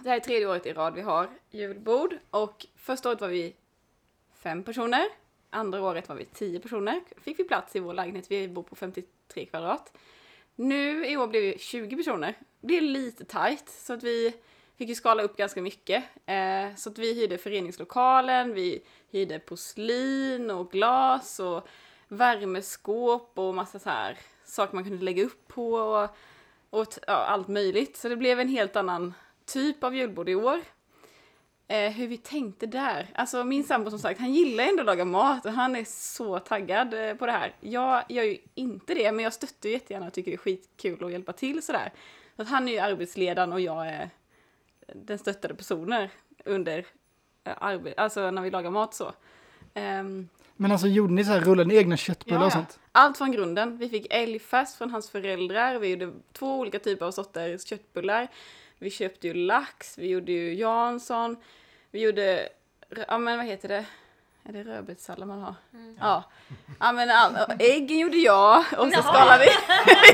Det 0.02 0.08
här 0.08 0.16
är 0.16 0.20
tredje 0.20 0.46
året 0.46 0.66
i 0.66 0.72
rad 0.72 0.94
vi 0.94 1.00
har 1.00 1.28
julbord 1.50 2.18
och 2.30 2.66
första 2.76 3.08
året 3.08 3.20
var 3.20 3.28
vi 3.28 3.54
fem 4.34 4.62
personer. 4.62 5.08
Andra 5.50 5.82
året 5.82 6.08
var 6.08 6.16
vi 6.16 6.24
tio 6.24 6.60
personer. 6.60 7.00
Fick 7.20 7.38
vi 7.38 7.44
plats 7.44 7.76
i 7.76 7.80
vår 7.80 7.94
lägenhet, 7.94 8.30
vi 8.30 8.48
bor 8.48 8.62
på 8.62 8.76
53 8.76 9.44
kvadrat. 9.46 9.98
Nu 10.54 11.06
i 11.06 11.16
år 11.16 11.26
blev 11.26 11.42
vi 11.42 11.58
20 11.58 11.96
personer. 11.96 12.34
Det 12.60 12.76
är 12.76 12.80
lite 12.80 13.24
tajt 13.24 13.68
så 13.68 13.92
att 13.92 14.02
vi 14.02 14.34
fick 14.76 14.88
ju 14.88 14.94
skala 14.94 15.22
upp 15.22 15.36
ganska 15.36 15.62
mycket. 15.62 16.04
Eh, 16.26 16.74
så 16.76 16.90
att 16.90 16.98
vi 16.98 17.14
hyrde 17.14 17.38
föreningslokalen, 17.38 18.54
vi 18.54 18.82
hyrde 19.10 19.38
porslin 19.38 20.50
och 20.50 20.70
glas 20.70 21.40
och 21.40 21.68
värmeskåp 22.08 23.32
och 23.34 23.54
massa 23.54 23.78
så 23.78 23.90
här 23.90 24.18
saker 24.44 24.74
man 24.74 24.84
kunde 24.84 25.04
lägga 25.04 25.24
upp 25.24 25.48
på 25.48 25.72
och, 25.74 26.08
och 26.70 26.86
ja, 27.06 27.12
allt 27.12 27.48
möjligt. 27.48 27.96
Så 27.96 28.08
det 28.08 28.16
blev 28.16 28.40
en 28.40 28.48
helt 28.48 28.76
annan 28.76 29.14
typ 29.44 29.84
av 29.84 29.96
julbord 29.96 30.28
i 30.28 30.34
år. 30.34 30.60
Eh, 31.68 31.92
hur 31.92 32.06
vi 32.06 32.16
tänkte 32.16 32.66
där. 32.66 33.10
Alltså 33.14 33.44
min 33.44 33.64
sambo 33.64 33.90
som 33.90 33.98
sagt, 33.98 34.20
han 34.20 34.32
gillar 34.32 34.64
ändå 34.64 34.80
att 34.80 34.86
laga 34.86 35.04
mat 35.04 35.46
och 35.46 35.52
han 35.52 35.76
är 35.76 35.84
så 35.84 36.38
taggad 36.38 36.94
eh, 36.94 37.14
på 37.14 37.26
det 37.26 37.32
här. 37.32 37.54
Jag 37.60 38.04
gör 38.08 38.22
ju 38.22 38.38
inte 38.54 38.94
det, 38.94 39.12
men 39.12 39.24
jag 39.24 39.32
stöttar 39.32 39.68
ju 39.68 39.72
jättegärna 39.72 40.06
och 40.06 40.12
tycker 40.12 40.30
det 40.30 40.34
är 40.34 40.38
skitkul 40.38 41.04
att 41.04 41.12
hjälpa 41.12 41.32
till 41.32 41.62
sådär. 41.62 41.92
Så 42.36 42.42
att 42.42 42.48
han 42.48 42.68
är 42.68 42.72
ju 42.72 42.78
arbetsledaren 42.78 43.52
och 43.52 43.60
jag 43.60 43.88
är 43.88 44.10
den 44.94 45.18
stöttade 45.18 45.54
personen 45.54 46.08
under 46.44 46.86
eh, 47.44 47.54
arbete, 47.58 48.02
alltså 48.02 48.30
när 48.30 48.42
vi 48.42 48.50
lagar 48.50 48.70
mat 48.70 48.94
så. 48.94 49.12
Ehm, 49.74 50.28
men 50.60 50.72
alltså 50.72 50.86
gjorde 50.86 51.12
ni 51.12 51.24
så 51.24 51.30
här, 51.32 51.40
rullade 51.40 51.68
ni 51.68 51.76
egna 51.76 51.96
köttbullar 51.96 52.40
Ja, 52.40 52.46
och 52.46 52.52
sånt? 52.52 52.78
Allt 52.92 53.18
från 53.18 53.32
grunden. 53.32 53.78
Vi 53.78 53.88
fick 53.88 54.06
älgfärs 54.10 54.74
från 54.74 54.90
hans 54.90 55.10
föräldrar. 55.10 55.78
Vi 55.78 55.88
gjorde 55.88 56.12
två 56.32 56.58
olika 56.58 56.78
typer 56.78 57.06
av 57.06 57.10
sorters 57.10 57.66
köttbullar. 57.66 58.28
Vi 58.78 58.90
köpte 58.90 59.26
ju 59.26 59.34
lax, 59.34 59.98
vi 59.98 60.08
gjorde 60.08 60.32
ju 60.32 60.54
Jansson. 60.54 61.36
Vi 61.90 62.00
gjorde, 62.00 62.48
ja 63.08 63.18
men 63.18 63.38
vad 63.38 63.46
heter 63.46 63.68
det? 63.68 63.84
Är 64.44 64.52
det 64.52 64.62
rödbetssallad 64.62 65.28
man 65.28 65.40
har? 65.40 65.54
Ja. 66.00 66.24
ja 66.80 66.92
men 66.92 67.08
äggen 67.58 67.98
gjorde 67.98 68.16
jag 68.16 68.58
och 68.58 68.92
så 68.92 69.02
skalade 69.02 69.44
vi, 69.44 69.50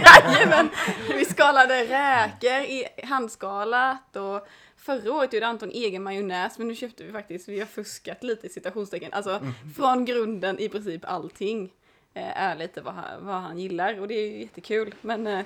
Jajamän. 0.32 0.68
vi 1.08 1.24
skalade 1.24 1.84
räkor 1.84 2.50
i 2.50 2.86
handskalat 3.04 4.16
och 4.16 4.48
Förra 4.84 5.12
året 5.12 5.32
gjorde 5.32 5.46
Anton 5.46 5.70
egen 5.70 6.02
majonnäs 6.02 6.58
men 6.58 6.68
nu 6.68 6.74
köpte 6.74 7.04
vi 7.04 7.12
faktiskt, 7.12 7.48
vi 7.48 7.58
har 7.58 7.66
fuskat 7.66 8.22
lite 8.22 8.46
i 8.46 8.50
citationstecken, 8.50 9.12
alltså 9.12 9.40
från 9.76 10.04
grunden 10.04 10.58
i 10.58 10.68
princip 10.68 11.04
allting 11.04 11.72
eh, 12.14 12.42
är 12.42 12.56
lite 12.56 12.80
vad 12.80 12.94
han, 12.94 13.26
vad 13.26 13.34
han 13.34 13.58
gillar 13.58 14.00
och 14.00 14.08
det 14.08 14.14
är 14.14 14.30
ju 14.30 14.40
jättekul 14.40 14.94
men 15.00 15.26
eh, 15.26 15.44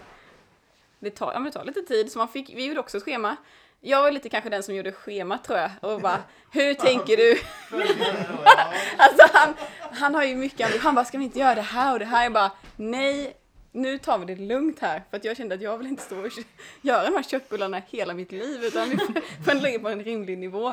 det 0.99 1.11
tar, 1.11 1.33
ja, 1.33 1.41
det 1.41 1.51
tar 1.51 1.65
lite 1.65 1.83
tid 1.83 2.13
så 2.13 2.19
man 2.19 2.29
fick, 2.29 2.51
vi 2.55 2.67
gjorde 2.67 2.81
också 2.81 2.97
ett 2.97 3.03
schema. 3.03 3.37
Jag 3.81 4.03
var 4.03 4.11
lite 4.11 4.29
kanske 4.29 4.51
den 4.51 4.63
som 4.63 4.75
gjorde 4.75 4.93
schemat 4.93 5.45
tror 5.45 5.59
jag 5.59 5.71
och 5.81 6.01
bara 6.01 6.23
hur 6.53 6.75
tänker 6.75 7.17
du? 7.17 7.31
alltså 8.97 9.27
han, 9.33 9.55
han 9.93 10.15
har 10.15 10.25
ju 10.25 10.37
mycket 10.37 10.83
han 10.83 10.95
bara 10.95 11.05
ska 11.05 11.19
vi 11.19 11.25
inte 11.25 11.39
göra 11.39 11.55
det 11.55 11.63
här 11.63 11.93
och 11.93 11.99
det 11.99 12.05
här? 12.05 12.23
Jag 12.23 12.33
bara 12.33 12.51
nej 12.77 13.37
nu 13.83 13.99
tar 13.99 14.19
vi 14.19 14.35
det 14.35 14.37
lugnt 14.43 14.79
här 14.79 15.03
för 15.11 15.17
att 15.17 15.25
jag 15.25 15.37
kände 15.37 15.55
att 15.55 15.63
jag 15.63 15.79
vill 15.79 15.87
inte 15.87 16.03
stå 16.03 16.19
och 16.21 16.33
göra 16.83 17.05
de 17.05 17.15
här 17.17 17.23
köttbullarna 17.23 17.83
hela 17.89 18.15
mitt 18.15 18.33
liv 18.33 18.65
utan 18.65 18.89
vi 18.89 18.97
får- 19.45 19.55
lägga 19.55 19.79
på 19.79 19.89
en 19.89 20.05
rimlig 20.05 20.39
nivå. 20.39 20.69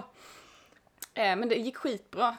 Eh, 1.14 1.36
men 1.36 1.50
det 1.50 1.56
gick 1.56 1.76
skitbra, 1.78 2.38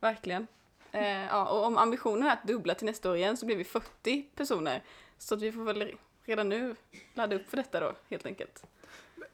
verkligen. 0.00 0.46
Eh, 0.92 1.24
ja, 1.24 1.44
och 1.48 1.64
om 1.66 1.78
ambitionen 1.78 2.22
är 2.28 2.32
att 2.32 2.46
dubbla 2.46 2.74
till 2.74 2.86
nästa 2.86 3.10
år 3.10 3.16
igen 3.16 3.36
så 3.36 3.46
blir 3.46 3.56
vi 3.56 3.64
40 3.64 4.22
personer. 4.36 4.82
Så 5.18 5.34
att 5.34 5.42
vi 5.42 5.52
får 5.52 5.64
väl 5.64 5.92
redan 6.24 6.48
nu 6.48 6.74
ladda 7.14 7.36
upp 7.36 7.50
för 7.50 7.56
detta 7.56 7.80
då, 7.80 7.92
helt 8.10 8.26
enkelt. 8.26 8.62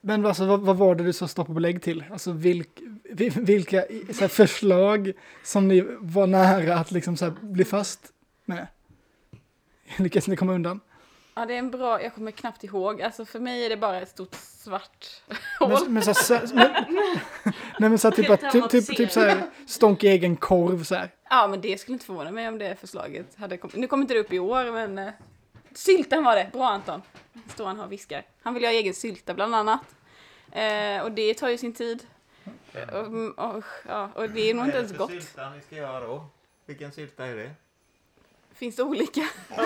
Men 0.00 0.26
alltså, 0.26 0.44
vad, 0.46 0.60
vad 0.60 0.76
var 0.76 0.94
det 0.94 1.04
du 1.04 1.12
sa 1.12 1.28
stopp 1.28 1.48
och 1.48 1.54
belägg 1.54 1.82
till? 1.82 2.04
Alltså 2.12 2.32
vilk, 2.32 2.68
vilka 3.36 3.84
så 4.12 4.20
här, 4.20 4.28
förslag 4.28 5.12
som 5.44 5.68
ni 5.68 5.80
var 6.00 6.26
nära 6.26 6.74
att 6.74 6.90
liksom 6.92 7.16
så 7.16 7.24
här, 7.24 7.32
bli 7.40 7.64
fast 7.64 8.12
med? 8.44 8.66
Lyckades 9.98 10.28
ni 10.28 10.36
komma 10.36 10.52
undan? 10.52 10.80
Ja, 11.34 11.46
det 11.46 11.54
är 11.54 11.58
en 11.58 11.70
bra, 11.70 12.02
jag 12.02 12.14
kommer 12.14 12.30
knappt 12.30 12.64
ihåg. 12.64 13.02
Alltså 13.02 13.24
för 13.24 13.40
mig 13.40 13.64
är 13.64 13.68
det 13.68 13.76
bara 13.76 14.00
ett 14.00 14.08
stort 14.08 14.34
svart 14.34 15.06
hål. 15.58 15.70
Men, 15.70 15.92
men, 15.92 16.14
så, 16.14 16.38
men, 16.54 16.54
nej, 17.78 17.90
men 17.90 17.98
så 17.98 18.08
här, 18.08 18.16
typ, 18.16 18.30
att, 18.30 18.52
typ, 18.52 18.70
typ, 18.70 18.96
typ 18.96 19.10
så 19.10 19.20
här, 19.20 19.42
stånk 19.66 20.02
egen 20.02 20.36
korv 20.36 20.82
så 20.84 20.94
här. 20.94 21.10
Ja, 21.30 21.46
men 21.50 21.60
det 21.60 21.80
skulle 21.80 21.92
inte 21.92 22.06
förvåna 22.06 22.30
mig 22.30 22.48
om 22.48 22.58
det 22.58 22.76
förslaget 22.80 23.36
hade 23.36 23.56
kommit. 23.56 23.76
Nu 23.76 23.86
kommer 23.86 24.02
inte 24.04 24.14
det 24.14 24.20
upp 24.20 24.32
i 24.32 24.38
år, 24.38 24.72
men 24.72 24.98
uh, 24.98 25.10
syltan 25.74 26.24
var 26.24 26.36
det. 26.36 26.50
Bra 26.52 26.68
Anton. 26.68 27.02
Står 27.48 27.66
han 27.66 27.76
här 27.76 27.84
och 27.84 27.92
viskar. 27.92 28.22
Han 28.42 28.54
vill 28.54 28.64
ha 28.64 28.70
egen 28.70 28.94
sylta 28.94 29.34
bland 29.34 29.54
annat. 29.54 29.80
Eh, 30.52 31.02
och 31.02 31.12
det 31.12 31.34
tar 31.34 31.48
ju 31.48 31.58
sin 31.58 31.72
tid. 31.72 32.06
Och, 32.92 33.54
och, 33.56 33.64
ja, 33.88 34.10
och 34.14 34.30
det 34.30 34.50
är 34.50 34.54
nog 34.54 34.64
inte 34.64 34.78
ens 34.78 34.96
gott. 34.96 35.10
sylta 35.10 35.50
ni 35.50 35.60
ska 35.60 35.76
göra 35.76 36.06
då? 36.06 36.26
Vilken 36.66 36.92
sylta 36.92 37.26
är 37.26 37.36
det? 37.36 37.50
Finns 38.60 38.76
det 38.76 38.82
olika? 38.82 39.20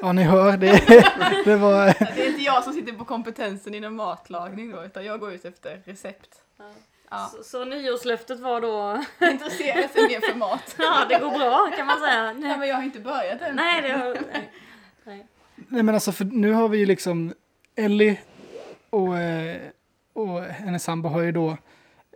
Ja, 0.00 0.12
ni 0.12 0.22
hör, 0.22 0.56
det, 0.56 0.72
det 1.44 1.56
var... 1.56 1.84
Det 2.16 2.24
är 2.24 2.28
inte 2.28 2.42
jag 2.42 2.64
som 2.64 2.72
sitter 2.72 2.92
på 2.92 3.04
kompetensen 3.04 3.74
inom 3.74 3.96
matlagning 3.96 4.70
då, 4.70 4.84
utan 4.84 5.04
jag 5.04 5.20
går 5.20 5.32
ut 5.32 5.44
efter 5.44 5.82
recept. 5.84 6.30
Ja. 7.10 7.30
Så, 7.36 7.42
så 7.44 7.64
nyårslöftet 7.64 8.40
var 8.40 8.60
då, 8.60 9.04
Intresserar 9.26 9.88
sig 9.88 10.08
mer 10.08 10.32
för 10.32 10.38
mat. 10.38 10.74
ja 10.78 11.06
det 11.08 11.18
går 11.18 11.30
bra 11.30 11.70
kan 11.76 11.86
man 11.86 12.00
säga. 12.00 12.22
Nej, 12.22 12.34
Nej, 12.34 12.58
men 12.58 12.68
jag 12.68 12.76
har 12.76 12.82
inte 12.82 13.00
börjat 13.00 13.42
än. 13.42 13.56
nej 13.56 13.82
det 13.82 13.92
har, 13.92 14.14
nej. 14.32 14.50
nej. 15.04 15.26
Nej 15.54 15.82
men 15.82 15.94
alltså 15.94 16.12
för 16.12 16.24
nu 16.24 16.52
har 16.52 16.68
vi 16.68 16.78
ju 16.78 16.86
liksom 16.86 17.34
Ellie 17.76 18.20
och, 18.90 19.18
eh, 19.18 19.56
och 20.12 20.42
hennes 20.42 20.84
sambo 20.84 21.08
har 21.08 21.20
ju 21.20 21.32
då 21.32 21.56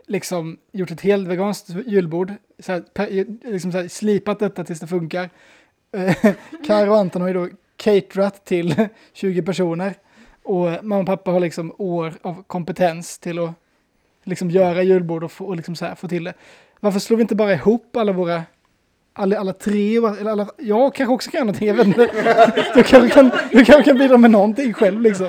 liksom 0.07 0.59
gjort 0.73 0.90
ett 0.90 1.01
helt 1.01 1.29
veganskt 1.29 1.68
julbord. 1.87 2.33
Så 2.61 2.73
här, 2.73 3.53
liksom 3.53 3.73
så 3.73 3.79
här, 3.79 3.88
slipat 3.88 4.38
detta 4.38 4.64
tills 4.64 4.81
det 4.81 4.87
funkar. 4.87 5.31
Eh, 5.92 6.16
Karo 6.66 6.90
och 6.90 6.99
Anton 6.99 7.23
har 7.23 7.29
ju 7.29 7.35
då 7.35 7.49
caterat 7.77 8.44
till 8.44 8.88
20 9.12 9.42
personer. 9.42 9.94
Och 10.42 10.85
mamma 10.85 10.99
och 10.99 11.07
pappa 11.07 11.31
har 11.31 11.40
liksom 11.40 11.75
år 11.79 12.14
av 12.23 12.42
kompetens 12.42 13.18
till 13.18 13.38
att 13.38 13.51
liksom 14.25 14.51
göra 14.51 14.83
julbord 14.83 15.25
och 15.25 15.33
få, 15.33 15.44
och 15.44 15.57
liksom 15.57 15.75
här, 15.81 15.94
få 15.94 16.09
till 16.09 16.25
det. 16.25 16.35
Varför 16.81 16.99
slår 17.01 17.16
vi 17.16 17.23
inte 17.23 17.35
bara 17.35 17.53
ihop 17.53 17.96
alla 17.96 18.12
våra 18.12 18.42
alla, 19.12 19.38
alla 19.38 19.53
tre, 19.53 19.96
eller 19.96 20.31
alla, 20.31 20.49
jag 20.57 20.94
kanske 20.94 21.14
också 21.14 21.31
kan 21.31 21.40
någonting, 21.40 21.68
jag 21.68 21.75
vet 21.75 21.87
inte. 21.87 22.11
Du 22.75 22.83
kanske 22.83 23.09
kan, 23.09 23.31
du 23.53 23.64
kanske 23.64 23.83
kan 23.83 23.99
bidra 23.99 24.16
med 24.16 24.31
någonting 24.31 24.73
själv 24.73 25.01
liksom. 25.01 25.29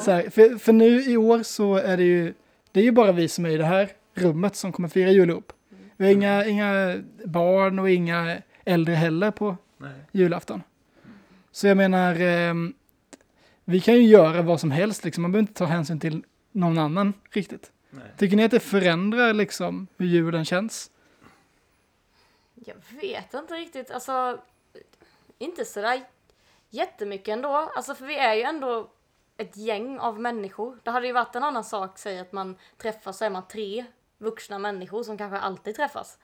Så 0.00 0.10
här, 0.10 0.30
för, 0.30 0.58
för 0.58 0.72
nu 0.72 1.02
i 1.02 1.16
år 1.16 1.42
så 1.42 1.76
är 1.76 1.96
det 1.96 2.02
ju, 2.02 2.34
det 2.72 2.80
är 2.80 2.84
ju 2.84 2.92
bara 2.92 3.12
vi 3.12 3.28
som 3.28 3.46
är 3.46 3.50
i 3.50 3.56
det 3.56 3.64
här 3.64 3.88
rummet 4.14 4.56
som 4.56 4.72
kommer 4.72 4.88
fira 4.88 5.10
jul 5.10 5.30
ihop. 5.30 5.52
Vi 5.96 6.04
har 6.04 6.12
inga, 6.12 6.44
inga 6.44 7.02
barn 7.24 7.78
och 7.78 7.90
inga 7.90 8.42
äldre 8.64 8.94
heller 8.94 9.30
på 9.30 9.56
Nej. 9.76 9.92
julafton. 10.12 10.62
Så 11.50 11.66
jag 11.66 11.76
menar, 11.76 12.20
ehm, 12.20 12.74
vi 13.64 13.80
kan 13.80 13.94
ju 13.94 14.02
göra 14.02 14.42
vad 14.42 14.60
som 14.60 14.70
helst 14.70 15.04
liksom, 15.04 15.22
man 15.22 15.32
behöver 15.32 15.48
inte 15.48 15.58
ta 15.58 15.64
hänsyn 15.64 16.00
till 16.00 16.24
någon 16.52 16.78
annan 16.78 17.12
riktigt. 17.30 17.72
Nej. 17.90 18.02
Tycker 18.16 18.36
ni 18.36 18.44
att 18.44 18.50
det 18.50 18.60
förändrar 18.60 19.32
liksom 19.32 19.86
hur 19.96 20.06
julen 20.06 20.44
känns? 20.44 20.90
Jag 22.54 22.76
vet 23.00 23.34
inte 23.34 23.54
riktigt, 23.54 23.90
alltså 23.90 24.38
inte 25.38 25.64
sådär 25.64 26.02
jättemycket 26.70 27.28
ändå. 27.32 27.70
Alltså 27.76 27.94
för 27.94 28.06
vi 28.06 28.16
är 28.16 28.34
ju 28.34 28.42
ändå 28.42 28.90
ett 29.36 29.56
gäng 29.56 29.98
av 29.98 30.20
människor. 30.20 30.78
Det 30.82 30.90
hade 30.90 31.06
ju 31.06 31.12
varit 31.12 31.34
en 31.34 31.44
annan 31.44 31.64
sak, 31.64 31.98
säg 31.98 32.18
att 32.18 32.32
man 32.32 32.56
träffas 32.76 33.18
så 33.18 33.24
är 33.24 33.30
man 33.30 33.48
tre 33.48 33.84
vuxna 34.18 34.58
människor 34.58 35.02
som 35.02 35.18
kanske 35.18 35.38
alltid 35.38 35.76
träffas. 35.76 36.18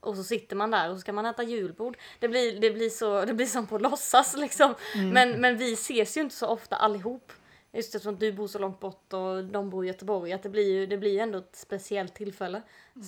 Och 0.00 0.16
så 0.16 0.24
sitter 0.24 0.56
man 0.56 0.70
där 0.70 0.90
och 0.90 0.96
så 0.96 1.00
ska 1.00 1.12
man 1.12 1.26
äta 1.26 1.42
julbord. 1.42 1.96
Det 2.18 2.28
blir, 2.28 2.60
det 2.60 2.70
blir, 2.70 2.90
så, 2.90 3.24
det 3.24 3.34
blir 3.34 3.46
som 3.46 3.66
på 3.66 3.78
låtsas 3.78 4.36
liksom. 4.36 4.74
Men, 5.12 5.40
men 5.40 5.56
vi 5.56 5.72
ses 5.72 6.16
ju 6.16 6.20
inte 6.20 6.34
så 6.34 6.46
ofta 6.46 6.76
allihop. 6.76 7.32
Just 7.72 7.94
eftersom 7.94 8.18
du 8.18 8.32
bor 8.32 8.46
så 8.46 8.58
långt 8.58 8.80
bort 8.80 9.12
och 9.12 9.44
de 9.44 9.70
bor 9.70 9.84
i 9.84 9.88
Göteborg. 9.88 10.32
Att 10.32 10.42
det 10.42 10.48
blir 10.48 10.72
ju 10.72 10.86
det 10.86 10.96
blir 10.96 11.12
ju 11.12 11.18
ändå 11.18 11.38
ett 11.38 11.56
speciellt 11.56 12.14
tillfälle. 12.14 12.62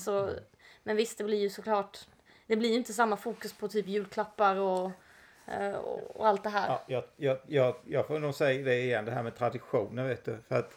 Så, 0.04 0.30
men 0.82 0.96
visst, 0.96 1.18
det 1.18 1.24
blir 1.24 1.38
ju 1.38 1.50
såklart 1.50 1.98
det 2.48 2.56
blir 2.56 2.68
ju 2.68 2.76
inte 2.76 2.92
samma 2.92 3.16
fokus 3.16 3.52
på 3.52 3.68
typ 3.68 3.86
julklappar 3.86 4.56
och, 4.56 4.90
eh, 5.46 5.72
och, 5.72 6.16
och 6.16 6.26
allt 6.26 6.42
det 6.42 6.50
här. 6.50 6.68
Ja, 6.68 6.82
jag, 6.86 7.04
jag, 7.16 7.38
jag, 7.46 7.74
jag 7.84 8.06
får 8.06 8.18
nog 8.18 8.34
säga 8.34 8.64
det 8.64 8.80
igen, 8.80 9.04
det 9.04 9.10
här 9.10 9.22
med 9.22 9.36
traditioner 9.36 10.08
vet 10.08 10.24
du. 10.24 10.38
För 10.48 10.58
att 10.58 10.72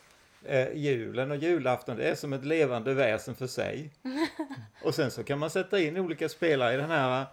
eh, 0.46 0.74
julen 0.74 1.32
och 1.32 1.38
julafton 1.38 1.98
det 1.98 2.04
är 2.10 2.16
som 2.16 2.34
ett 2.34 2.46
levande 2.46 2.94
väsen 2.94 3.36
för 3.36 3.48
sig. 3.48 3.90
Och 4.84 4.96
sen 4.96 5.12
så 5.12 5.24
kan 5.24 5.40
man 5.40 5.50
sätta 5.50 5.80
in 5.80 5.98
olika 5.98 6.30
spelare 6.30 6.74
i 6.74 6.78
den 6.78 6.92
här 6.92 7.26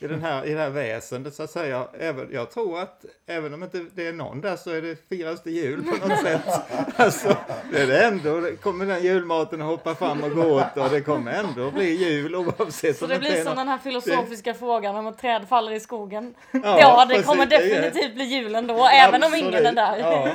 i, 0.00 0.06
den 0.06 0.22
här, 0.22 0.46
i 0.46 0.54
det 0.54 0.60
här 0.60 0.70
väsendet 0.70 1.34
så 1.34 1.42
att 1.42 1.50
säga. 1.50 1.88
Även, 1.98 2.28
jag 2.32 2.50
tror 2.50 2.80
att 2.80 3.04
även 3.26 3.54
om 3.54 3.62
inte 3.62 3.84
det 3.94 4.06
är 4.06 4.12
någon 4.12 4.40
där 4.40 4.56
så 4.56 4.70
är 4.70 4.82
det 4.82 5.08
firas 5.08 5.42
det 5.42 5.50
jul 5.50 5.82
på 5.82 6.08
något 6.08 6.20
sätt. 6.20 6.40
Alltså, 6.96 7.36
det 7.72 7.82
är 7.82 7.86
det 7.86 8.04
ändå, 8.04 8.40
det 8.40 8.56
kommer 8.56 8.86
den 8.86 9.02
julmaten 9.02 9.62
att 9.62 9.66
hoppa 9.68 9.94
fram 9.94 10.22
och 10.24 10.30
gå 10.30 10.44
åt 10.44 10.76
och 10.76 10.90
det 10.90 11.00
kommer 11.00 11.32
ändå 11.32 11.70
bli 11.70 11.94
jul 11.94 12.34
oavsett 12.36 12.96
Så 12.98 13.06
det 13.06 13.18
blir 13.18 13.36
som 13.36 13.44
någon- 13.44 13.56
den 13.56 13.68
här 13.68 13.78
filosofiska 13.78 14.54
frågan 14.54 14.96
om 14.96 15.06
ett 15.06 15.18
träd 15.18 15.48
faller 15.48 15.72
i 15.72 15.80
skogen. 15.80 16.34
Ja, 16.50 16.60
Ja, 16.80 17.04
det 17.04 17.14
precis, 17.14 17.26
kommer 17.26 17.46
det 17.46 17.58
definitivt 17.58 18.14
bli 18.14 18.24
jul 18.24 18.54
ändå, 18.54 18.88
även 18.92 19.22
om 19.22 19.34
ingen 19.34 19.66
är 19.66 19.72
där. 19.72 19.98
Ja, 19.98 20.28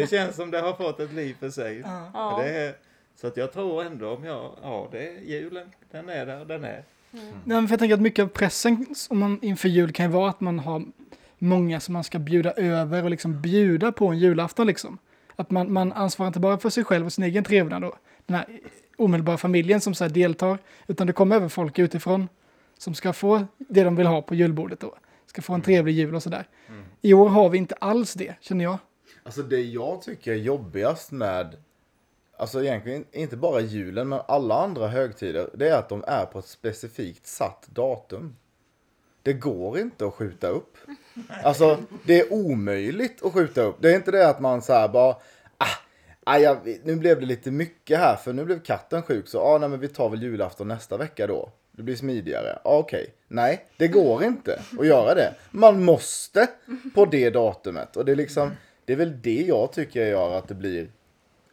det 0.00 0.10
känns 0.10 0.36
som 0.36 0.50
det 0.50 0.60
har 0.60 0.72
fått 0.72 1.00
ett 1.00 1.12
liv 1.12 1.36
för 1.40 1.50
sig. 1.50 1.82
Ja. 2.14 2.42
Det 2.42 2.48
är, 2.48 2.74
så 3.14 3.26
att 3.26 3.36
jag 3.36 3.52
tror 3.52 3.82
ändå 3.82 4.10
om 4.10 4.24
jag, 4.24 4.50
ja 4.62 4.88
det 4.92 5.08
är 5.08 5.20
julen, 5.20 5.66
den 5.90 6.08
är 6.08 6.26
där, 6.26 6.44
den 6.44 6.64
är. 6.64 6.84
Ja, 7.10 7.20
men 7.44 7.68
för 7.68 7.72
jag 7.72 7.78
tänker 7.78 7.94
att 7.94 8.00
mycket 8.00 8.22
av 8.22 8.28
pressen 8.28 8.86
om 9.10 9.18
man 9.18 9.38
inför 9.42 9.68
jul 9.68 9.92
kan 9.92 10.06
ju 10.06 10.12
vara 10.12 10.30
att 10.30 10.40
man 10.40 10.58
har 10.58 10.84
många 11.38 11.80
som 11.80 11.92
man 11.92 12.04
ska 12.04 12.18
bjuda 12.18 12.52
över 12.52 13.04
och 13.04 13.10
liksom 13.10 13.42
bjuda 13.42 13.92
på 13.92 14.06
en 14.08 14.18
julafton 14.18 14.66
liksom. 14.66 14.98
Att 15.36 15.50
man, 15.50 15.72
man 15.72 15.92
ansvarar 15.92 16.26
inte 16.26 16.40
bara 16.40 16.58
för 16.58 16.70
sig 16.70 16.84
själv 16.84 17.06
och 17.06 17.12
sin 17.12 17.24
egen 17.24 17.44
trevnad 17.44 17.82
då, 17.82 17.94
den 18.26 18.36
här 18.36 18.46
omedelbara 18.96 19.36
familjen 19.36 19.80
som 19.80 19.94
så 19.94 20.04
här 20.04 20.10
deltar, 20.10 20.58
utan 20.86 21.06
det 21.06 21.12
kommer 21.12 21.36
även 21.36 21.50
folk 21.50 21.78
utifrån 21.78 22.28
som 22.78 22.94
ska 22.94 23.12
få 23.12 23.46
det 23.58 23.84
de 23.84 23.96
vill 23.96 24.06
ha 24.06 24.22
på 24.22 24.34
julbordet 24.34 24.80
då. 24.80 24.94
Ska 25.26 25.42
få 25.42 25.54
en 25.54 25.62
trevlig 25.62 25.92
jul 25.92 26.14
och 26.14 26.22
sådär. 26.22 26.46
I 27.02 27.14
år 27.14 27.28
har 27.28 27.48
vi 27.48 27.58
inte 27.58 27.74
alls 27.74 28.14
det, 28.14 28.34
känner 28.40 28.64
jag. 28.64 28.78
Alltså 29.26 29.42
det 29.42 29.60
jag 29.60 30.02
tycker 30.02 30.32
är 30.32 30.36
jobbigast 30.36 31.12
med, 31.12 31.56
alltså 32.36 32.64
egentligen 32.64 33.04
inte 33.12 33.36
bara 33.36 33.60
julen 33.60 34.08
men 34.08 34.20
alla 34.28 34.54
andra 34.54 34.88
högtider, 34.88 35.50
det 35.54 35.68
är 35.68 35.78
att 35.78 35.88
de 35.88 36.04
är 36.06 36.26
på 36.26 36.38
ett 36.38 36.44
specifikt 36.44 37.26
satt 37.26 37.68
datum. 37.68 38.36
Det 39.22 39.32
går 39.32 39.78
inte 39.78 40.06
att 40.06 40.14
skjuta 40.14 40.48
upp. 40.48 40.76
Alltså 41.42 41.78
det 42.06 42.20
är 42.20 42.32
omöjligt 42.32 43.24
att 43.24 43.32
skjuta 43.32 43.62
upp. 43.62 43.76
Det 43.80 43.92
är 43.92 43.96
inte 43.96 44.10
det 44.10 44.28
att 44.28 44.40
man 44.40 44.62
så 44.62 44.72
här 44.72 44.88
bara, 44.88 45.16
ah, 45.56 45.76
ah, 46.24 46.38
jag, 46.38 46.58
nu 46.84 46.96
blev 46.96 47.20
det 47.20 47.26
lite 47.26 47.50
mycket 47.50 47.98
här 47.98 48.16
för 48.16 48.32
nu 48.32 48.44
blev 48.44 48.62
katten 48.62 49.02
sjuk 49.02 49.28
så 49.28 49.40
ah, 49.40 49.58
nej, 49.58 49.68
men 49.68 49.80
vi 49.80 49.88
tar 49.88 50.08
väl 50.08 50.22
julafton 50.22 50.68
nästa 50.68 50.96
vecka 50.96 51.26
då. 51.26 51.50
Det 51.72 51.82
blir 51.82 51.96
smidigare. 51.96 52.58
Ah, 52.64 52.78
Okej, 52.78 53.14
nej 53.28 53.66
det 53.76 53.88
går 53.88 54.24
inte 54.24 54.62
att 54.78 54.86
göra 54.86 55.14
det. 55.14 55.34
Man 55.50 55.84
måste 55.84 56.48
på 56.94 57.04
det 57.04 57.30
datumet 57.30 57.96
och 57.96 58.04
det 58.04 58.12
är 58.12 58.16
liksom, 58.16 58.50
det 58.84 58.92
är 58.92 58.96
väl 58.96 59.22
det 59.22 59.42
jag 59.42 59.72
tycker 59.72 60.06
gör 60.06 60.38
att 60.38 60.48
det 60.48 60.54
blir 60.54 60.88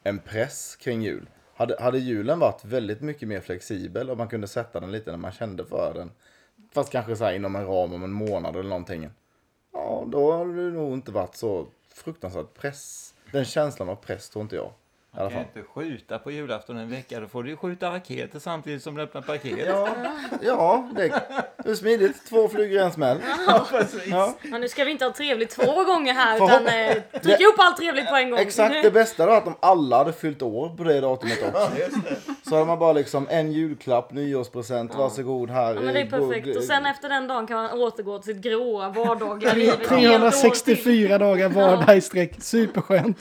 en 0.03 0.19
press 0.19 0.75
kring 0.75 1.01
jul. 1.01 1.29
Hade, 1.53 1.81
hade 1.81 1.99
julen 1.99 2.39
varit 2.39 2.65
väldigt 2.65 3.01
mycket 3.01 3.27
mer 3.27 3.39
flexibel 3.39 4.09
och 4.09 4.17
man 4.17 4.27
kunde 4.27 4.47
sätta 4.47 4.79
den 4.79 4.91
lite 4.91 5.11
när 5.11 5.17
man 5.17 5.31
kände 5.31 5.65
för 5.65 5.93
den. 5.93 6.11
Fast 6.73 6.91
kanske 6.91 7.15
så 7.15 7.23
här 7.23 7.33
inom 7.33 7.55
en 7.55 7.67
ram 7.67 7.93
om 7.93 8.03
en 8.03 8.11
månad 8.11 8.55
eller 8.55 8.69
någonting. 8.69 9.09
Ja, 9.73 10.03
då 10.07 10.37
hade 10.37 10.65
det 10.65 10.71
nog 10.71 10.93
inte 10.93 11.11
varit 11.11 11.35
så 11.35 11.67
fruktansvärt 11.89 12.53
press. 12.53 13.13
Den 13.31 13.45
känslan 13.45 13.89
av 13.89 13.95
press 13.95 14.29
tror 14.29 14.43
inte 14.43 14.55
jag. 14.55 14.71
Man 15.11 15.29
kan 15.29 15.31
fall. 15.31 15.41
inte 15.41 15.69
skjuta 15.69 16.19
på 16.19 16.31
julafton 16.31 16.77
en 16.77 16.89
vecka, 16.89 17.19
då 17.19 17.27
får 17.27 17.43
du 17.43 17.49
ju 17.49 17.55
skjuta 17.55 17.91
raketer 17.91 18.39
samtidigt 18.39 18.83
som 18.83 18.95
du 18.95 19.01
öppnar 19.01 19.21
paket. 19.21 19.67
Ja, 19.67 19.95
ja 20.41 20.91
det, 20.95 21.23
det 21.63 21.69
är 21.69 21.75
smidigt. 21.75 22.25
Två 22.29 22.47
flugor 22.49 22.79
i 22.79 22.83
en 22.83 22.91
smäll. 22.91 23.17
precis. 23.69 24.07
Ja. 24.07 24.33
Ja, 24.51 24.57
nu 24.57 24.67
ska 24.67 24.83
vi 24.83 24.91
inte 24.91 25.05
ha 25.05 25.13
trevligt 25.13 25.49
två 25.49 25.83
gånger 25.83 26.13
här 26.13 26.37
Förhopp- 26.39 26.61
utan 26.61 26.67
eh, 26.67 27.21
trycka 27.21 27.45
upp 27.45 27.55
allt 27.57 27.77
trevligt 27.77 28.09
på 28.09 28.15
en 28.15 28.29
gång. 28.29 28.39
Exakt, 28.39 28.75
det 28.83 28.91
bästa 28.91 29.25
var 29.25 29.37
att 29.37 29.45
de 29.45 29.55
alla 29.59 29.97
hade 29.97 30.13
fyllt 30.13 30.41
år 30.41 30.69
på 30.77 30.83
det 30.83 31.01
datumet 31.01 31.43
också. 31.43 31.71
Så 32.49 32.55
hade 32.55 32.65
man 32.67 32.79
bara 32.79 32.93
liksom 32.93 33.27
en 33.29 33.51
julklapp, 33.51 34.11
nyårspresent, 34.13 34.95
varsågod 34.95 35.49
här. 35.49 35.75
Ja, 35.75 35.81
men 35.81 35.93
det 35.93 36.01
är 36.01 36.05
perfekt. 36.09 36.57
Och 36.57 36.63
sen 36.63 36.85
efter 36.85 37.09
den 37.09 37.27
dagen 37.27 37.47
kan 37.47 37.57
man 37.57 37.71
återgå 37.79 38.19
till 38.19 38.33
sitt 38.35 38.43
gråa 38.43 38.89
vardagliga 38.89 39.53
liv. 39.53 39.69
ett 39.81 39.89
helt 39.89 40.23
år 40.23 40.29
till. 40.31 40.41
364 40.41 41.17
dagar 41.17 41.49
vardag 41.49 41.97
i 41.97 42.01
sträck, 42.01 42.41
superskönt. 42.43 43.17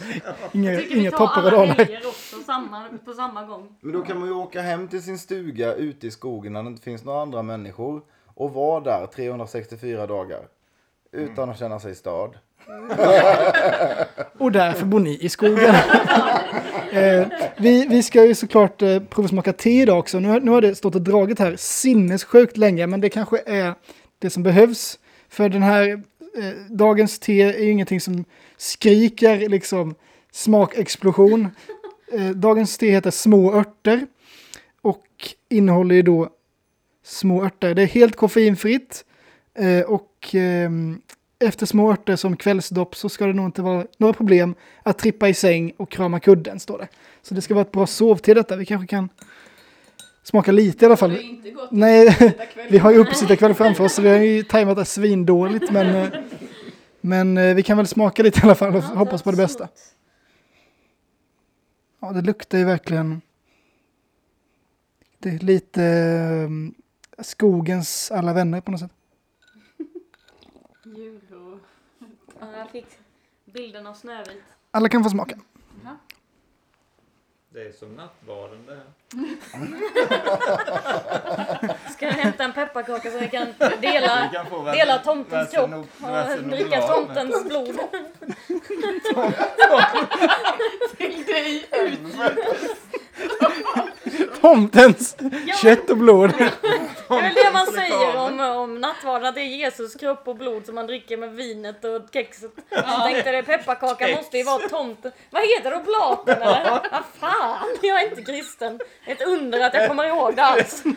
Inga, 0.53 0.81
inga 0.81 1.11
toppar 1.11 1.45
och 1.45 1.51
dalar. 1.51 2.45
samma, 2.47 2.85
på 3.05 3.13
samma 3.13 3.45
gång. 3.45 3.77
Men 3.81 3.93
då 3.93 4.03
kan 4.03 4.19
man 4.19 4.29
ju 4.29 4.35
åka 4.35 4.61
hem 4.61 4.89
till 4.89 5.03
sin 5.03 5.19
stuga 5.19 5.75
ute 5.75 6.07
i 6.07 6.11
skogen 6.11 6.53
när 6.53 6.63
det 6.63 6.69
inte 6.69 6.83
finns 6.83 7.05
några 7.05 7.23
andra 7.23 7.43
människor 7.43 8.03
och 8.41 8.53
vara 8.53 8.81
där 8.81 9.07
364 9.07 10.07
dagar. 10.07 10.41
Utan 11.13 11.51
att 11.51 11.59
känna 11.59 11.81
sig 11.81 11.95
störd. 11.95 12.31
Och 14.39 14.53
därför 14.53 14.87
bor 14.87 15.01
ni 15.01 15.19
i 15.21 15.29
skogen. 15.29 15.75
eh, 16.93 17.27
vi, 17.57 17.87
vi 17.87 18.03
ska 18.03 18.25
ju 18.25 18.35
såklart 18.35 18.83
eh, 18.83 19.01
provsmaka 19.03 19.53
te 19.53 19.71
idag 19.83 19.99
också. 19.99 20.21
Nu, 20.21 20.29
har- 20.29 20.41
nu 20.41 20.51
har 20.51 20.61
det 20.61 20.75
stått 20.75 20.95
och 20.95 21.03
dragit 21.03 21.39
här 21.39 21.57
sinnessjukt 21.57 22.57
länge, 22.57 22.87
men 22.87 23.01
det 23.01 23.09
kanske 23.09 23.39
är 23.47 23.75
det 24.19 24.31
som 24.31 24.43
behövs. 24.43 24.99
För 25.29 25.49
den 25.49 25.63
här 25.63 25.89
eh, 26.39 26.51
dagens 26.71 27.19
te 27.19 27.43
är 27.43 27.59
ju 27.63 27.71
ingenting 27.71 28.01
som 28.01 28.25
skriker 28.57 29.49
liksom 29.49 29.95
smakexplosion. 30.33 31.49
Eh, 32.13 32.29
dagens 32.31 32.79
te 32.79 32.91
heter 32.91 33.11
Små 33.11 33.55
örter 33.55 34.07
och 34.83 35.05
innehåller 35.49 35.95
ju 35.95 36.03
då 36.03 36.29
små 37.03 37.45
örter. 37.45 37.75
Det 37.75 37.83
är 37.83 37.87
helt 37.87 38.17
koffeinfritt 38.17 39.05
eh, 39.55 39.81
och 39.81 40.31
ehm, 40.33 41.01
efter 41.45 41.67
små 41.67 41.93
örter 41.93 42.17
som 42.17 42.37
kvällsdopp 42.37 42.97
så 42.97 43.09
ska 43.09 43.27
det 43.27 43.33
nog 43.33 43.47
inte 43.47 43.63
vara 43.63 43.87
några 43.99 44.13
problem 44.13 44.55
att 44.83 44.99
trippa 44.99 45.29
i 45.29 45.35
säng 45.35 45.73
och 45.77 45.91
krama 45.91 46.21
kudden, 46.21 46.61
står 46.61 46.79
det. 46.79 46.89
Så 47.23 47.35
det 47.35 47.43
ska 47.43 47.55
vara 47.55 47.63
ett 47.63 47.73
bra 47.73 47.87
sovte 47.87 48.35
detta. 48.35 48.57
Vi 48.57 48.67
kanske 48.67 48.87
kan 48.87 49.09
smaka 50.23 50.53
lite 50.53 50.85
i 50.85 50.87
alla 50.87 50.97
fall. 50.97 51.19
Nej, 51.71 52.37
vi 52.71 52.79
har 52.79 52.93
ju 52.93 52.99
uppesittarkväll 52.99 53.55
framför 53.55 53.85
oss 53.85 53.95
så 53.95 54.03
vi 54.03 54.09
har 54.09 54.19
ju 54.19 54.43
tajmat 54.43 54.77
det 54.77 54.85
svindåligt. 54.85 55.71
Men, 55.71 55.87
eh, 55.97 56.09
men 57.01 57.39
eh, 57.39 57.55
vi 57.55 57.63
kan 57.63 57.77
väl 57.77 57.87
smaka 57.87 58.23
lite 58.23 58.41
i 58.41 58.43
alla 58.43 58.55
fall 58.55 58.77
och 58.77 58.83
hoppas 58.83 59.23
på 59.23 59.31
det 59.31 59.37
bästa. 59.37 59.69
Ja, 62.01 62.13
det 62.13 62.23
luktar 62.23 62.59
ju 62.59 62.65
verkligen... 62.65 63.21
Det 65.19 65.29
är 65.29 65.39
lite 65.39 65.85
eh, 65.85 66.49
skogens 67.23 68.11
alla 68.11 68.33
vänner 68.33 68.61
på 68.61 68.71
något 68.71 68.81
sätt. 68.81 68.93
Jul 70.85 71.21
och... 71.31 71.59
Ja, 72.41 72.47
jag 72.59 72.71
fick 72.71 72.87
bilden 73.45 73.87
av 73.87 73.95
Snövit. 73.95 74.43
Alla 74.71 74.89
kan 74.89 75.05
få 75.05 75.11
smaka. 75.11 75.39
Det 77.53 77.61
är 77.69 77.73
som 77.73 77.95
nattvarden 77.95 78.67
det 78.67 78.75
här. 81.55 81.91
Ska 81.93 82.07
jag 82.07 82.13
hämta 82.13 82.45
en 82.45 82.53
pepparkaka 82.53 83.11
så 83.11 83.19
vi 83.19 83.29
kan 83.29 83.47
Vi 83.59 83.77
dela, 83.81 84.29
kan 84.33 84.47
få 84.47 84.65
dela 84.65 84.99
tomtens 84.99 85.51
kropp 85.51 85.71
versen 85.99 86.45
och 86.45 86.51
dricka 86.51 86.85
oral. 86.85 86.89
tomtens 87.07 87.45
blod? 87.49 87.79
Till 90.97 91.25
dig 91.25 91.67
ut! 91.73 91.99
Tomtens 94.41 95.17
kött 95.63 95.91
och 95.91 95.97
blod. 95.97 96.33
Det 97.11 97.17
är 97.17 97.23
väl 97.23 97.35
det 97.35 97.51
man 97.53 97.67
säger 97.67 98.17
om, 98.17 98.41
om 98.41 98.81
nattvarden, 98.81 99.29
att 99.29 99.35
det 99.35 99.41
är 99.41 99.45
Jesus 99.45 99.95
kropp 99.95 100.29
och 100.29 100.37
blod 100.37 100.67
som 100.67 100.75
man 100.75 100.87
dricker 100.87 101.17
med 101.17 101.35
vinet 101.35 101.85
och 101.85 102.03
kexet. 102.13 102.51
Jag 102.69 103.05
tänkte 103.05 103.33
det, 103.33 103.43
pepparkaka 103.43 104.17
måste 104.17 104.39
ju 104.39 104.45
vara 104.45 104.69
tomten. 104.69 105.13
Vad 105.31 105.43
heter 105.43 105.71
det, 105.71 105.77
oblaten 105.77 106.43
eller? 106.43 106.71
Vad 106.71 107.03
fan, 107.19 107.69
jag 107.83 108.03
är 108.03 108.09
inte 108.09 108.23
kristen. 108.23 108.81
Ett 109.07 109.27
under 109.27 109.61
att 109.61 109.75
jag 109.75 109.89
kommer 109.89 110.05
ihåg 110.05 110.37
det 110.37 110.43
alls. 110.43 110.83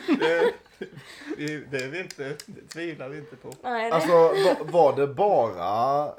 Det, 1.36 1.46
det, 1.46 1.70
det, 1.70 1.84
är 1.84 1.88
vi 1.88 2.00
inte, 2.00 2.36
det 2.46 2.68
tvivlar 2.68 3.08
vi 3.08 3.18
inte 3.18 3.36
på. 3.36 3.52
Nej, 3.62 3.90
det, 3.90 3.96
Alltså 3.96 4.12
var, 4.12 4.64
var 4.64 4.96
det 4.96 5.06
bara 5.06 6.12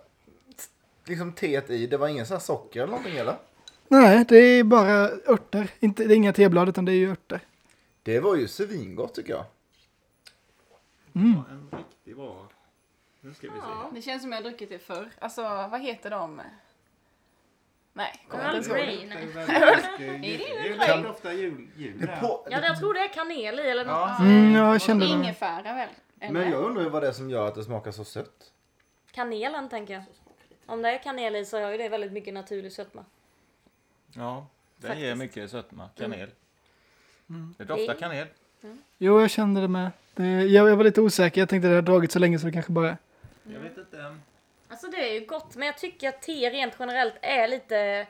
liksom 1.06 1.34
teet 1.34 1.70
i? 1.70 1.88
Det 1.88 1.98
var 1.98 2.08
ingen 2.08 2.26
sån 2.26 2.36
här 2.36 2.42
socker 2.42 2.80
eller 2.80 2.92
någonting 2.92 3.18
eller? 3.18 3.36
Nej, 3.88 4.26
det 4.28 4.38
är 4.38 4.64
bara 4.64 5.10
örter. 5.10 5.72
Inte, 5.80 6.04
det 6.04 6.14
är 6.14 6.16
inga 6.16 6.34
teblad 6.34 6.70
utan 6.70 6.86
det 6.86 6.92
är 6.92 6.96
ju 6.96 7.12
örter. 7.12 7.40
Det 8.04 8.20
var 8.20 8.36
ju 8.36 8.48
svingott 8.48 9.14
tycker 9.14 9.34
jag. 9.34 9.46
Mm. 11.16 11.40
En 11.50 11.70
riktigt 11.78 12.18
bra. 12.18 12.48
Nu 13.22 13.34
ska 13.34 13.48
vi 13.48 13.54
se. 13.54 13.66
Ja. 13.68 13.92
Det 13.94 14.02
känns 14.02 14.22
som 14.22 14.32
jag 14.32 14.38
har 14.38 14.44
druckit 14.44 14.70
det 14.70 14.80
förr. 14.80 15.10
Alltså, 15.20 15.42
vad 15.42 15.82
heter 15.82 16.10
de? 16.10 16.42
Nej, 17.94 18.26
kommer 18.28 18.44
inte 18.44 18.56
ens 18.56 18.68
ihåg. 18.68 18.78
Grey. 18.78 19.10
Det 20.18 20.28
är. 20.88 21.02
Det 21.04 21.10
ofta 21.10 21.34
jul. 21.34 21.68
jul 21.76 22.00
Det 22.00 22.20
ja, 22.22 22.46
jag 22.50 22.80
tror 22.80 22.94
det 22.94 23.00
är 23.00 23.14
kanel 23.14 23.60
i 23.60 23.70
eller 23.70 23.86
något. 23.86 23.96
Ja. 23.96 24.18
Mm, 24.20 24.54
ja, 24.54 24.72
jag 24.72 24.82
kände 24.82 25.06
det. 25.06 25.12
Ingefära 25.12 25.74
väl? 25.74 25.90
Eller? 26.20 26.34
men 26.34 26.52
jag 26.52 26.64
undrar 26.64 26.90
vad 26.90 27.04
det 27.04 27.08
är 27.08 27.12
som 27.12 27.30
gör 27.30 27.48
att 27.48 27.56
det 27.56 27.64
smakar 27.64 27.92
så 27.92 28.04
sött. 28.04 28.52
Kanelen 29.12 29.70
tänker 29.70 29.94
jag. 29.94 30.04
Om 30.66 30.82
det 30.82 30.90
är 30.90 31.04
kanel 31.04 31.36
i 31.36 31.46
så 31.46 31.62
har 31.62 31.72
ju 31.72 31.78
det 31.78 31.90
väldigt 31.90 32.12
mycket 32.12 32.34
naturlig 32.34 32.72
sötma. 32.72 33.06
Ja, 34.18 34.48
det 34.78 34.88
Faktiskt. 34.88 35.06
ger 35.06 35.16
mycket 35.16 35.52
sötma. 35.52 35.90
Kanel. 35.96 36.30
Det 37.58 37.64
doftar 37.64 37.94
Det- 37.94 38.00
kanel. 38.00 38.28
Jo, 38.98 39.22
jag 39.22 39.30
kände 39.30 39.62
det 39.62 39.68
med. 39.68 39.92
Det, 40.16 40.26
jag, 40.44 40.70
jag 40.70 40.76
var 40.76 40.84
lite 40.84 41.02
osäker. 41.02 41.42
Jag 41.42 41.50
tänkte 41.50 41.68
det 41.68 41.76
har 41.76 41.82
dragit 41.82 42.12
så 42.12 42.20
länge 42.20 42.40
så 42.40 42.46
det 42.46 42.52
kanske 42.52 42.72
bara... 42.72 42.98
Jag 43.44 43.60
vet 43.60 43.78
inte. 43.78 44.18
Alltså 44.70 44.88
det 44.88 45.10
är 45.10 45.14
ju 45.20 45.26
gott, 45.26 45.56
men 45.56 45.66
jag 45.68 45.78
tycker 45.78 46.10
att 46.10 46.22
te 46.22 46.50
rent 46.50 46.74
generellt 46.80 47.14
är 47.22 47.48
lite... 47.48 48.08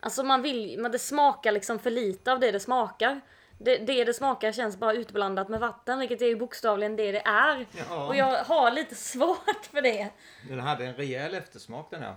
Alltså 0.00 0.22
man 0.22 0.42
vill 0.42 0.78
men 0.78 0.92
det 0.92 0.98
smakar 0.98 1.52
liksom 1.52 1.78
för 1.78 1.90
lite 1.90 2.32
av 2.32 2.40
det 2.40 2.50
det 2.50 2.60
smakar. 2.60 3.20
det, 3.58 3.76
det 3.78 4.04
det 4.04 4.14
smakar 4.14 4.52
känns 4.52 4.76
bara 4.76 4.92
utblandat 4.92 5.48
med 5.48 5.60
vatten, 5.60 5.98
vilket 5.98 6.22
är 6.22 6.26
ju 6.26 6.36
bokstavligen 6.36 6.96
det 6.96 7.12
det 7.12 7.22
är. 7.26 7.66
Ja. 7.88 8.06
Och 8.06 8.16
jag 8.16 8.44
har 8.44 8.70
lite 8.70 8.94
svårt 9.14 9.66
för 9.70 9.82
det. 9.82 10.10
Den 10.48 10.60
hade 10.60 10.84
en 10.86 10.94
rejäl 10.94 11.34
eftersmak 11.34 11.90
den 11.90 12.02
här. 12.02 12.14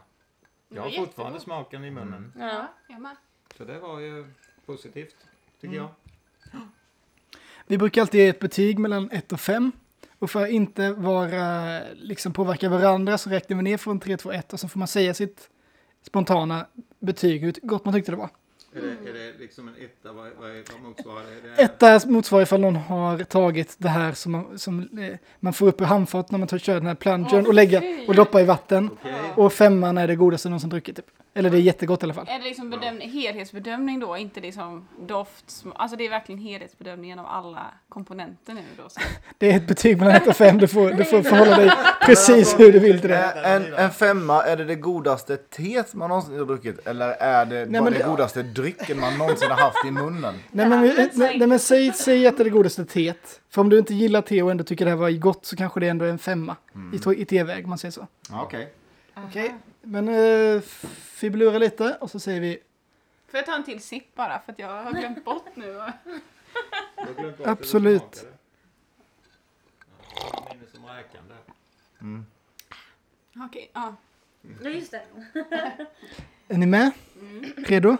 Jag 0.70 0.82
har 0.82 0.90
var 0.90 0.98
fortfarande 0.98 1.40
smaken 1.40 1.84
i 1.86 1.92
munnen. 1.92 2.34
Ja. 2.40 2.68
jag 2.88 3.02
med. 3.02 3.16
Så 3.60 3.66
det 3.66 3.80
var 3.80 4.00
ju 4.00 4.26
positivt, 4.66 5.16
tycker 5.62 5.76
jag. 5.76 5.90
Vi 7.68 7.78
brukar 7.78 8.02
alltid 8.02 8.22
ge 8.22 8.28
ett 8.28 8.40
betyg 8.40 8.80
mellan 8.80 9.12
1 9.12 9.32
och 9.32 9.40
5. 9.40 9.72
Och 10.20 10.32
för 10.32 10.44
att 10.44 10.50
inte 10.50 10.92
vara, 10.92 11.80
liksom 11.94 12.34
påverka 12.34 12.70
varandra 12.70 13.18
så 13.18 13.30
räknar 13.30 13.58
vi 13.58 13.64
ner 13.64 13.78
från 13.78 14.00
3, 14.00 14.18
2, 14.18 14.32
1 14.32 14.54
och 14.54 14.60
så 14.60 14.68
får 14.68 14.80
man 14.80 14.88
säga 14.88 15.14
sitt 15.14 15.50
spontana 16.02 16.66
betyg, 17.00 17.42
hur 17.42 17.54
gott 17.62 17.86
man 17.86 17.94
tyckte 17.94 18.12
det 18.12 18.16
var. 18.16 18.30
Är, 18.74 18.82
det, 18.82 19.10
är 19.10 19.14
det 19.14 19.40
liksom 19.40 19.68
en 19.68 19.76
etta? 19.76 20.14
Vad, 20.14 20.32
vad, 20.40 20.50
är, 20.50 20.64
vad 20.74 20.82
motsvarar 20.82 21.24
det? 21.56 21.62
Etta 21.62 22.00
motsvarar 22.06 22.44
ifall 22.44 22.62
någon 22.62 22.76
har 22.76 23.24
tagit 23.24 23.76
det 23.78 23.90
här 23.90 24.14
som 24.14 24.32
man, 24.32 24.60
som, 24.60 24.80
eh, 24.80 25.18
man 25.40 25.54
får 25.54 25.68
upp 25.68 25.82
ur 25.82 25.86
handfat 25.86 26.32
när 26.32 26.40
man 26.40 26.48
tar, 26.48 26.58
kör 26.58 26.74
den 26.74 26.88
här 26.88 26.96
plungern 26.96 27.42
Åh, 27.42 27.48
och 27.48 27.54
lägga 27.54 27.82
och 28.08 28.16
doppa 28.16 28.42
i 28.42 28.46
vatten. 28.46 28.90
Okej. 28.94 29.14
Och 29.36 29.54
femman 29.54 29.98
är 29.98 30.08
det 30.08 30.16
godaste 30.16 30.50
någon 30.50 30.60
som 30.60 30.70
druckit 30.70 30.96
typ. 30.96 31.06
Eller 31.34 31.50
det 31.50 31.58
är 31.58 31.62
jättegott 31.62 32.04
i 32.04 32.06
alla 32.06 32.14
fall. 32.14 32.26
Är 32.30 32.40
det 32.40 32.46
liksom 32.46 32.70
bedömning, 32.70 33.10
helhetsbedömning 33.10 34.00
då, 34.00 34.18
inte 34.18 34.40
liksom 34.42 34.88
doft, 35.08 35.46
sm- 35.48 35.72
alltså 35.76 35.98
det 35.98 36.06
är 36.06 36.10
verkligen 36.10 36.42
helhetsbedömningen 36.42 37.20
av 37.20 37.26
alla 37.26 37.66
komponenter 37.90 38.54
nu 38.54 38.62
då. 38.78 38.90
Så. 38.90 39.00
Det 39.38 39.52
är 39.52 39.56
ett 39.58 39.68
betyg 39.68 39.98
mellan 39.98 40.16
1 40.16 40.28
och 40.28 40.36
5. 40.36 40.58
Du 40.58 40.68
får, 40.68 40.92
du 40.92 41.04
får 41.04 41.22
förhålla 41.22 41.58
dig 41.58 41.72
precis 42.06 42.60
hur 42.60 42.72
du 42.74 42.80
vill 42.80 43.00
till 43.00 43.10
det. 43.10 43.18
En, 43.46 43.74
en 43.74 43.92
femma, 43.92 44.44
är 44.44 44.58
det 44.58 44.66
det 44.66 44.76
godaste 44.76 45.38
teet 45.38 45.94
man 45.94 46.10
någonsin 46.10 46.40
har 46.40 46.46
druckit? 46.46 46.88
Eller 46.88 47.08
är 47.10 47.46
det 47.46 47.66
bara 47.72 47.82
men 47.84 47.94
det 47.94 48.04
godaste 48.08 48.44
drycken 48.44 49.00
man 49.00 49.18
någonsin 49.18 49.50
har 49.52 49.58
haft 49.58 49.86
i 49.86 49.92
munnen? 49.92 50.34
Nej 50.52 50.70
men, 50.70 50.82
nej, 50.82 51.10
nej, 51.38 51.48
men 51.48 51.60
säg, 51.60 51.94
säg 51.94 52.28
att 52.28 52.38
det 52.38 52.42
är 52.42 52.46
det 52.46 52.50
godaste 52.50 52.86
teet. 52.86 53.42
För 53.50 53.62
om 53.62 53.70
du 53.70 53.78
inte 53.80 53.94
gillar 53.94 54.22
te 54.22 54.42
och 54.44 54.52
ändå 54.52 54.64
tycker 54.64 54.86
det 54.86 54.92
här 54.92 54.98
var 54.98 55.10
gott 55.12 55.46
så 55.46 55.56
kanske 55.56 55.80
det 55.80 55.88
ändå 55.88 56.06
är 56.06 56.10
en 56.10 56.20
femma 56.20 56.56
i, 56.94 56.98
to- 56.98 57.14
i 57.16 57.26
teväg 57.26 57.64
om 57.64 57.70
man 57.70 57.78
säger 57.78 57.92
så. 57.92 58.08
Okej. 58.34 58.74
Okej, 59.28 59.56
men 59.90 60.10
uh, 60.10 60.62
fibulera 60.62 61.58
lite 61.58 61.98
och 62.02 62.12
så 62.12 62.20
säger 62.20 62.42
vi 62.42 62.60
Får 63.28 63.38
jag 63.38 63.46
ta 63.46 63.56
en 63.56 63.64
till 63.64 63.82
sipp 63.82 64.16
bara 64.16 64.40
för 64.40 64.52
att 64.52 64.60
jag 64.60 64.84
har 64.84 64.92
glömt 64.92 65.26
bort 65.26 65.56
nu. 65.56 65.74
Har 65.76 65.94
glömt 66.96 67.18
bort 67.18 67.40
hur 67.40 67.44
det 67.46 67.50
Absolut. 67.52 68.16
smakade. 68.16 68.38
Ja, 70.16 70.48
minne 70.54 70.66
som 70.72 70.86
räkande. 70.86 71.36
Okej, 73.46 73.72
ja. 73.74 73.96
Ja, 74.64 74.70
just 74.70 74.92
det. 74.92 75.04
Är 76.48 76.58
ni 76.58 76.66
med? 76.66 76.92
Redo? 77.58 77.98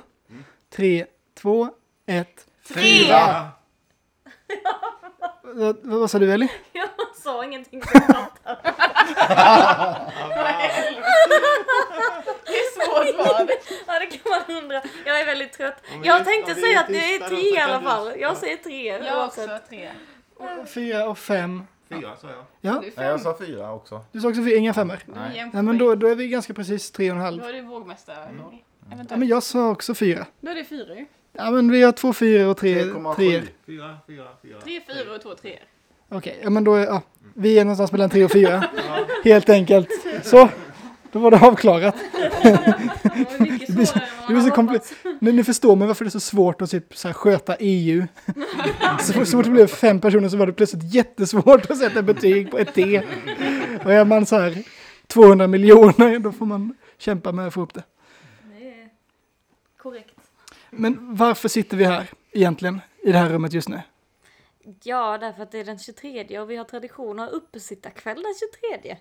Tre, 0.70 1.06
två, 1.34 1.70
ett. 2.06 2.48
Fyra! 2.62 3.50
Vad, 5.44 5.78
vad 5.84 6.12
sa 6.12 6.20
du 6.20 6.32
Ellie? 6.34 6.52
Sa 7.24 7.46
ingenting. 7.46 7.82
för 7.82 7.94
jag 7.94 8.08
pratade. 8.08 8.60
Det 12.46 12.54
är 12.54 12.72
svårt 12.76 13.48
det. 13.48 13.54
Ja, 13.88 14.00
det 14.00 14.06
kan 14.06 14.22
man 14.32 14.58
undra. 14.64 14.82
Jag 15.06 15.20
är 15.22 15.26
väldigt 15.26 15.54
trött. 15.54 15.76
Om 15.96 16.02
vi- 16.02 16.08
Jag 16.08 16.18
om 16.20 16.26
tänkte 16.26 16.54
vi 16.54 16.62
säga 16.62 16.80
är 16.80 16.84
att 16.84 16.88
det 16.88 17.16
är 17.16 17.20
då 17.20 17.26
tre 17.28 17.38
så 17.38 17.42
i 17.48 17.52
kan 17.56 17.70
alla 17.70 17.80
du- 17.80 17.86
fall. 17.86 18.20
Jag 18.20 18.38
säger 18.38 18.58
tre 18.58 18.88
Jag 18.88 19.18
oavsett. 19.18 19.50
också 19.52 19.60
tre. 19.70 19.90
Fyra 20.68 21.10
och 21.10 21.18
fem. 21.18 21.64
Fyra 21.90 22.16
sa 22.22 22.28
jag. 22.30 22.46
Ja, 22.62 22.80
Du 22.82 22.88
är 22.88 22.92
Nej, 22.96 23.06
jag 23.08 23.22
sa 23.22 23.38
fyra 23.40 23.74
också. 23.74 24.02
du 24.12 24.22
sa 24.22 24.28
också 24.30 24.44
fyra, 24.44 24.58
inga 24.58 24.74
femmor. 24.74 25.00
Du 25.06 25.14
är 25.20 25.32
jämnt 25.36 25.54
Nej 25.54 25.64
men 25.64 25.78
då, 25.78 25.96
då 25.96 26.08
är 26.08 26.16
vi 26.16 26.28
ganska 26.28 26.54
precis 26.54 26.92
tre 26.92 27.12
och 27.12 27.16
en 27.18 27.20
Då 27.20 27.26
halv. 27.26 27.44
är 27.44 27.54
det 27.54 27.62
vågmästarroll. 27.62 28.28
Ja, 28.40 28.94
Eventuellt. 28.94 29.20
men 29.20 29.28
jag 29.28 29.44
sa 29.44 29.70
också 29.70 29.94
fyra. 29.96 30.26
Då 30.42 30.52
är 30.52 30.56
det 30.56 30.64
fyra 30.66 30.96
ju. 30.96 31.06
Ja 31.34 31.52
men 31.52 31.72
vi 31.72 31.84
har 31.84 31.92
två 31.92 32.14
fyra 32.14 32.50
och 32.50 32.58
tre 32.58 32.76
3,7. 32.84 33.16
treor. 33.16 33.42
Fyra, 33.66 33.98
fyra, 34.08 34.28
fyra. 34.42 34.62
Tre 34.62 34.82
fyra 34.88 35.16
och 35.16 35.22
två 35.22 35.34
treor. 35.36 35.60
Okej, 36.10 36.40
ja 36.44 36.50
men 36.50 36.64
då 36.64 36.76
är, 36.76 36.86
ja, 36.86 37.02
vi 37.34 37.60
är 37.60 37.66
någonstans 37.66 37.92
mellan 37.92 38.10
tre 38.10 38.24
och 38.26 38.32
fyra. 38.32 38.64
Helt 39.24 39.50
enkelt. 39.50 39.88
Så, 40.24 40.50
då 41.12 41.20
var 41.20 41.32
det 41.32 41.40
avklarat. 41.40 41.96
Det 43.68 43.74
blir 43.76 43.86
så- 43.86 44.00
det 44.28 44.34
blir 44.34 44.38
så 44.42 44.50
hade 44.50 44.56
kompli- 44.56 44.68
hoppats. 44.74 44.94
Nu, 45.20 45.32
nu 45.32 45.44
förstår 45.44 45.76
man 45.76 45.88
varför 45.88 46.06
det 46.06 46.10
är 46.10 46.12
så 46.12 46.20
svårt 46.20 46.62
att 46.62 46.70
typ, 46.72 46.96
så 46.98 47.08
här, 47.08 47.14
sköta 47.14 47.56
EU. 47.60 48.06
så, 49.02 49.14
fort- 49.14 49.28
så 49.28 49.32
fort 49.38 49.46
det 49.46 49.52
blev 49.52 49.68
fem 49.68 50.00
personer 50.02 50.30
så 50.30 50.38
var 50.38 50.46
det 50.48 50.54
plötsligt 50.54 50.94
jättesvårt 50.94 51.72
att 51.72 51.78
sätta 51.78 52.02
betyg 52.02 52.52
på 52.52 52.58
ett 52.60 52.74
T. 52.74 53.02
Och 53.84 53.94
är 53.94 54.06
man 54.06 54.26
så 54.26 54.40
här 54.40 54.64
200 55.08 55.48
miljoner 55.48 56.20
då 56.20 56.32
får 56.32 56.46
man 56.46 56.76
kämpa 56.98 57.32
med 57.32 57.48
att 57.48 57.54
få 57.54 57.62
upp 57.62 57.74
det. 57.74 57.84
Det 58.60 58.68
är 58.68 58.90
korrekt. 59.78 60.16
Men 60.70 60.98
varför 61.16 61.50
sitter 61.50 61.78
vi 61.78 61.84
här 61.86 62.08
egentligen 62.32 62.82
i 63.04 63.12
det 63.12 63.18
här 63.18 63.30
rummet 63.30 63.54
just 63.54 63.70
nu? 63.70 63.82
Ja, 64.84 65.18
därför 65.18 65.44
att 65.44 65.52
det 65.52 65.60
är 65.60 65.66
den 65.66 65.80
23 65.80 66.40
och 66.40 66.50
vi 66.52 66.56
har 66.56 66.66
tradition 66.66 67.20
att 67.20 67.30
ha 67.30 67.36
uppesittarkväll 67.36 68.24
den 68.24 68.34
23. 68.80 68.98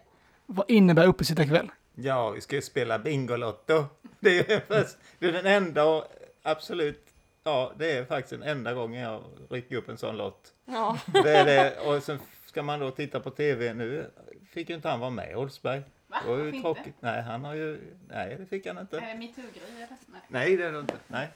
Vad 0.47 0.71
innebär 0.71 1.07
uppesittarkväll? 1.07 1.71
Ja, 1.95 2.31
vi 2.31 2.41
ska 2.41 2.57
ju 2.57 2.63
spela 2.63 2.99
Bingolotto. 2.99 3.85
Det 4.21 4.53
är 4.53 4.61
först, 4.61 4.97
det 5.19 5.27
är 5.27 5.33
den 5.33 5.47
enda 5.47 5.85
och 5.85 6.05
absolut, 6.43 7.07
ja, 7.45 7.73
det 7.79 7.93
är 7.93 8.05
faktiskt 8.05 8.31
den 8.31 8.43
enda 8.43 8.75
gången 8.75 9.03
jag 9.03 9.23
rycker 9.51 9.77
upp 9.77 9.89
en 9.89 9.99
sån 9.99 10.17
lott. 10.17 10.53
Ja, 10.65 10.99
Det 11.25 11.37
är 11.37 11.45
det, 11.45 11.77
och 11.81 12.03
sen 12.03 12.19
ska 12.47 12.63
man 12.63 12.81
då 12.81 12.91
titta 12.91 13.21
på 13.21 13.31
tv. 13.31 13.75
Nu 13.75 14.11
fick 14.51 14.69
ju 14.69 14.75
inte 14.75 14.89
han 14.89 15.01
vara 15.01 15.11
med, 15.11 15.37
Oldsberg. 15.37 15.83
Va? 16.07 16.17
Det 16.25 16.31
var 16.31 16.39
ju 16.39 16.63
tråkigt. 16.63 16.95
Nej, 17.01 17.23
han 17.23 17.45
har 17.45 17.55
ju, 17.55 17.81
nej 18.09 18.37
det 18.39 18.47
fick 18.47 18.67
han 18.67 18.79
inte. 18.79 18.97
Är 18.97 19.01
det 19.01 19.15
metoo-grej 19.15 19.63
eller? 19.77 19.89
Nej. 20.07 20.21
Nej, 20.29 20.57
det 20.57 20.65
är 20.65 20.73
det 20.73 20.79
inte. 20.81 20.95
Nej. 21.07 21.29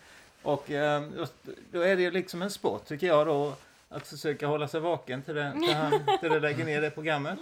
Och 0.42 0.70
eh, 0.70 1.02
just, 1.16 1.34
då 1.72 1.80
är 1.80 1.96
det 1.96 2.02
ju 2.02 2.10
liksom 2.10 2.42
en 2.42 2.50
sport 2.50 2.86
tycker 2.86 3.06
jag 3.06 3.26
då. 3.26 3.54
Att 3.94 4.08
försöka 4.08 4.46
hålla 4.46 4.68
sig 4.68 4.80
vaken 4.80 5.22
till 5.22 5.34
det, 5.34 5.52
till 5.52 5.74
han, 5.74 5.92
till 6.20 6.30
det 6.30 6.40
lägger 6.40 6.64
ner 6.64 6.80
det 6.80 6.90
programmet. 6.90 7.38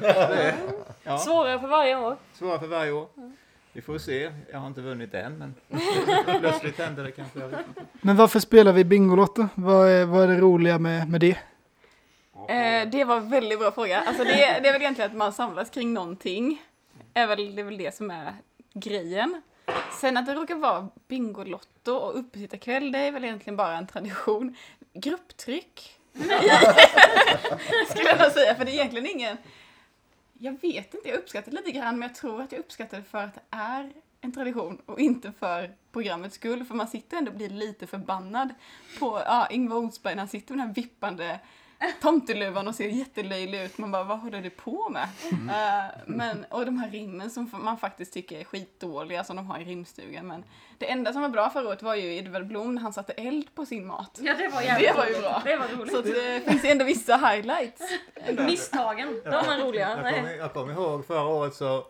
Det 0.00 0.54
ja, 1.02 1.18
svårare 1.18 1.60
för 1.60 1.68
varje 1.68 1.96
år. 1.96 2.16
svårare 2.34 2.58
för 2.58 2.66
varje 2.66 2.92
år. 2.92 3.08
Vi 3.72 3.82
får 3.82 3.98
se. 3.98 4.32
Jag 4.52 4.58
har 4.58 4.66
inte 4.66 4.80
vunnit 4.80 5.14
än, 5.14 5.38
men 5.38 5.54
plötsligt 6.40 6.78
händer 6.78 7.04
det 7.04 7.10
kanske. 7.10 7.40
Men 7.92 8.16
varför 8.16 8.40
spelar 8.40 8.72
vi 8.72 8.84
Bingolotto? 8.84 9.48
Vad 9.54 9.88
är, 9.88 10.04
vad 10.04 10.22
är 10.22 10.28
det 10.28 10.40
roliga 10.40 10.78
med, 10.78 11.10
med 11.10 11.20
det? 11.20 11.38
Eh, 12.48 12.88
det 12.88 13.04
var 13.04 13.16
en 13.16 13.30
väldigt 13.30 13.58
bra 13.58 13.70
fråga. 13.72 14.00
Alltså 14.00 14.24
det, 14.24 14.30
det 14.62 14.68
är 14.68 14.72
väl 14.72 14.82
egentligen 14.82 15.10
att 15.10 15.16
man 15.16 15.32
samlas 15.32 15.70
kring 15.70 15.94
någonting. 15.94 16.62
Är 17.14 17.26
väl, 17.26 17.54
det 17.56 17.62
är 17.62 17.64
väl 17.64 17.76
det 17.78 17.94
som 17.94 18.10
är 18.10 18.34
grejen. 18.74 19.42
Sen 20.00 20.16
att 20.16 20.26
det 20.26 20.34
råkar 20.34 20.54
vara 20.54 20.88
Bingolotto 21.08 21.92
och 21.92 22.18
uppesittarkväll, 22.18 22.92
det 22.92 22.98
är 22.98 23.12
väl 23.12 23.24
egentligen 23.24 23.56
bara 23.56 23.76
en 23.78 23.86
tradition. 23.86 24.56
Grupptryck. 25.00 25.92
Skulle 27.88 28.08
jag 28.08 28.18
nog 28.18 28.32
säga, 28.32 28.54
för 28.54 28.64
det 28.64 28.70
är 28.70 28.74
egentligen 28.74 29.06
ingen... 29.06 29.36
Jag 30.38 30.60
vet 30.62 30.94
inte, 30.94 31.08
jag 31.08 31.18
uppskattar 31.18 31.50
det 31.50 31.56
lite 31.56 31.72
grann, 31.72 31.98
men 31.98 32.08
jag 32.08 32.16
tror 32.16 32.42
att 32.42 32.52
jag 32.52 32.58
uppskattar 32.58 32.96
det 32.96 33.04
för 33.04 33.18
att 33.18 33.34
det 33.34 33.40
är 33.50 33.92
en 34.20 34.32
tradition 34.32 34.80
och 34.86 35.00
inte 35.00 35.32
för 35.38 35.74
programmets 35.92 36.34
skull. 36.34 36.64
För 36.64 36.74
man 36.74 36.88
sitter 36.88 37.16
ändå 37.16 37.30
och 37.30 37.36
blir 37.36 37.48
lite 37.48 37.86
förbannad 37.86 38.54
på 38.98 39.22
ja, 39.26 39.46
Ingvar 39.50 39.76
Oldsberg 39.76 40.14
när 40.14 40.20
han 40.20 40.28
sitter 40.28 40.54
med 40.54 40.58
den 40.58 40.68
här 40.68 40.74
vippande 40.74 41.40
tomteluvan 42.00 42.68
och 42.68 42.74
ser 42.74 42.88
jättelöjlig 42.88 43.62
ut. 43.62 43.78
Man 43.78 43.90
bara, 43.92 44.04
vad 44.04 44.18
håller 44.18 44.40
du 44.40 44.50
på 44.50 44.88
med? 44.88 45.08
Eh, 45.32 45.90
men, 46.06 46.44
och 46.50 46.66
de 46.66 46.78
här 46.78 46.90
rimmen 46.90 47.30
som 47.30 47.50
man 47.52 47.78
faktiskt 47.78 48.12
tycker 48.12 48.40
är 48.40 48.44
skitdåliga 48.44 49.24
som 49.24 49.36
de 49.36 49.46
har 49.46 49.58
i 49.58 49.64
rimstugan. 49.64 50.26
Men 50.26 50.44
det 50.78 50.90
enda 50.90 51.12
som 51.12 51.22
var 51.22 51.28
bra 51.28 51.50
förra 51.50 51.68
året 51.68 51.82
var 51.82 51.94
ju 51.94 52.16
Edvard 52.16 52.46
Blom 52.46 52.74
när 52.74 52.82
han 52.82 52.92
satte 52.92 53.12
eld 53.12 53.54
på 53.54 53.66
sin 53.66 53.86
mat. 53.86 54.18
Ja, 54.22 54.34
det 54.38 54.48
var 54.48 54.62
Det 54.62 54.92
var 54.96 55.06
ju 55.06 55.20
bra. 55.20 55.42
Det 55.44 55.56
var 55.56 55.66
roligt. 55.68 55.92
Så 55.92 55.98
att 55.98 56.04
det 56.04 56.42
finns 56.48 56.64
ju 56.64 56.68
ändå 56.68 56.84
vissa 56.84 57.16
highlights. 57.16 57.82
Misstagen, 58.46 59.20
de 59.24 59.30
var 59.30 59.66
roliga. 59.66 59.88
Jag 59.90 60.14
kommer, 60.14 60.36
jag 60.36 60.52
kommer 60.52 60.72
ihåg 60.72 61.06
förra 61.06 61.26
året 61.26 61.54
så 61.54 61.86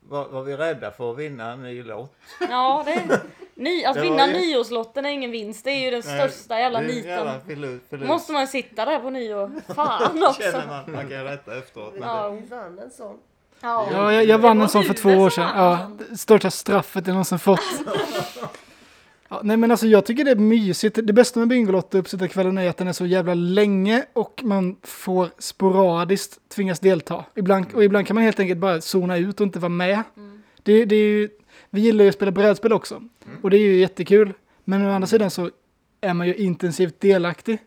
var, 0.00 0.28
var 0.28 0.42
vi 0.42 0.56
rädda 0.56 0.90
för 0.90 1.12
att 1.12 1.18
vinna 1.18 1.52
en 1.52 1.62
ny 1.62 1.82
lott. 1.82 2.16
Ja, 2.50 2.84
det... 2.86 3.20
Ny, 3.60 3.84
att 3.84 3.94
Det 3.94 4.00
vinna 4.00 4.26
ju- 4.26 4.32
nyårslotten 4.32 5.06
är 5.06 5.10
ingen 5.10 5.30
vinst. 5.30 5.64
Det 5.64 5.70
är 5.70 5.84
ju 5.84 5.90
den 5.90 6.02
största 6.02 6.58
jävla 6.58 6.78
är 6.78 6.82
en 6.82 6.88
niten. 6.88 7.10
jävla 7.10 7.40
förlust. 7.46 7.84
förlust. 7.90 8.08
Måste 8.08 8.32
man 8.32 8.46
sitta 8.46 8.84
där 8.84 8.98
på 8.98 9.10
nyår? 9.10 9.50
Fan 9.74 10.00
Känner 10.12 10.28
också. 10.28 10.62
man, 10.68 10.92
man 10.92 11.08
kan 11.08 11.24
rätta 11.24 11.58
efteråt. 11.58 11.94
Men 11.98 12.08
Ja. 12.08 12.28
det, 12.30 12.56
vann 12.56 12.78
en 12.78 12.90
sån. 12.90 13.16
Ja, 13.60 13.88
Ja, 13.92 14.12
jag, 14.12 14.24
jag 14.24 14.38
vann 14.38 14.60
en 14.62 14.68
sån 14.68 14.84
för 14.84 14.94
två 14.94 15.10
år 15.10 15.30
sedan. 15.30 15.48
Ja, 15.56 15.90
största 16.16 16.50
straffet 16.50 17.06
jag 17.06 17.14
någonsin 17.14 17.38
fått. 17.38 17.60
Ja, 19.28 19.40
nej 19.42 19.56
men 19.56 19.70
alltså 19.70 19.86
jag 19.86 20.04
tycker 20.06 20.24
det 20.24 20.30
är 20.30 20.36
mysigt. 20.36 20.98
Det 21.02 21.12
bästa 21.12 21.38
med 21.40 21.48
Bingolotto 21.48 21.98
uppsittarkvällen 21.98 22.58
är 22.58 22.70
att 22.70 22.76
den 22.76 22.88
är 22.88 22.92
så 22.92 23.06
jävla 23.06 23.34
länge 23.34 24.04
och 24.12 24.40
man 24.44 24.76
får 24.82 25.28
sporadiskt 25.38 26.38
tvingas 26.48 26.80
delta. 26.80 27.24
Ibland, 27.34 27.66
och 27.74 27.84
ibland 27.84 28.06
kan 28.06 28.14
man 28.14 28.24
helt 28.24 28.40
enkelt 28.40 28.60
bara 28.60 28.80
zona 28.80 29.16
ut 29.16 29.40
och 29.40 29.44
inte 29.46 29.58
vara 29.58 29.68
med. 29.68 30.02
Det, 30.62 30.84
det 30.84 30.94
är 30.96 31.02
ju, 31.04 31.28
vi 31.70 31.80
gillar 31.80 32.04
ju 32.04 32.08
att 32.08 32.14
spela 32.14 32.30
brädspel 32.32 32.72
också 32.72 33.02
och 33.42 33.50
det 33.50 33.56
är 33.56 33.60
ju 33.60 33.76
jättekul. 33.76 34.32
Men 34.64 34.86
å 34.86 34.90
andra 34.90 35.06
sidan 35.06 35.30
så 35.30 35.50
är 36.00 36.14
man 36.14 36.26
ju 36.26 36.34
intensivt 36.34 37.00
delaktig 37.00 37.58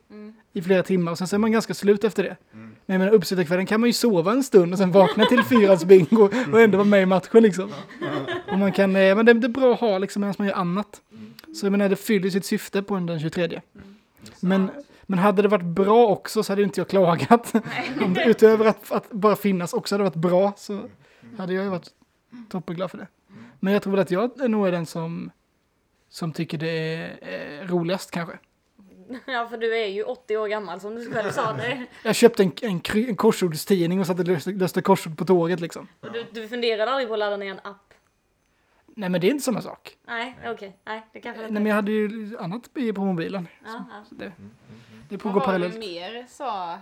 i 0.54 0.62
flera 0.62 0.84
timmar 0.84 1.12
och 1.12 1.18
sen 1.18 1.28
så 1.28 1.36
är 1.36 1.38
man 1.38 1.52
ganska 1.52 1.74
slut 1.74 2.04
efter 2.04 2.24
det. 2.24 2.38
Men 2.86 2.94
jag 2.94 3.00
menar 3.00 3.14
uppsittarkvällen 3.14 3.66
kan 3.66 3.80
man 3.80 3.90
ju 3.90 3.94
sova 3.94 4.32
en 4.32 4.44
stund 4.44 4.74
och 4.74 4.80
sen 4.80 4.92
vakna 4.92 5.26
till 5.26 5.44
fyrans 5.44 5.86
bingo 5.86 6.30
och 6.52 6.62
ändå 6.62 6.78
vara 6.78 6.88
med 6.88 7.02
i 7.02 7.06
matchen 7.06 7.44
liksom. 7.44 7.72
Och 8.52 8.60
man 8.60 8.72
kan, 8.72 8.96
eh, 8.96 9.16
men 9.16 9.26
det, 9.26 9.34
det 9.34 9.48
är 9.48 9.50
bra 9.50 9.74
att 9.74 9.80
ha 9.80 9.98
liksom 9.98 10.20
medan 10.22 10.36
man 10.38 10.48
gör 10.48 10.56
annat. 10.56 11.02
Så 11.56 11.66
jag 11.66 11.72
menar 11.72 11.90
det 11.90 11.96
fyller 11.96 12.30
sitt 12.30 12.46
syfte 12.46 12.84
på 12.84 12.96
den 12.96 13.20
23. 13.20 13.62
Men, 14.40 14.70
Men 15.06 15.20
hade 15.20 15.42
det 15.42 15.48
varit 15.48 15.66
bra 15.66 16.08
också 16.08 16.44
så 16.44 16.52
hade 16.52 16.64
inte 16.64 16.80
jag 16.80 16.88
klagat. 16.88 17.54
Det, 18.16 18.24
utöver 18.26 18.66
att, 18.66 18.92
att 18.92 19.12
bara 19.12 19.36
finnas 19.36 19.74
också 19.74 19.96
hade 19.96 20.04
varit 20.04 20.16
bra 20.16 20.54
så 20.58 20.80
hade 21.38 21.54
jag 21.54 21.64
ju 21.64 21.70
varit 21.70 21.88
toppenglad 22.50 22.92
för 22.92 22.98
det. 22.98 23.08
Men 23.64 23.74
jag 23.74 23.84
tror 23.84 23.92
väl 23.92 24.00
att 24.02 24.12
jag 24.12 24.50
nog 24.50 24.68
är 24.68 24.72
den 24.72 24.86
som, 24.86 25.32
som 26.10 26.34
tycker 26.34 26.58
det 26.58 26.70
är 26.70 27.62
eh, 27.62 27.68
roligast 27.68 28.12
kanske. 28.12 28.40
Ja, 29.26 29.48
för 29.48 29.58
du 29.58 29.78
är 29.78 29.88
ju 29.88 30.04
80 30.04 30.38
år 30.38 30.48
gammal 30.48 30.80
som 30.80 30.96
du 30.96 31.12
själv 31.14 31.32
sa. 31.32 31.54
Det. 31.54 31.86
Jag 32.04 32.16
köpte 32.16 32.44
en, 32.44 32.52
en, 32.62 32.82
en 32.96 33.16
korsordstidning 33.16 34.00
och 34.00 34.08
satt 34.08 34.20
och 34.20 34.28
löste, 34.28 34.52
löste 34.52 34.82
korsord 34.82 35.18
på 35.18 35.26
tåget 35.26 35.60
liksom. 35.60 35.88
Och 36.00 36.12
Du, 36.12 36.26
du 36.32 36.48
funderade 36.48 36.92
aldrig 36.92 37.08
på 37.08 37.14
att 37.14 37.20
ladda 37.20 37.38
ner 37.38 37.52
en 37.52 37.60
app? 37.64 37.94
Nej 38.86 39.10
men 39.10 39.22
det 39.22 39.28
är 39.28 39.32
inte 39.32 39.44
samma 39.44 39.62
sak. 39.62 39.98
Nej, 40.06 40.38
okej. 40.46 40.78
Nej, 40.86 41.02
det 41.14 41.22
kanske 41.22 41.42
Nej 41.42 41.50
inte 41.50 41.62
men 41.62 41.66
jag 41.70 41.76
hade 41.76 41.92
ju 41.92 42.38
annat 42.40 42.74
på 42.74 43.06
mobilen. 43.06 43.48
Ja. 43.66 43.86
Så 44.10 44.16
det, 44.16 44.32
det 45.10 45.16
Vad 45.16 45.20
pågår 45.20 45.34
var 45.34 45.40
det 45.40 45.46
parallellt. 45.46 45.78
mer 45.78 46.26
sa? 46.30 46.80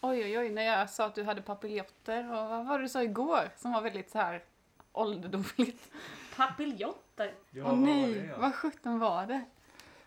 Oj, 0.00 0.24
oj, 0.24 0.38
oj, 0.38 0.48
när 0.50 0.62
jag 0.62 0.90
sa 0.90 1.06
att 1.06 1.14
du 1.14 1.22
hade 1.22 1.42
papiljotter. 1.42 2.30
Och 2.30 2.48
vad 2.48 2.66
var 2.66 2.78
det 2.78 2.84
du 2.84 2.88
sa 2.88 3.02
igår 3.02 3.50
som 3.56 3.72
var 3.72 3.82
väldigt 3.82 4.10
så 4.10 4.18
här 4.18 4.42
ålderdomligt? 4.92 5.88
Papiljotter. 6.36 7.30
Åh 7.64 7.74
nej, 7.78 8.30
vad 8.38 8.54
sjutton 8.54 8.98
var 8.98 9.26
det? 9.26 9.40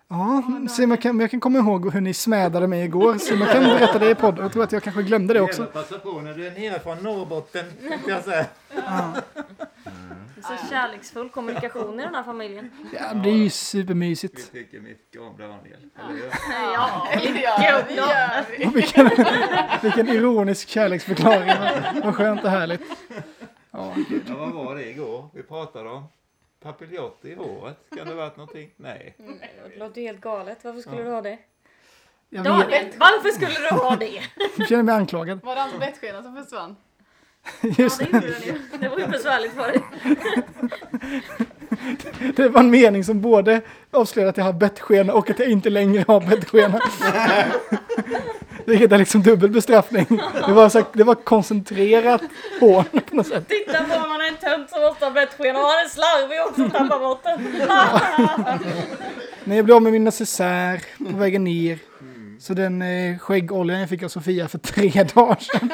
Ja, 0.08 0.44
Simon 0.70 0.98
kan, 0.98 1.20
jag 1.20 1.32
kan 1.32 1.40
komma 1.40 1.60
ihåg 1.60 1.94
hur 1.94 2.02
ni 2.02 2.14
smädade 2.14 2.68
mig 2.68 2.86
igår. 2.86 3.18
Simon 3.18 3.48
kan 3.48 3.64
berätta 3.64 4.00
det 4.00 4.10
i 4.10 4.16
podden. 4.16 4.44
Jag 4.44 4.54
tror 4.54 4.64
att 4.64 4.72
jag 4.72 4.84
kanske 4.84 5.04
glömde 5.04 5.34
det 5.34 5.42
också. 5.42 5.66
Passa 5.66 6.00
på 6.00 6.22
när 6.22 6.34
du 6.34 6.48
är 6.48 6.52
nere 6.52 6.80
från 6.80 6.98
Norrbotten, 7.04 7.66
tänkte 7.90 8.12
jag 8.12 8.24
säga. 8.24 8.46
Så 10.44 10.68
kärleksfull 10.70 11.30
kommunikation 11.30 12.00
i 12.00 12.04
den 12.04 12.16
här 12.16 12.24
familjen. 12.24 12.70
Ja, 12.94 13.14
det 13.14 13.30
är 13.30 13.34
ju 13.34 13.44
Vi 13.44 13.50
supermysigt. 13.50 14.52
tycker 14.52 14.80
mycket 14.80 15.22
om 15.22 15.38
Daniel, 15.38 15.80
eller 16.00 16.14
hur? 16.14 16.32
Ja, 16.74 17.08
det 17.14 17.42
gör 17.42 17.86
vi. 17.88 17.96
Gör 17.96 18.46
vi. 18.58 18.66
Vilken, 18.76 19.10
vilken 19.82 20.08
ironisk 20.10 20.70
kärleksförklaring. 20.70 21.48
Vad- 21.60 22.04
Vad 22.04 22.16
skönt 22.16 22.44
och 22.44 22.50
härligt. 22.50 22.82
Ja. 23.72 23.94
Ja, 24.28 24.36
vad 24.36 24.52
var 24.52 24.76
det 24.76 24.90
igår 24.90 25.30
vi 25.34 25.44
pratade 25.44 25.90
om? 25.90 26.04
Papiljotter 26.66 27.30
i 27.30 27.36
håret? 27.36 27.78
Kan 27.96 28.08
det 28.08 28.14
ha 28.14 28.16
varit 28.16 28.38
någonting? 28.38 28.70
Nej. 28.78 29.16
det 29.74 29.80
låter 29.80 30.02
ju 30.02 30.08
helt 30.08 30.22
galet. 30.22 30.58
Varför 30.62 30.82
skulle 30.82 31.04
du 31.04 31.10
ha 31.10 31.22
det? 31.22 31.38
Jag 32.30 32.44
Daniel, 32.44 32.70
vet, 32.70 32.98
varför 32.98 33.30
skulle 33.30 33.70
du 33.70 33.76
ha 33.76 33.96
det? 33.96 34.22
jag 34.58 34.68
känner 34.68 34.84
mig 34.84 34.96
anklagad. 34.96 35.40
Var 35.44 35.56
det 35.56 35.62
hans 35.62 35.80
bettskena 35.80 36.24
som 36.24 36.36
försvann? 36.36 36.76
Just 37.62 38.02
Ja, 38.02 38.08
det 38.08 38.18
gjorde 38.18 38.32
den 38.32 38.42
ju. 38.44 38.80
Det 38.80 38.90
var 38.90 39.00
ju 39.00 39.08
besvärligt 39.08 39.54
för 39.54 39.68
dig. 39.68 39.82
Det 42.36 42.50
var 42.50 42.60
en 42.60 42.70
mening 42.70 43.04
som 43.04 43.22
både 43.22 43.62
avslöjade 43.92 44.30
att 44.30 44.38
jag 44.38 44.44
har 44.44 44.54
bettskena 44.54 45.14
och 45.14 45.30
att 45.30 45.40
jag 45.40 45.50
inte 45.50 45.70
längre 45.70 46.06
har 46.08 46.22
bettskena. 46.22 46.80
Vilket 48.66 48.92
är 48.92 48.98
liksom 48.98 49.22
dubbel 49.24 49.50
bestraffning. 49.50 50.06
Det 50.48 50.54
var, 50.54 50.70
så, 50.70 50.84
det 50.94 51.04
var 51.04 51.16
koncentrerat 51.16 52.22
hån 52.60 52.84
på 53.10 53.16
något 53.16 53.28
sätt. 53.28 53.48
Titta 53.48 53.84
på 53.84 54.00
man 54.08 54.22
är 54.22 54.28
en 54.28 54.38
tönt 54.38 54.55
ha 55.06 55.12
bettskena 55.12 55.60
och 55.60 55.66
han 55.66 55.86
är 55.86 55.90
slarvig 55.90 56.40
också 56.48 56.64
och 56.66 56.72
tappar 56.72 57.00
bort 57.00 57.24
den. 57.24 57.44
När 59.44 59.56
jag 59.56 59.66
blev 59.66 59.76
av 59.76 59.82
med 59.82 59.94
min 59.94 60.04
necessär 60.04 60.84
på 60.98 61.18
vägen 61.18 61.44
ner. 61.44 61.80
Så 62.40 62.54
den 62.54 62.82
eh, 62.82 63.18
skäggoljan 63.18 63.80
jag 63.80 63.90
fick 63.90 64.04
av 64.04 64.08
Sofia 64.08 64.48
för 64.48 64.58
tre 64.58 65.04
dagar 65.16 65.38
sedan. 65.40 65.72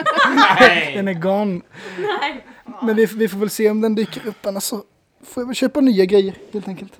den 0.94 1.08
är 1.08 1.14
gone. 1.14 1.62
Nej. 1.98 2.46
Men 2.82 2.96
vi, 2.96 3.06
vi 3.06 3.28
får 3.28 3.38
väl 3.38 3.50
se 3.50 3.70
om 3.70 3.82
den 3.82 3.96
dyker 3.96 4.28
upp 4.28 4.46
annars 4.46 4.64
så 4.64 4.84
får 5.24 5.42
jag 5.44 5.48
väl 5.48 5.56
köpa 5.56 5.82
nya 5.82 6.06
grejer 6.06 6.34
helt 6.54 6.68
enkelt. 6.68 6.94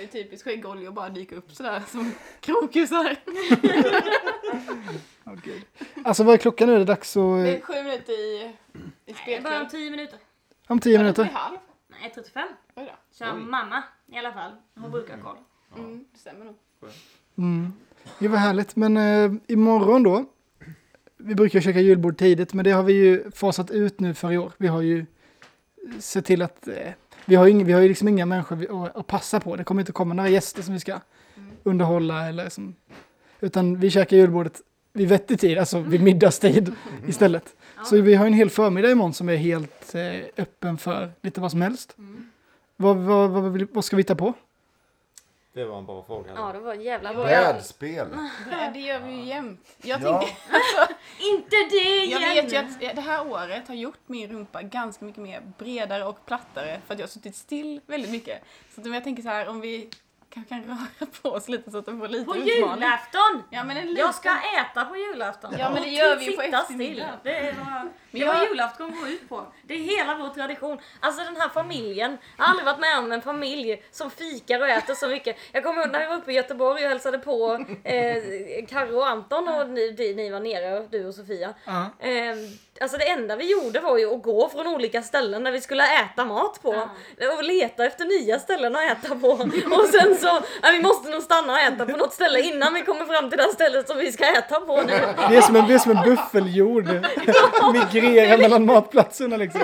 Det 0.00 0.04
är 0.04 0.08
typiskt 0.08 0.44
skäggolja 0.44 0.88
att 0.88 0.94
bara 0.94 1.08
dyka 1.08 1.36
upp 1.36 1.52
sådär 1.52 1.82
som 1.88 2.12
krokusar. 2.40 3.16
Gud. 5.44 5.62
Alltså 6.04 6.24
vad 6.24 6.34
är 6.34 6.38
klockan 6.38 6.68
nu? 6.68 6.74
Är 6.74 6.78
det 6.78 6.84
dags 6.84 7.16
att... 7.16 7.22
Det 7.22 7.50
är 7.50 7.54
eh, 7.54 7.60
sju 7.60 7.82
minuter 7.82 8.12
i, 8.12 8.52
i 9.06 9.10
är 9.10 9.12
bara 9.12 9.14
spelkväll. 9.14 9.62
om 9.62 9.68
10 9.68 9.90
minuter. 9.90 10.18
Om 10.66 10.80
tio 10.80 10.98
minuter? 10.98 11.24
halv? 11.24 11.56
Nej, 11.88 12.12
35. 12.14 12.48
Oj 12.76 12.84
då. 12.86 12.92
Så 13.10 13.24
Oj. 13.24 13.40
mamma 13.40 13.82
i 14.12 14.16
alla 14.18 14.32
fall. 14.32 14.52
Hon 14.74 14.90
brukar 14.90 15.16
ha 15.16 15.22
koll. 15.22 15.38
Mm, 15.76 16.04
det 16.12 16.18
stämmer 16.18 16.44
nog. 16.44 16.56
Mm. 17.38 17.72
Det 18.18 18.28
var 18.28 18.38
härligt. 18.38 18.76
Men 18.76 18.96
eh, 18.96 19.32
imorgon 19.46 20.02
då. 20.02 20.24
Vi 21.16 21.34
brukar 21.34 21.60
käka 21.60 21.80
julbord 21.80 22.18
tidigt, 22.18 22.54
men 22.54 22.64
det 22.64 22.70
har 22.70 22.82
vi 22.82 22.92
ju 22.92 23.30
fasat 23.30 23.70
ut 23.70 24.00
nu 24.00 24.14
för 24.14 24.32
i 24.32 24.38
år. 24.38 24.52
Vi 24.56 24.68
har 24.68 24.82
ju 24.82 25.06
sett 25.98 26.24
till 26.24 26.42
att 26.42 26.68
eh, 26.68 26.92
vi 27.30 27.36
har 27.36 27.44
ju, 27.46 27.50
ing, 27.50 27.64
vi 27.64 27.72
har 27.72 27.80
ju 27.80 27.88
liksom 27.88 28.08
inga 28.08 28.26
människor 28.26 28.84
att, 28.86 28.96
att 28.96 29.06
passa 29.06 29.40
på. 29.40 29.56
Det 29.56 29.64
kommer 29.64 29.82
inte 29.82 29.92
komma 29.92 30.14
några 30.14 30.28
gäster 30.28 30.62
som 30.62 30.74
vi 30.74 30.80
ska 30.80 31.00
underhålla 31.62 32.28
eller 32.28 32.48
som, 32.48 32.74
utan 33.40 33.80
vi 33.80 33.90
käkar 33.90 34.16
julbordet 34.16 34.60
vid 34.92 35.08
vettig 35.08 35.40
tid, 35.40 35.58
alltså 35.58 35.80
vid 35.80 36.02
middagstid 36.02 36.72
istället. 37.08 37.44
Så 37.84 38.00
vi 38.00 38.14
har 38.14 38.26
en 38.26 38.32
hel 38.32 38.50
förmiddag 38.50 38.90
imorgon 38.90 39.14
som 39.14 39.28
är 39.28 39.36
helt 39.36 39.94
eh, 39.94 40.20
öppen 40.36 40.78
för 40.78 41.10
lite 41.22 41.40
vad 41.40 41.50
som 41.50 41.62
helst. 41.62 41.96
Vad, 42.76 42.96
vad, 42.96 43.30
vad, 43.30 43.52
vill- 43.52 43.66
vad 43.72 43.84
ska 43.84 43.96
vi 43.96 44.00
hitta 44.02 44.14
på? 44.14 44.32
Det 45.52 45.64
var 45.64 45.78
en 45.78 45.86
bra 45.86 46.02
fråga. 46.02 46.32
Ja, 46.36 46.52
det 46.52 46.58
var 46.58 46.74
en 46.74 46.82
jävla 46.82 47.14
bra. 47.14 47.24
Brädspel. 47.24 48.08
Det, 48.50 48.70
det 48.74 48.80
gör 48.80 49.00
vi 49.00 49.12
ju 49.12 49.22
jämt. 49.24 49.76
Jag, 49.82 50.00
Ja. 50.02 50.18
tänker, 50.20 50.36
Inte 51.34 51.56
det 51.70 52.04
jag 52.04 52.22
igen! 52.22 52.34
vet 52.44 52.52
ju 52.52 52.56
att 52.56 52.96
det 52.96 53.00
här 53.00 53.26
året 53.32 53.68
har 53.68 53.74
gjort 53.74 53.98
min 54.06 54.30
rumpa 54.32 54.62
ganska 54.62 55.04
mycket 55.04 55.22
mer 55.22 55.42
bredare 55.58 56.04
och 56.04 56.26
plattare 56.26 56.80
för 56.86 56.94
att 56.94 57.00
jag 57.00 57.06
har 57.06 57.10
suttit 57.10 57.36
still 57.36 57.80
väldigt 57.86 58.10
mycket. 58.10 58.42
Så 58.74 58.80
att 58.80 58.86
om 58.86 58.94
jag 58.94 59.04
tänker 59.04 59.22
så 59.22 59.28
här 59.28 59.48
om 59.48 59.60
vi 59.60 59.90
kanske 60.30 60.54
kan 60.54 60.64
röra 60.64 61.06
på 61.22 61.28
oss 61.30 61.48
lite 61.48 61.70
så 61.70 61.78
att 61.78 61.86
de 61.86 62.00
får 62.00 62.08
lite 62.08 62.24
På 62.24 62.36
utmaning. 62.36 62.54
julafton! 62.82 63.42
Ja 63.50 63.64
men 63.64 63.76
en 63.76 63.86
liten... 63.86 64.04
Jag 64.04 64.14
ska 64.14 64.30
äta 64.60 64.84
på 64.84 64.96
julafton. 64.96 65.54
Ja, 65.58 65.70
men 65.70 65.82
det 65.82 65.88
gör 65.88 66.16
vi 66.16 66.24
ju 66.24 66.32
på 66.36 66.42
eftermiddagen. 66.42 67.10
Det 67.22 67.36
är 67.36 67.54
vad, 67.54 67.90
jag- 68.12 68.48
julafton 68.48 68.96
går 69.00 69.08
ut 69.08 69.28
på. 69.28 69.46
Det 69.62 69.74
är 69.74 69.78
hela 69.78 70.14
vår 70.14 70.28
tradition. 70.28 70.78
Alltså 71.00 71.24
den 71.24 71.36
här 71.36 71.48
familjen. 71.48 72.18
Jag 72.36 72.44
har 72.44 72.50
aldrig 72.50 72.66
varit 72.66 72.80
med 72.80 72.98
om 72.98 73.12
en 73.12 73.22
familj 73.22 73.82
som 73.90 74.10
fikar 74.10 74.60
och 74.60 74.68
äter 74.68 74.94
så 74.94 75.08
mycket. 75.08 75.36
Jag 75.52 75.64
kommer 75.64 75.82
ihåg 75.82 75.90
när 75.92 76.00
vi 76.00 76.06
var 76.06 76.16
uppe 76.16 76.32
i 76.32 76.34
Göteborg 76.34 76.84
och 76.84 76.88
hälsade 76.90 77.18
på 77.18 77.64
eh, 77.84 78.16
Karo 78.68 78.96
och 78.96 79.06
Anton 79.08 79.48
och 79.48 79.68
ni, 79.70 80.14
ni, 80.16 80.30
var 80.30 80.40
nere, 80.40 80.86
du 80.90 81.06
och 81.06 81.14
Sofia. 81.14 81.54
Ja. 81.64 81.90
Eh, 81.98 82.34
alltså 82.80 82.96
det 82.96 83.08
enda 83.08 83.36
vi 83.36 83.50
gjorde 83.50 83.80
var 83.80 83.98
ju 83.98 84.14
att 84.14 84.22
gå 84.22 84.48
från 84.48 84.66
olika 84.66 85.02
ställen 85.02 85.44
där 85.44 85.52
vi 85.52 85.60
skulle 85.60 86.02
äta 86.02 86.24
mat 86.24 86.62
på. 86.62 86.88
Och 87.36 87.44
leta 87.44 87.84
efter 87.84 88.04
nya 88.04 88.38
ställen 88.38 88.76
att 88.76 88.82
äta 88.82 89.14
på. 89.14 89.28
Och 89.76 89.86
sen 89.86 90.16
så, 90.16 90.40
ja, 90.62 90.68
vi 90.72 90.82
måste 90.82 91.10
nog 91.10 91.22
stanna 91.22 91.52
och 91.52 91.58
äta 91.58 91.86
på 91.86 91.96
något 91.96 92.12
ställe 92.12 92.40
innan 92.40 92.74
vi 92.74 92.82
kommer 92.82 93.04
fram 93.04 93.30
till 93.30 93.38
det 93.38 93.52
stället 93.52 93.88
som 93.88 93.98
vi 93.98 94.12
ska 94.12 94.24
äta 94.24 94.60
på 94.60 94.82
nu. 94.82 94.92
Det 95.28 95.36
är 95.36 95.40
som 95.40 95.56
en, 95.56 95.68
det 95.68 95.74
är 95.74 95.78
som 95.78 95.96
en 95.96 96.04
buffeljord. 96.04 96.84
Migrera 97.72 98.36
mellan 98.36 98.66
matplatserna 98.66 99.36
liksom. 99.36 99.60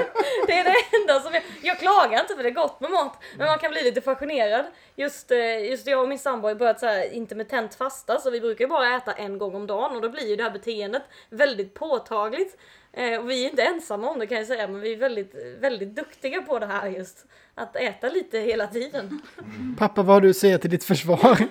Det 0.47 0.53
är 0.53 0.65
det 0.65 0.97
enda 0.97 1.21
som 1.21 1.35
jag, 1.35 1.43
jag 1.63 1.79
klagar 1.79 2.21
inte 2.21 2.35
för 2.35 2.43
det 2.43 2.49
är 2.49 2.55
gott 2.55 2.81
med 2.81 2.91
mat. 2.91 3.23
Men 3.39 3.47
man 3.47 3.59
kan 3.59 3.71
bli 3.71 3.83
lite 3.83 4.01
fascinerad. 4.01 4.65
Just, 4.97 5.31
eh, 5.31 5.71
just 5.71 5.87
jag 5.87 6.03
och 6.03 6.09
min 6.09 6.19
sambo 6.19 6.49
har 6.49 6.55
börjat 6.55 6.81
så 6.81 6.87
här 6.87 7.13
intermittent 7.13 7.75
fasta 7.75 8.21
så 8.21 8.31
vi 8.31 8.41
brukar 8.41 8.65
ju 8.65 8.69
bara 8.69 8.97
äta 8.97 9.13
en 9.13 9.39
gång 9.39 9.55
om 9.55 9.67
dagen 9.67 9.97
och 9.97 10.03
då 10.03 10.09
blir 10.09 10.29
ju 10.29 10.37
det 10.37 10.43
här 10.43 10.51
beteendet 10.51 11.03
väldigt 11.31 11.75
påtagligt. 11.75 12.57
Eh, 12.97 13.21
och 13.21 13.31
vi 13.31 13.45
är 13.45 13.51
inte 13.51 13.63
ensamma 13.63 14.11
om 14.11 14.19
det 14.19 14.27
kan 14.27 14.39
jag 14.39 14.47
säga 14.47 14.69
men 14.69 14.81
vi 14.81 14.93
är 14.93 14.97
väldigt, 14.97 15.35
väldigt 15.61 15.97
duktiga 15.97 16.43
på 16.43 16.59
det 16.59 16.67
här 16.67 16.89
just. 16.89 17.27
Att 17.55 17.77
äta 17.77 18.09
lite 18.09 18.39
hela 18.39 18.67
tiden. 18.67 19.21
Pappa, 19.79 20.03
vad 20.03 20.17
har 20.17 20.21
du 20.21 20.31
att 20.31 20.37
säga 20.37 20.59
till 20.59 20.71
ditt 20.71 20.85
försvar? 20.85 21.39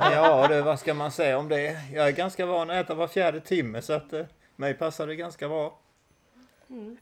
Ja, 0.00 0.48
det, 0.48 0.62
vad 0.62 0.80
ska 0.80 0.94
man 0.94 1.10
säga 1.10 1.38
om 1.38 1.48
det? 1.48 1.76
Jag 1.94 2.08
är 2.08 2.12
ganska 2.12 2.46
van 2.46 2.70
att 2.70 2.84
äta 2.84 2.94
var 2.94 3.08
fjärde 3.08 3.40
timme 3.40 3.82
så 3.82 3.92
att 3.92 4.12
eh, 4.12 4.24
mig 4.56 4.74
passar 4.74 5.06
det 5.06 5.16
ganska 5.16 5.48
bra. 5.48 5.78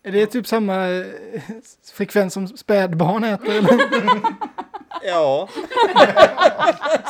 Är 0.03 0.12
det 0.12 0.26
typ 0.26 0.47
samma 0.47 0.89
eh, 0.89 1.07
frekvens 1.95 2.34
som 2.34 2.49
spädbarn 2.49 3.24
äter? 3.24 3.62
Ja, 5.03 5.49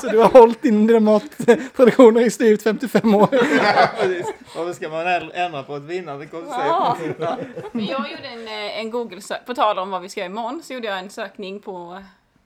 Så 0.01 0.07
du 0.09 0.19
har 0.19 0.29
hållit 0.29 0.65
in 0.65 0.87
dina 0.87 1.01
mattraditioner 1.01 2.21
i 2.21 2.31
styvt 2.31 2.63
55 2.63 3.15
år? 3.15 3.27
precis. 3.27 4.27
Varför 4.57 4.73
ska 4.73 4.89
man 4.89 5.07
ändra 5.35 5.63
på 5.63 5.77
ett 5.77 5.83
vinnande 5.83 6.27
koncept? 6.27 6.57
Ja. 6.57 6.97
Men 7.73 7.87
jag 7.87 8.11
gjorde 8.11 8.29
en, 8.29 8.47
eh, 8.49 8.79
en 8.79 8.91
Google-sök, 8.91 9.47
på 9.47 9.55
tal 9.55 9.79
om 9.79 9.91
vad 9.91 10.03
vi 10.03 10.09
ska 10.09 10.21
göra 10.21 10.31
imorgon, 10.31 10.63
så 10.63 10.73
gjorde 10.73 10.89
jag 10.89 10.99
en 10.99 11.11
sökning 11.11 11.61
på 11.61 12.03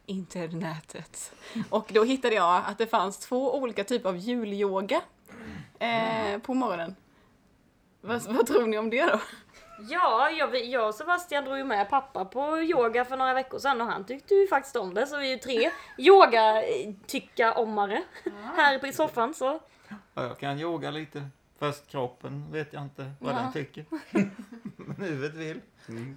internetet. 0.06 1.32
Och 1.70 1.90
då 1.92 2.04
hittade 2.04 2.34
jag 2.34 2.62
att 2.66 2.78
det 2.78 2.86
fanns 2.86 3.18
två 3.18 3.54
olika 3.56 3.84
typer 3.84 4.08
av 4.08 4.16
julyoga 4.16 5.00
eh, 5.78 6.38
på 6.42 6.54
morgonen. 6.54 6.96
Vad, 8.00 8.22
vad 8.22 8.46
tror 8.46 8.66
ni 8.66 8.78
om 8.78 8.90
det 8.90 9.04
då? 9.04 9.20
Ja, 9.78 10.30
jag, 10.30 10.64
jag 10.64 10.88
och 10.88 10.94
Sebastian 10.94 11.44
drog 11.44 11.56
ju 11.58 11.64
med 11.64 11.90
pappa 11.90 12.24
på 12.24 12.58
yoga 12.60 13.04
för 13.04 13.16
några 13.16 13.34
veckor 13.34 13.58
sedan 13.58 13.80
och 13.80 13.86
han 13.86 14.04
tyckte 14.04 14.34
ju 14.34 14.46
faktiskt 14.46 14.76
om 14.76 14.94
det. 14.94 15.06
Så 15.06 15.18
vi 15.18 15.26
är 15.26 15.30
ju 15.30 15.36
tre 15.38 15.70
yoga-tycka-ommare 15.98 18.02
här 18.56 18.86
i 18.86 18.92
soffan. 18.92 19.34
Så. 19.34 19.60
Ja, 19.88 19.96
jag 20.14 20.38
kan 20.38 20.58
yoga 20.58 20.90
lite. 20.90 21.22
Fast 21.58 21.88
kroppen 21.88 22.52
vet 22.52 22.72
jag 22.72 22.82
inte 22.82 23.10
vad 23.18 23.34
Ja. 23.34 23.38
den 23.38 23.52
tycker. 23.52 23.84
Men 24.76 24.96
huvudet 24.98 25.34
vill. 25.34 25.60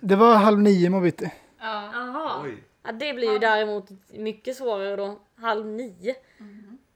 Det 0.01 0.15
var 0.15 0.35
halv 0.35 0.59
nio 0.59 0.89
morgon 0.89 1.03
bitti. 1.03 1.31
Jaha. 1.59 2.41
Oj. 2.43 2.63
Ja, 2.83 2.91
det 2.91 3.13
blir 3.13 3.31
ju 3.31 3.39
däremot 3.39 3.87
mycket 4.13 4.55
svårare 4.55 4.95
då. 4.95 5.19
Halv 5.35 5.65
nio. 5.65 6.15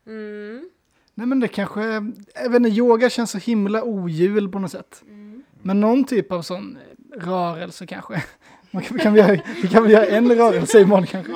Mm. 0.06 0.70
Nej 1.14 1.28
men 1.28 1.40
det 1.40 1.48
kanske, 1.48 1.98
inte, 2.46 2.70
yoga 2.70 3.10
känns 3.10 3.32
så 3.32 3.38
himla 3.38 3.82
ojul 3.86 4.52
på 4.52 4.60
något 4.60 4.72
sätt. 4.72 5.04
Mm. 5.08 5.19
Men 5.62 5.80
någon 5.80 6.04
typ 6.04 6.32
av 6.32 6.42
sån 6.42 6.78
rörelse 7.16 7.86
kanske. 7.86 8.24
Man 8.72 8.84
kan, 8.84 9.00
kan 9.00 9.14
vi, 9.14 9.20
göra, 9.20 9.38
vi 9.62 9.68
kan 9.68 9.84
väl 9.84 9.92
göra 9.92 10.06
en 10.06 10.32
rörelse 10.36 10.80
imorgon 10.82 11.06
kanske. 11.08 11.34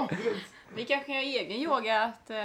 Vi 0.76 0.86
kanske 0.86 1.06
kan 1.06 1.16
göra 1.16 1.24
egen 1.26 1.58
yoga, 1.58 2.04
att 2.04 2.30
eh, 2.30 2.38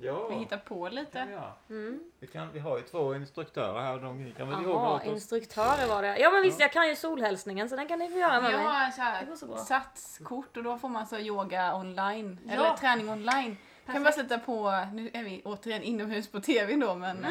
Ja, 0.00 0.28
vi 0.28 0.34
hittar 0.34 0.56
på 0.56 0.88
lite. 0.88 1.26
ja. 1.32 1.56
Mm. 1.70 2.00
Vi, 2.20 2.26
kan, 2.26 2.48
vi 2.52 2.58
har 2.58 2.76
ju 2.76 2.82
två 2.82 3.14
instruktörer 3.14 3.80
här. 3.80 3.98
De 3.98 4.32
kan 4.36 4.48
väl 4.50 4.62
yoga 4.62 4.70
Jaha, 4.74 4.94
åt 4.96 5.00
oss. 5.02 5.06
instruktörer 5.06 5.88
var 5.88 6.02
det. 6.02 6.18
Ja 6.18 6.30
men 6.30 6.42
visst, 6.42 6.60
jag 6.60 6.72
kan 6.72 6.88
ju 6.88 6.96
solhälsningen 6.96 7.68
så 7.68 7.76
den 7.76 7.88
kan 7.88 7.98
ni 7.98 8.10
få 8.10 8.18
göra 8.18 8.40
med 8.40 8.52
Jag 8.52 8.58
mig. 8.58 8.66
har 8.66 9.36
så 9.36 9.56
satskort 9.56 10.56
och 10.56 10.62
då 10.62 10.78
får 10.78 10.88
man 10.88 11.06
så 11.06 11.18
yoga 11.18 11.74
online, 11.76 12.38
Ja. 12.46 12.52
eller 12.52 12.76
träning 12.76 13.10
online. 13.10 13.56
Kan 13.92 14.02
bara 14.02 14.12
sätta 14.12 14.38
på, 14.38 14.84
nu 14.92 15.10
är 15.12 15.22
vi 15.24 15.42
återigen 15.44 15.82
inomhus 15.82 16.28
på 16.28 16.40
tv 16.40 16.76
då 16.76 16.94
men 16.94 17.26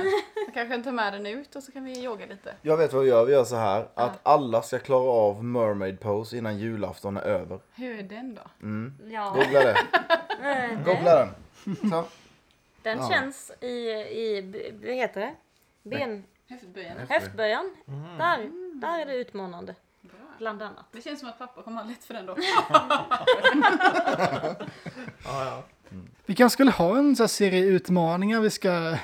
jag 0.45 0.53
kanske 0.53 0.73
kan 0.75 0.83
ta 0.83 0.91
med 0.91 1.13
den 1.13 1.25
ut 1.25 1.55
och 1.55 1.63
så 1.63 1.71
kan 1.71 1.83
vi 1.83 2.03
yoga 2.03 2.25
lite. 2.25 2.55
Jag 2.61 2.77
vet 2.77 2.93
vad 2.93 3.03
vi 3.03 3.09
gör. 3.09 3.25
Vi 3.25 3.31
gör 3.33 3.43
så 3.43 3.55
här. 3.55 3.87
Att 3.93 4.19
alla 4.23 4.61
ska 4.61 4.79
klara 4.79 5.09
av 5.11 5.43
mermaid 5.43 5.99
pose 5.99 6.37
innan 6.37 6.57
julafton 6.57 7.17
är 7.17 7.21
över. 7.21 7.59
Hur 7.75 7.99
är 7.99 8.03
den 8.03 8.35
då? 8.35 8.41
Mm. 8.61 8.93
Ja, 9.11 9.29
Googla 9.35 9.59
det. 9.63 9.77
Googla 10.85 11.15
den. 11.15 11.29
Så. 11.89 12.03
den 12.83 12.97
Ja. 12.97 13.09
känns 13.09 13.51
i, 13.61 13.67
i, 13.67 14.71
vad 14.85 14.93
heter 14.95 15.21
det? 15.21 15.35
Ben, 15.89 16.23
Höftböjarna. 16.49 17.01
höftböjan. 17.09 17.75
Mm. 17.87 18.17
Där, 18.17 18.49
där 18.81 18.99
är 18.99 19.05
det 19.05 19.15
utmanande. 19.15 19.75
Bra. 20.01 20.13
Bland 20.37 20.61
annat. 20.61 20.85
Det 20.91 21.01
känns 21.01 21.19
som 21.19 21.29
att 21.29 21.37
pappa 21.37 21.61
kommer 21.61 21.81
ha 21.81 21.89
lätt 21.89 22.03
för 22.05 22.13
den 22.13 22.25
då. 22.25 22.35
Ja, 25.25 25.45
ja. 25.45 25.63
Vi 26.25 26.35
kanske 26.35 26.53
skulle 26.53 26.71
ha 26.71 26.97
en 26.97 27.15
sån 27.15 27.23
här 27.23 27.27
serie 27.27 27.65
utmaningar 27.65 28.41
vi 28.41 28.49
ska 28.49 28.97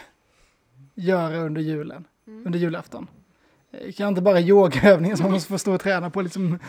göra 0.95 1.37
under 1.37 1.61
julen. 1.61 2.07
Under 2.25 2.59
julafton. 2.59 3.07
Det 3.71 3.91
kan 3.91 4.07
inte 4.07 4.21
bara 4.21 4.39
yogaövningar 4.39 5.15
som 5.15 5.23
man 5.23 5.33
måste 5.33 5.49
få 5.49 5.57
stå 5.57 5.73
och 5.73 5.81
träna 5.81 6.09
på 6.09 6.21
liksom 6.21 6.59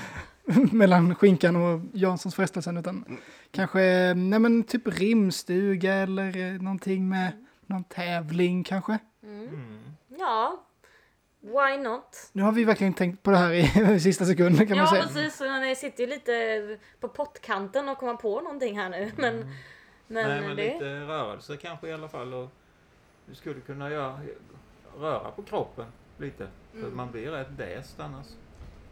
mellan 0.73 1.15
skinkan 1.15 1.57
och 1.57 1.81
Janssons 1.93 2.35
frestelsen 2.35 2.77
utan 2.77 3.19
kanske 3.51 3.81
nej 4.15 4.39
men 4.39 4.63
typ 4.63 4.89
rimstuga 4.89 5.95
eller 5.95 6.37
eh, 6.37 6.63
någonting 6.63 7.09
med 7.09 7.33
någon 7.67 7.85
tävling 7.85 8.65
kanske. 8.65 8.99
Mm. 9.23 9.81
Ja, 10.19 10.65
why 11.41 11.83
not? 11.83 12.31
Nu 12.33 12.43
har 12.43 12.53
vi 12.53 12.65
verkligen 12.65 12.95
tänkt 12.95 13.23
på 13.23 13.31
det 13.31 13.37
här 13.37 13.53
i 13.95 14.01
sista 14.01 14.25
sekunden 14.25 14.67
kan 14.67 14.77
man 14.77 14.87
Ja 14.87 14.91
säga. 14.91 15.03
precis, 15.03 15.37
så 15.37 15.61
ni 15.61 15.77
sitter 15.77 16.05
ju 16.05 16.11
lite 16.11 16.33
på 17.01 17.09
pottkanten 17.09 17.89
och 17.89 17.99
kommer 17.99 18.15
på 18.15 18.41
någonting 18.41 18.79
här 18.79 18.89
nu. 18.91 19.13
Men, 19.17 19.51
men, 20.13 20.29
Nej, 20.29 20.41
men 20.41 20.57
det... 20.57 20.73
lite 20.75 20.85
rörelse 21.01 21.57
kanske 21.57 21.89
i 21.89 21.93
alla 21.93 22.09
fall. 22.09 22.35
Och 22.35 22.49
du 23.27 23.35
skulle 23.35 23.61
kunna 23.61 23.91
göra, 23.91 24.21
röra 24.99 25.31
på 25.31 25.43
kroppen 25.43 25.87
lite. 26.19 26.49
För 26.73 26.91
man 26.91 27.11
blir 27.11 27.31
rätt 27.31 27.57
däst 27.59 28.01
annars. 28.01 28.27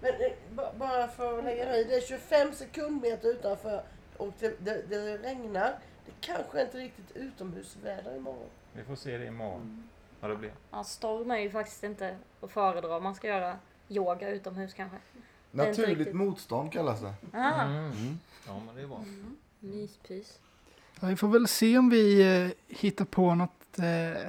Men 0.01 0.11
eh, 0.15 0.33
ba- 0.51 0.73
bara 0.77 1.09
för 1.09 1.39
att 1.39 1.45
lägga 1.45 1.77
i, 1.77 1.85
det 1.85 1.95
är 1.97 2.01
25 2.01 2.53
sekundmeter 2.53 3.29
utanför 3.29 3.83
och 4.17 4.33
det, 4.39 4.55
det, 4.65 4.83
det 4.89 5.19
regnar. 5.19 5.79
Det 6.07 6.13
kanske 6.21 6.63
inte 6.63 6.79
är 6.79 6.83
riktigt 6.83 7.17
utomhusväder 7.17 8.17
imorgon. 8.17 8.49
Vi 8.73 8.85
får 8.85 8.97
se 8.97 9.19
det 9.19 9.27
imorgon. 9.27 9.89
Vad 10.21 10.31
det 10.31 10.37
blir. 10.37 10.53
Ja, 10.71 10.85
storm 10.85 11.31
är 11.31 11.39
ju 11.39 11.51
faktiskt 11.51 11.85
inte 11.85 12.17
att 12.41 12.51
föredra 12.51 12.97
om 12.97 13.03
man 13.03 13.15
ska 13.15 13.29
göra 13.29 13.59
yoga 13.89 14.29
utomhus 14.29 14.75
kanske. 14.75 14.97
Naturligt 15.51 16.15
motstånd 16.15 16.73
kallas 16.73 17.01
det. 17.01 17.15
Ah, 17.33 17.65
Mm. 17.65 18.19
Ja, 18.47 18.61
men 18.67 18.75
det 18.77 18.83
är 18.83 18.87
bra. 18.87 19.05
myspys. 19.61 20.39
Vi 21.01 21.17
får 21.17 21.29
väl 21.29 21.49
se 21.49 21.79
om 21.79 21.91
vi 21.91 22.21
eh, 22.45 22.77
hittar 22.77 23.05
på 23.05 23.35
något, 23.35 23.79
eh, 23.79 24.23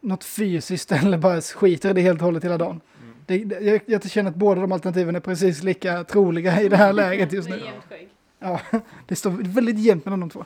något 0.00 0.24
fysiskt 0.24 0.92
eller 0.92 1.18
bara 1.18 1.40
skiter 1.40 1.90
i 1.90 1.92
det 1.92 2.00
helt 2.00 2.20
och 2.20 2.24
hållet 2.24 2.44
hela 2.44 2.58
dagen. 2.58 2.80
Mm. 3.02 3.14
Det, 3.26 3.44
det, 3.44 3.60
jag, 3.60 3.80
jag 3.86 4.10
känner 4.10 4.30
att 4.30 4.36
båda 4.36 4.60
de 4.60 4.72
alternativen 4.72 5.16
är 5.16 5.20
precis 5.20 5.62
lika 5.62 6.04
troliga 6.04 6.60
i 6.62 6.68
det 6.68 6.76
här 6.76 6.92
läget 7.02 7.32
just 7.32 7.48
Det 7.48 7.56
nu. 7.56 7.62
är 7.62 7.66
jämnt 7.66 7.84
skägg. 7.88 8.08
Ja, 8.38 8.60
det 9.06 9.16
står 9.16 9.30
väldigt 9.30 9.78
jämnt 9.78 10.04
mellan 10.04 10.20
de 10.20 10.30
två. 10.30 10.44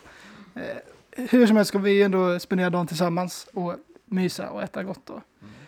Eh, 0.54 0.62
hur 1.30 1.46
som 1.46 1.56
helst 1.56 1.68
ska 1.68 1.78
vi 1.78 2.02
ändå 2.02 2.38
spendera 2.38 2.70
dagen 2.70 2.86
tillsammans 2.86 3.48
och 3.52 3.74
mysa 4.06 4.50
och 4.50 4.62
äta 4.62 4.82
gott 4.82 5.10
och 5.10 5.20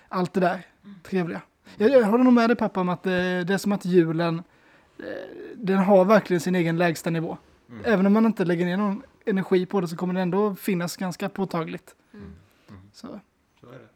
allt 0.08 0.32
det 0.32 0.40
där 0.40 0.62
trevliga. 1.02 1.40
Jag, 1.76 1.90
jag 1.90 2.02
håller 2.04 2.24
nog 2.24 2.32
med 2.32 2.50
dig 2.50 2.56
pappa 2.56 2.80
om 2.80 2.88
att 2.88 3.06
eh, 3.06 3.10
det 3.12 3.50
är 3.50 3.58
som 3.58 3.72
att 3.72 3.84
julen, 3.84 4.42
eh, 4.98 5.04
den 5.54 5.78
har 5.78 6.04
verkligen 6.04 6.40
sin 6.40 6.54
egen 6.54 6.78
lägsta 6.78 7.10
nivå. 7.10 7.36
Mm. 7.70 7.82
Även 7.84 8.06
om 8.06 8.12
man 8.12 8.26
inte 8.26 8.44
lägger 8.44 8.66
ner 8.66 8.76
någon 8.76 9.02
energi 9.26 9.66
på 9.66 9.80
det 9.80 9.88
så 9.88 9.96
kommer 9.96 10.14
det 10.14 10.20
ändå 10.20 10.54
finnas 10.54 10.96
ganska 10.96 11.28
påtagligt. 11.28 11.94
Mm. 12.12 12.32
Så 12.92 13.20
Så 13.60 13.66
är 13.66 13.72
det. 13.78 13.88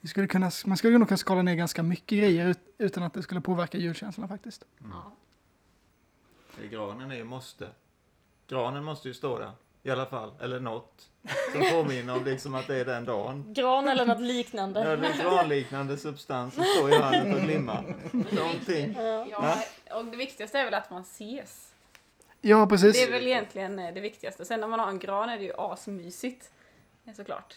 vi 0.00 0.08
skulle 0.08 0.26
kunna, 0.26 0.50
man 0.66 0.76
skulle 0.76 0.98
nog 0.98 1.08
kunna 1.08 1.18
skala 1.18 1.42
ner 1.42 1.54
ganska 1.54 1.82
mycket 1.82 2.18
grejer 2.18 2.48
ut, 2.48 2.58
utan 2.78 3.02
att 3.02 3.14
det 3.14 3.22
skulle 3.22 3.40
påverka 3.40 3.78
julkänslan 3.78 4.28
faktiskt. 4.28 4.64
Ja. 4.78 5.12
Det 6.56 6.64
är 6.66 6.68
Granen 6.68 7.10
är 7.10 7.16
ju 7.16 7.24
måste. 7.24 7.68
Granen 8.48 8.84
måste 8.84 9.08
ju 9.08 9.14
stå 9.14 9.38
där. 9.38 9.52
I 9.82 9.90
alla 9.90 10.06
fall. 10.06 10.32
Eller 10.40 10.60
något. 10.60 11.10
Som 11.52 11.62
påminner 11.72 12.16
om 12.16 12.24
liksom 12.24 12.54
att 12.54 12.66
det 12.66 12.76
är 12.76 12.84
den 12.84 13.04
dagen. 13.04 13.54
Gran 13.54 13.88
eller 13.88 14.06
något 14.06 14.20
liknande. 14.20 14.80
Ja, 14.80 14.96
det 14.96 15.22
granliknande 15.22 15.96
substans 15.96 16.54
som 16.54 16.64
står 16.64 16.90
i 16.90 16.94
hörnet 16.94 17.36
och 17.36 17.42
glimmar. 17.42 17.96
Någonting. 18.12 18.94
Ja, 19.30 19.56
och 19.90 20.04
det 20.04 20.16
viktigaste 20.16 20.58
är 20.58 20.64
väl 20.64 20.74
att 20.74 20.90
man 20.90 21.02
ses. 21.02 21.69
Ja, 22.40 22.66
precis. 22.66 22.92
Det 22.92 23.02
är 23.02 23.10
väl 23.10 23.26
egentligen 23.26 23.78
eh, 23.78 23.94
det 23.94 24.00
viktigaste. 24.00 24.44
Sen 24.44 24.60
när 24.60 24.68
man 24.68 24.80
har 24.80 24.88
en 24.88 24.98
gran 24.98 25.28
är 25.28 25.38
det 25.38 25.44
ju 25.44 25.52
asmysigt. 25.58 26.52
Ja, 27.04 27.14
Såklart. 27.14 27.54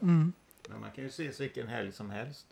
Mm. 0.00 0.32
Men 0.68 0.80
man 0.80 0.90
kan 0.90 1.04
ju 1.04 1.08
ses 1.08 1.40
vilken 1.40 1.68
helg 1.68 1.92
som 1.92 2.10
helst. 2.10 2.46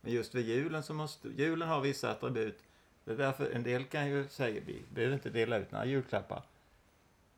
Men 0.00 0.12
just 0.12 0.34
vid 0.34 0.46
julen 0.46 0.82
så 0.82 0.94
måste... 0.94 1.28
Julen 1.28 1.68
har 1.68 1.80
vissa 1.80 2.10
attribut. 2.10 2.58
Det 3.04 3.12
är 3.12 3.16
därför 3.16 3.50
en 3.50 3.62
del 3.62 3.84
kan 3.84 4.08
ju 4.08 4.28
säga 4.28 4.62
vi 4.66 4.82
behöver 4.94 5.14
inte 5.14 5.30
dela 5.30 5.58
ut 5.58 5.72
några 5.72 5.86
julklappar. 5.86 6.42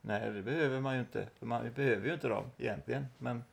Nej, 0.00 0.30
det 0.30 0.42
behöver 0.42 0.80
man 0.80 0.94
ju 0.94 1.00
inte. 1.00 1.28
För 1.38 1.46
man 1.46 1.72
behöver 1.74 2.06
ju 2.06 2.14
inte 2.14 2.28
dem 2.28 2.44
egentligen. 2.58 3.06
Men 3.18 3.44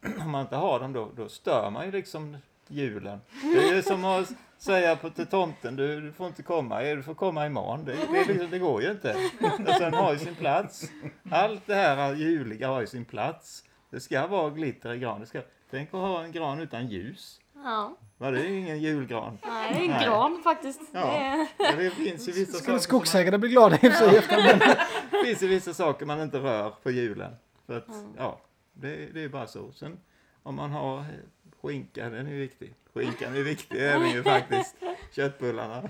om 0.20 0.30
man 0.30 0.42
inte 0.42 0.56
har 0.56 0.80
dem 0.80 0.92
då, 0.92 1.10
då 1.16 1.28
stör 1.28 1.70
man 1.70 1.86
ju 1.86 1.92
liksom 1.92 2.36
julen. 2.68 3.20
Det 3.42 3.68
är 3.68 3.74
ju 3.74 3.82
som 3.82 4.04
att 4.04 4.32
säga 4.58 4.96
på, 4.96 5.10
till 5.10 5.26
tomten, 5.26 5.76
du, 5.76 6.00
du 6.00 6.12
får 6.12 6.26
inte 6.26 6.42
komma, 6.42 6.80
du 6.80 7.02
får 7.02 7.14
komma 7.14 7.46
imorgon. 7.46 7.84
Det, 7.84 7.92
det, 8.12 8.24
liksom, 8.28 8.50
det 8.50 8.58
går 8.58 8.82
ju 8.82 8.90
inte. 8.90 9.16
Och 9.40 9.74
sen 9.78 9.94
har 9.94 10.12
ju 10.12 10.18
sin 10.18 10.34
plats. 10.34 10.90
Allt 11.30 11.66
det 11.66 11.74
här 11.74 12.14
juliga 12.14 12.68
har 12.68 12.80
ju 12.80 12.86
sin 12.86 13.04
plats. 13.04 13.64
Det 13.90 14.00
ska 14.00 14.26
vara 14.26 14.50
glitter 14.50 14.92
i 14.94 14.98
gran. 14.98 15.20
Det 15.20 15.26
ska, 15.26 15.40
tänk 15.70 15.88
att 15.88 16.00
ha 16.00 16.24
en 16.24 16.32
gran 16.32 16.60
utan 16.60 16.88
ljus. 16.88 17.40
Ja. 17.64 17.96
Va, 18.18 18.30
det 18.30 18.40
är 18.40 18.44
ju 18.44 18.58
ingen 18.58 18.80
julgran. 18.82 19.38
Nej, 19.46 19.72
det 19.72 19.78
är 19.80 19.84
en 19.84 19.90
Nej. 19.90 20.04
gran 20.04 20.40
faktiskt. 20.44 20.80
Ja. 20.92 21.00
Det. 21.00 21.48
Ja, 21.64 21.76
det 21.76 21.90
finns 21.90 22.28
ju 22.28 22.32
vissa 22.32 22.52
Skulle 22.52 22.52
saker, 22.52 22.64
som 22.64 22.72
man, 22.72 22.80
skogsägarna 22.80 23.38
bli 23.38 23.48
glada 23.48 23.76
i 23.76 23.90
sig 23.90 24.22
det 25.10 25.24
finns 25.24 25.42
ju 25.42 25.46
vissa 25.46 25.74
saker 25.74 26.06
man 26.06 26.20
inte 26.20 26.38
rör 26.38 26.70
på 26.82 26.90
julen. 26.90 27.36
För 27.66 27.76
att, 27.76 27.86
ja, 28.16 28.40
det, 28.72 29.14
det 29.14 29.24
är 29.24 29.28
bara 29.28 29.46
så. 29.46 29.72
Sen 29.72 29.98
om 30.42 30.54
man 30.54 30.70
har 30.70 31.04
eh, 31.64 31.68
skinka, 31.68 32.08
den 32.10 32.26
är 32.26 32.30
viktig. 32.32 32.74
Skinkan 32.94 33.36
är 33.36 33.40
viktig, 33.42 33.78
det 33.80 33.86
är 33.88 33.98
den 33.98 34.10
ju 34.10 34.22
faktiskt. 34.22 34.74
Köttbullarna. 35.16 35.82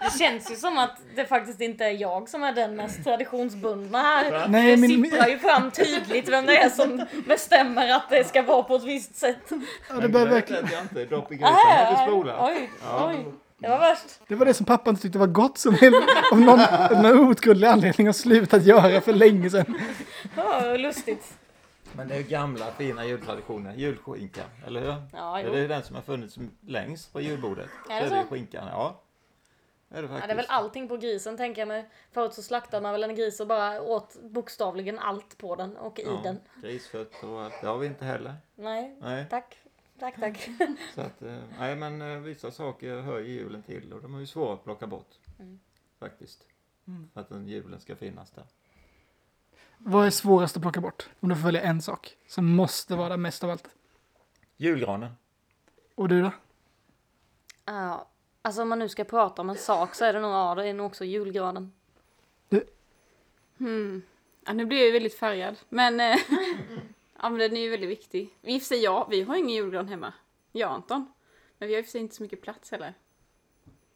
Det 0.00 0.18
känns 0.18 0.50
ju 0.50 0.54
som 0.56 0.78
att 0.78 0.96
det 1.16 1.24
faktiskt 1.26 1.60
inte 1.60 1.84
är 1.84 1.90
jag 1.90 2.28
som 2.28 2.42
är 2.42 2.52
den 2.52 2.76
mest 2.76 3.04
traditionsbundna 3.04 3.98
här. 3.98 4.48
Nej, 4.48 4.70
det 4.70 4.76
min- 4.88 5.04
sipprar 5.04 5.26
ju 5.28 5.38
fram 5.38 5.70
tydligt 5.70 6.28
vem 6.28 6.46
det 6.46 6.56
är 6.56 6.68
som 6.68 7.06
bestämmer 7.26 7.92
att 7.96 8.10
det 8.10 8.24
ska 8.28 8.42
vara 8.42 8.62
på 8.62 8.74
ett 8.74 8.84
visst 8.84 9.16
sätt. 9.16 9.36
ja, 9.48 9.56
det, 9.88 10.00
Men 10.00 10.12
det 10.12 10.24
verkligen, 10.24 10.68
jag 10.72 10.82
inte. 10.82 11.04
Dopp 11.04 11.32
i 11.32 11.34
grisen 11.34 11.54
har 11.54 11.90
inte 11.90 12.02
spolat. 12.02 12.36
Oj, 12.40 12.70
Ja, 12.82 13.08
oj. 13.14 13.24
Det 13.58 13.68
var 13.68 13.78
värst. 13.78 14.20
det 14.28 14.34
var 14.34 14.46
det 14.46 14.54
som 14.54 14.66
pappa 14.66 14.90
inte 14.90 15.02
tyckte 15.02 15.18
var 15.18 15.26
gott 15.26 15.58
som 15.58 15.74
av 16.32 16.40
någon, 16.40 16.60
av 16.60 17.02
någon 17.02 17.18
outgrundlig 17.28 17.66
anledning 17.68 18.06
har 18.06 18.12
slutat 18.12 18.64
göra 18.64 19.00
för 19.00 19.12
länge 19.12 19.50
sedan. 19.50 19.78
Ja, 20.36 20.76
lustigt. 20.76 21.24
Men 21.96 22.08
det 22.08 22.14
är 22.14 22.18
ju 22.18 22.24
gamla 22.24 22.70
fina 22.72 23.04
jultraditioner. 23.06 23.74
Julskinkan, 23.74 24.46
eller 24.66 24.80
hur? 24.80 25.02
Ja, 25.12 25.36
det 25.36 25.42
jo. 25.42 25.52
är 25.52 25.58
ju 25.58 25.68
den 25.68 25.82
som 25.82 25.96
har 25.96 26.02
funnits 26.02 26.38
längst 26.60 27.12
på 27.12 27.20
julbordet. 27.20 27.70
Är 27.90 28.02
det 28.02 28.08
så 28.08 28.14
är 28.14 28.18
det 28.18 28.26
skinkan, 28.26 28.68
ja. 28.68 29.00
Det 29.88 29.98
är 29.98 30.02
det 30.02 30.08
Ja, 30.08 30.12
faktiskt. 30.12 30.28
det 30.28 30.32
är 30.32 30.36
väl 30.36 30.46
allting 30.48 30.88
på 30.88 30.96
grisen 30.96 31.36
tänker 31.36 31.60
jag 31.60 31.68
mig. 31.68 31.88
Förut 32.12 32.34
så 32.34 32.42
slaktade 32.42 32.82
man 32.82 32.92
väl 32.92 33.04
en 33.04 33.14
gris 33.14 33.40
och 33.40 33.46
bara 33.46 33.82
åt 33.82 34.16
bokstavligen 34.22 34.98
allt 34.98 35.38
på 35.38 35.56
den 35.56 35.76
och 35.76 35.98
i 35.98 36.02
Ja, 36.04 36.20
den. 36.24 36.40
Grisfötter 36.62 37.28
och 37.28 37.42
allt. 37.42 37.54
Det 37.60 37.66
har 37.66 37.78
vi 37.78 37.86
inte 37.86 38.04
heller. 38.04 38.34
Nej, 38.54 38.96
Nej. 39.00 39.26
tack. 39.30 39.58
Tack, 39.98 40.20
tack. 40.20 40.48
Så 40.94 41.00
att, 41.00 41.22
eh, 41.22 41.38
nej 41.58 41.76
men 41.76 42.02
eh, 42.02 42.18
vissa 42.18 42.50
saker 42.50 43.00
hör 43.00 43.18
ju 43.18 43.32
julen 43.32 43.62
till 43.62 43.92
och 43.92 44.02
de 44.02 44.14
är 44.14 44.18
ju 44.20 44.26
svåra 44.26 44.54
att 44.54 44.64
plocka 44.64 44.86
bort. 44.86 45.10
Mm. 45.38 45.60
Faktiskt. 46.00 46.46
För 47.14 47.20
att 47.20 47.28
den 47.28 47.48
julen 47.48 47.80
ska 47.80 47.96
finnas 47.96 48.30
där. 48.30 48.44
Vad 49.86 50.06
är 50.06 50.10
svårast 50.10 50.56
att 50.56 50.62
plocka 50.62 50.80
bort? 50.80 51.08
Om 51.20 51.28
du 51.28 51.34
får 51.34 51.42
välja 51.42 51.62
en 51.62 51.82
sak 51.82 52.16
som 52.26 52.56
måste 52.56 52.96
vara 52.96 53.08
där 53.08 53.16
mest 53.16 53.44
av 53.44 53.50
allt. 53.50 53.68
Julgranen. 54.56 55.10
Och 55.94 56.08
du 56.08 56.22
då? 56.22 56.30
Ja, 57.64 58.08
alltså 58.42 58.62
om 58.62 58.68
man 58.68 58.78
nu 58.78 58.88
ska 58.88 59.04
prata 59.04 59.42
om 59.42 59.50
en 59.50 59.56
sak 59.56 59.94
så 59.94 60.04
är 60.04 60.12
det 60.12 60.20
nog, 60.20 60.30
ja, 60.30 60.54
det 60.54 60.68
är 60.68 60.74
nog 60.74 60.86
också 60.86 61.04
julgranen. 61.04 61.72
Hmm. 63.58 64.02
Ja, 64.44 64.52
nu 64.52 64.64
blir 64.64 64.78
jag 64.78 64.86
ju 64.86 64.92
väldigt 64.92 65.18
färgad. 65.18 65.56
Men, 65.68 66.00
eh, 66.00 66.16
ja, 67.22 67.28
men 67.28 67.38
den 67.38 67.56
är 67.56 67.60
ju 67.60 67.70
väldigt 67.70 67.90
viktig. 67.90 68.36
I 68.42 68.58
och 68.58 68.62
för 68.62 68.66
sig, 68.66 68.82
ja, 68.82 69.06
vi 69.10 69.22
har 69.22 69.36
ingen 69.36 69.54
julgran 69.54 69.88
hemma. 69.88 70.12
Jag 70.52 70.68
och 70.68 70.74
Anton. 70.74 71.12
Men 71.58 71.68
vi 71.68 71.74
har 71.74 71.78
i 71.78 71.82
och 71.82 71.86
för 71.86 71.92
sig 71.92 72.00
inte 72.00 72.14
så 72.14 72.22
mycket 72.22 72.42
plats 72.42 72.70
heller. 72.70 72.94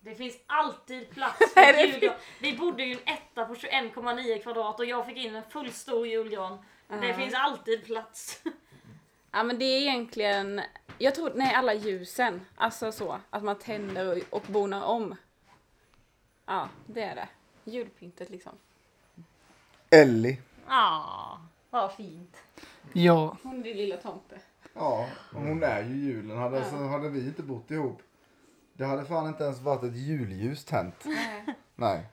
Det 0.08 0.14
finns 0.14 0.36
alltid 0.46 1.10
plats 1.10 1.38
för 1.54 1.72
det 1.72 1.86
julgran. 1.86 2.14
Vi 2.40 2.56
bodde 2.56 2.82
ju 2.84 2.90
i 2.90 2.92
en 3.06 3.14
etta 3.14 3.44
på 3.44 3.54
21,9 3.54 4.42
kvadrat 4.42 4.80
och 4.80 4.86
jag 4.86 5.06
fick 5.06 5.16
in 5.16 5.34
en 5.34 5.42
full 5.50 5.72
stor 5.72 6.06
julgran. 6.06 6.58
Det 6.88 7.06
Ja. 7.08 7.14
finns 7.16 7.34
alltid 7.34 7.84
plats. 7.84 8.42
Ja 9.30 9.42
men 9.42 9.58
det 9.58 9.64
är 9.64 9.80
egentligen, 9.80 10.60
jag 10.98 11.14
tror, 11.14 11.32
nej 11.34 11.54
alla 11.54 11.74
ljusen. 11.74 12.40
Alltså 12.56 12.92
så, 12.92 13.20
att 13.30 13.42
man 13.44 13.58
tänder 13.58 14.10
och, 14.16 14.36
och 14.36 14.42
bonar 14.46 14.82
om. 14.84 15.16
Ja, 16.46 16.68
det 16.86 17.02
är 17.02 17.14
det. 17.14 17.28
Julpyntet 17.64 18.30
liksom. 18.30 18.52
Ellie. 19.90 20.38
Ja, 20.68 21.40
vad 21.70 21.92
fint. 21.94 22.36
Ja, 22.92 23.36
Hon 23.42 23.58
är 23.58 23.62
din 23.64 23.76
lilla 23.76 23.96
tomte. 23.96 24.38
Ja, 24.74 25.08
hon 25.32 25.62
är 25.62 25.82
ju 25.82 25.94
julen. 25.94 26.36
Hade, 26.38 26.64
så 26.70 26.76
hade 26.76 27.08
vi 27.08 27.20
inte 27.20 27.42
bott 27.42 27.70
ihop. 27.70 28.02
Det 28.78 28.84
hade 28.84 29.04
fan 29.04 29.28
inte 29.28 29.44
ens 29.44 29.60
varit 29.60 29.82
ett 29.82 29.96
julljus 29.96 30.64
tänt. 30.64 31.04
Nej. 31.76 32.06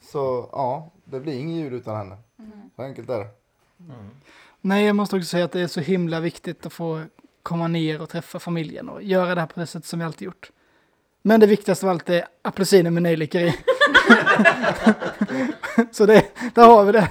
Så 0.00 0.48
ja, 0.52 0.90
det 1.04 1.20
blir 1.20 1.38
ingen 1.38 1.56
jul 1.56 1.72
utan 1.72 1.96
henne. 1.96 2.16
Så 2.76 2.82
enkelt 2.82 3.10
är 3.10 3.18
det. 3.18 3.28
nej 4.60 4.86
jag 4.86 4.96
måste 4.96 5.16
också 5.16 5.28
säga 5.28 5.44
att 5.44 5.52
det 5.52 5.60
är 5.60 5.66
så 5.66 5.80
himla 5.80 6.20
viktigt 6.20 6.66
att 6.66 6.72
få 6.72 7.02
komma 7.42 7.68
ner 7.68 8.02
och 8.02 8.08
träffa 8.08 8.38
familjen 8.38 8.88
och 8.88 9.02
göra 9.02 9.34
det 9.34 9.40
här 9.40 9.48
på 9.48 9.60
det 9.60 9.66
sätt 9.66 9.84
som 9.84 9.98
vi 9.98 10.04
alltid 10.04 10.26
gjort. 10.26 10.50
Men 11.22 11.40
det 11.40 11.46
viktigaste 11.46 11.86
av 11.86 11.90
allt 11.90 12.10
är 12.10 12.26
apelsiner 12.42 12.90
med 12.90 13.02
nejlikor 13.02 13.40
i. 13.40 13.54
så 15.92 16.06
det, 16.06 16.24
där 16.54 16.66
har 16.66 16.84
vi 16.84 16.92
det. 16.92 17.08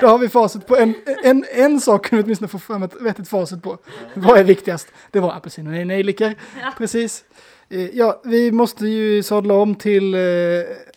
Då 0.00 0.06
har 0.06 0.18
vi 0.18 0.28
facit 0.28 0.66
på 0.66 0.76
en, 0.76 0.94
en, 1.24 1.44
en 1.52 1.80
sak 1.80 2.06
kunde 2.06 2.22
vi 2.22 2.26
åtminstone 2.26 2.48
få 2.48 2.58
fram 2.58 2.82
ett 2.82 2.94
vettigt 3.00 3.28
facit 3.28 3.62
på. 3.62 3.78
Vad 4.14 4.38
är 4.38 4.44
viktigast? 4.44 4.88
Det 5.10 5.20
var 5.20 5.32
apelsiner 5.32 5.70
med 5.70 5.86
nejlikor. 5.86 6.34
Precis. 6.78 7.24
Eh, 7.70 7.88
Ja, 7.92 8.20
vi 8.24 8.52
måste 8.52 8.86
ju 8.86 9.22
sadla 9.22 9.54
om 9.54 9.74
till 9.74 10.14
eh, 10.14 10.20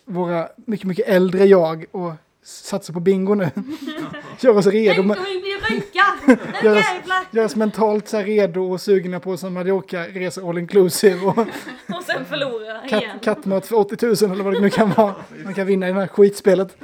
våra 0.04 0.48
mycket, 0.66 0.86
mycket 0.86 1.08
äldre 1.08 1.44
jag 1.44 1.84
och 1.90 2.12
satsa 2.44 2.92
på 2.92 3.00
bingo 3.00 3.34
nu. 3.34 3.50
Gör 4.40 4.56
oss 4.56 4.66
redo. 4.66 4.94
Tänk 4.94 5.18
om 5.18 5.24
vi 5.24 5.40
blir 5.40 5.74
rika! 5.76 6.04
Nu 6.62 6.68
Gör 6.68 6.78
oss, 6.78 6.84
jävlar! 6.94 7.24
gör 7.30 7.44
oss 7.44 7.56
mentalt 7.56 8.08
så 8.08 8.16
här 8.16 8.24
redo 8.24 8.72
och 8.72 8.80
sugna 8.80 9.20
på 9.20 9.36
som 9.36 9.54
Mallorca-resor 9.54 10.48
all 10.50 10.58
inclusive 10.58 11.20
och 11.26 11.38
Och 11.96 12.02
sen 12.06 12.24
förlora 12.24 12.84
igen. 12.84 13.00
katt, 13.00 13.22
kattmat 13.22 13.66
för 13.66 13.76
80 13.78 14.06
000 14.26 14.32
eller 14.32 14.44
vad 14.44 14.52
det 14.54 14.60
nu 14.60 14.70
kan 14.70 14.90
vara. 14.90 15.14
Man 15.44 15.54
kan 15.54 15.66
vinna 15.66 15.88
i 15.88 15.92
det 15.92 16.00
här 16.00 16.06
skitspelet. 16.06 16.76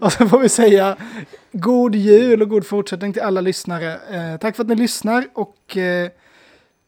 och 0.00 0.12
så 0.12 0.28
får 0.28 0.38
vi 0.38 0.48
säga 0.48 0.96
god 1.52 1.94
jul 1.94 2.42
och 2.42 2.48
god 2.48 2.66
fortsättning 2.66 3.12
till 3.12 3.22
alla 3.22 3.40
lyssnare. 3.40 3.92
Eh, 3.92 4.36
tack 4.40 4.56
för 4.56 4.62
att 4.62 4.68
ni 4.68 4.74
lyssnar 4.74 5.24
och 5.34 5.76
eh, 5.76 6.10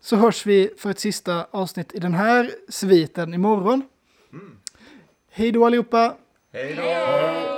så 0.02 0.16
hörs 0.16 0.46
vi 0.46 0.70
för 0.78 0.90
ett 0.90 0.98
sista 0.98 1.46
avsnitt 1.50 1.94
i 1.94 1.98
den 1.98 2.14
här 2.14 2.50
sviten 2.68 3.34
imorgon. 3.34 3.82
Hej 5.30 5.52
då 5.52 5.66
allihopa! 5.66 6.16
Hej 6.52 6.74
då! 6.74 7.51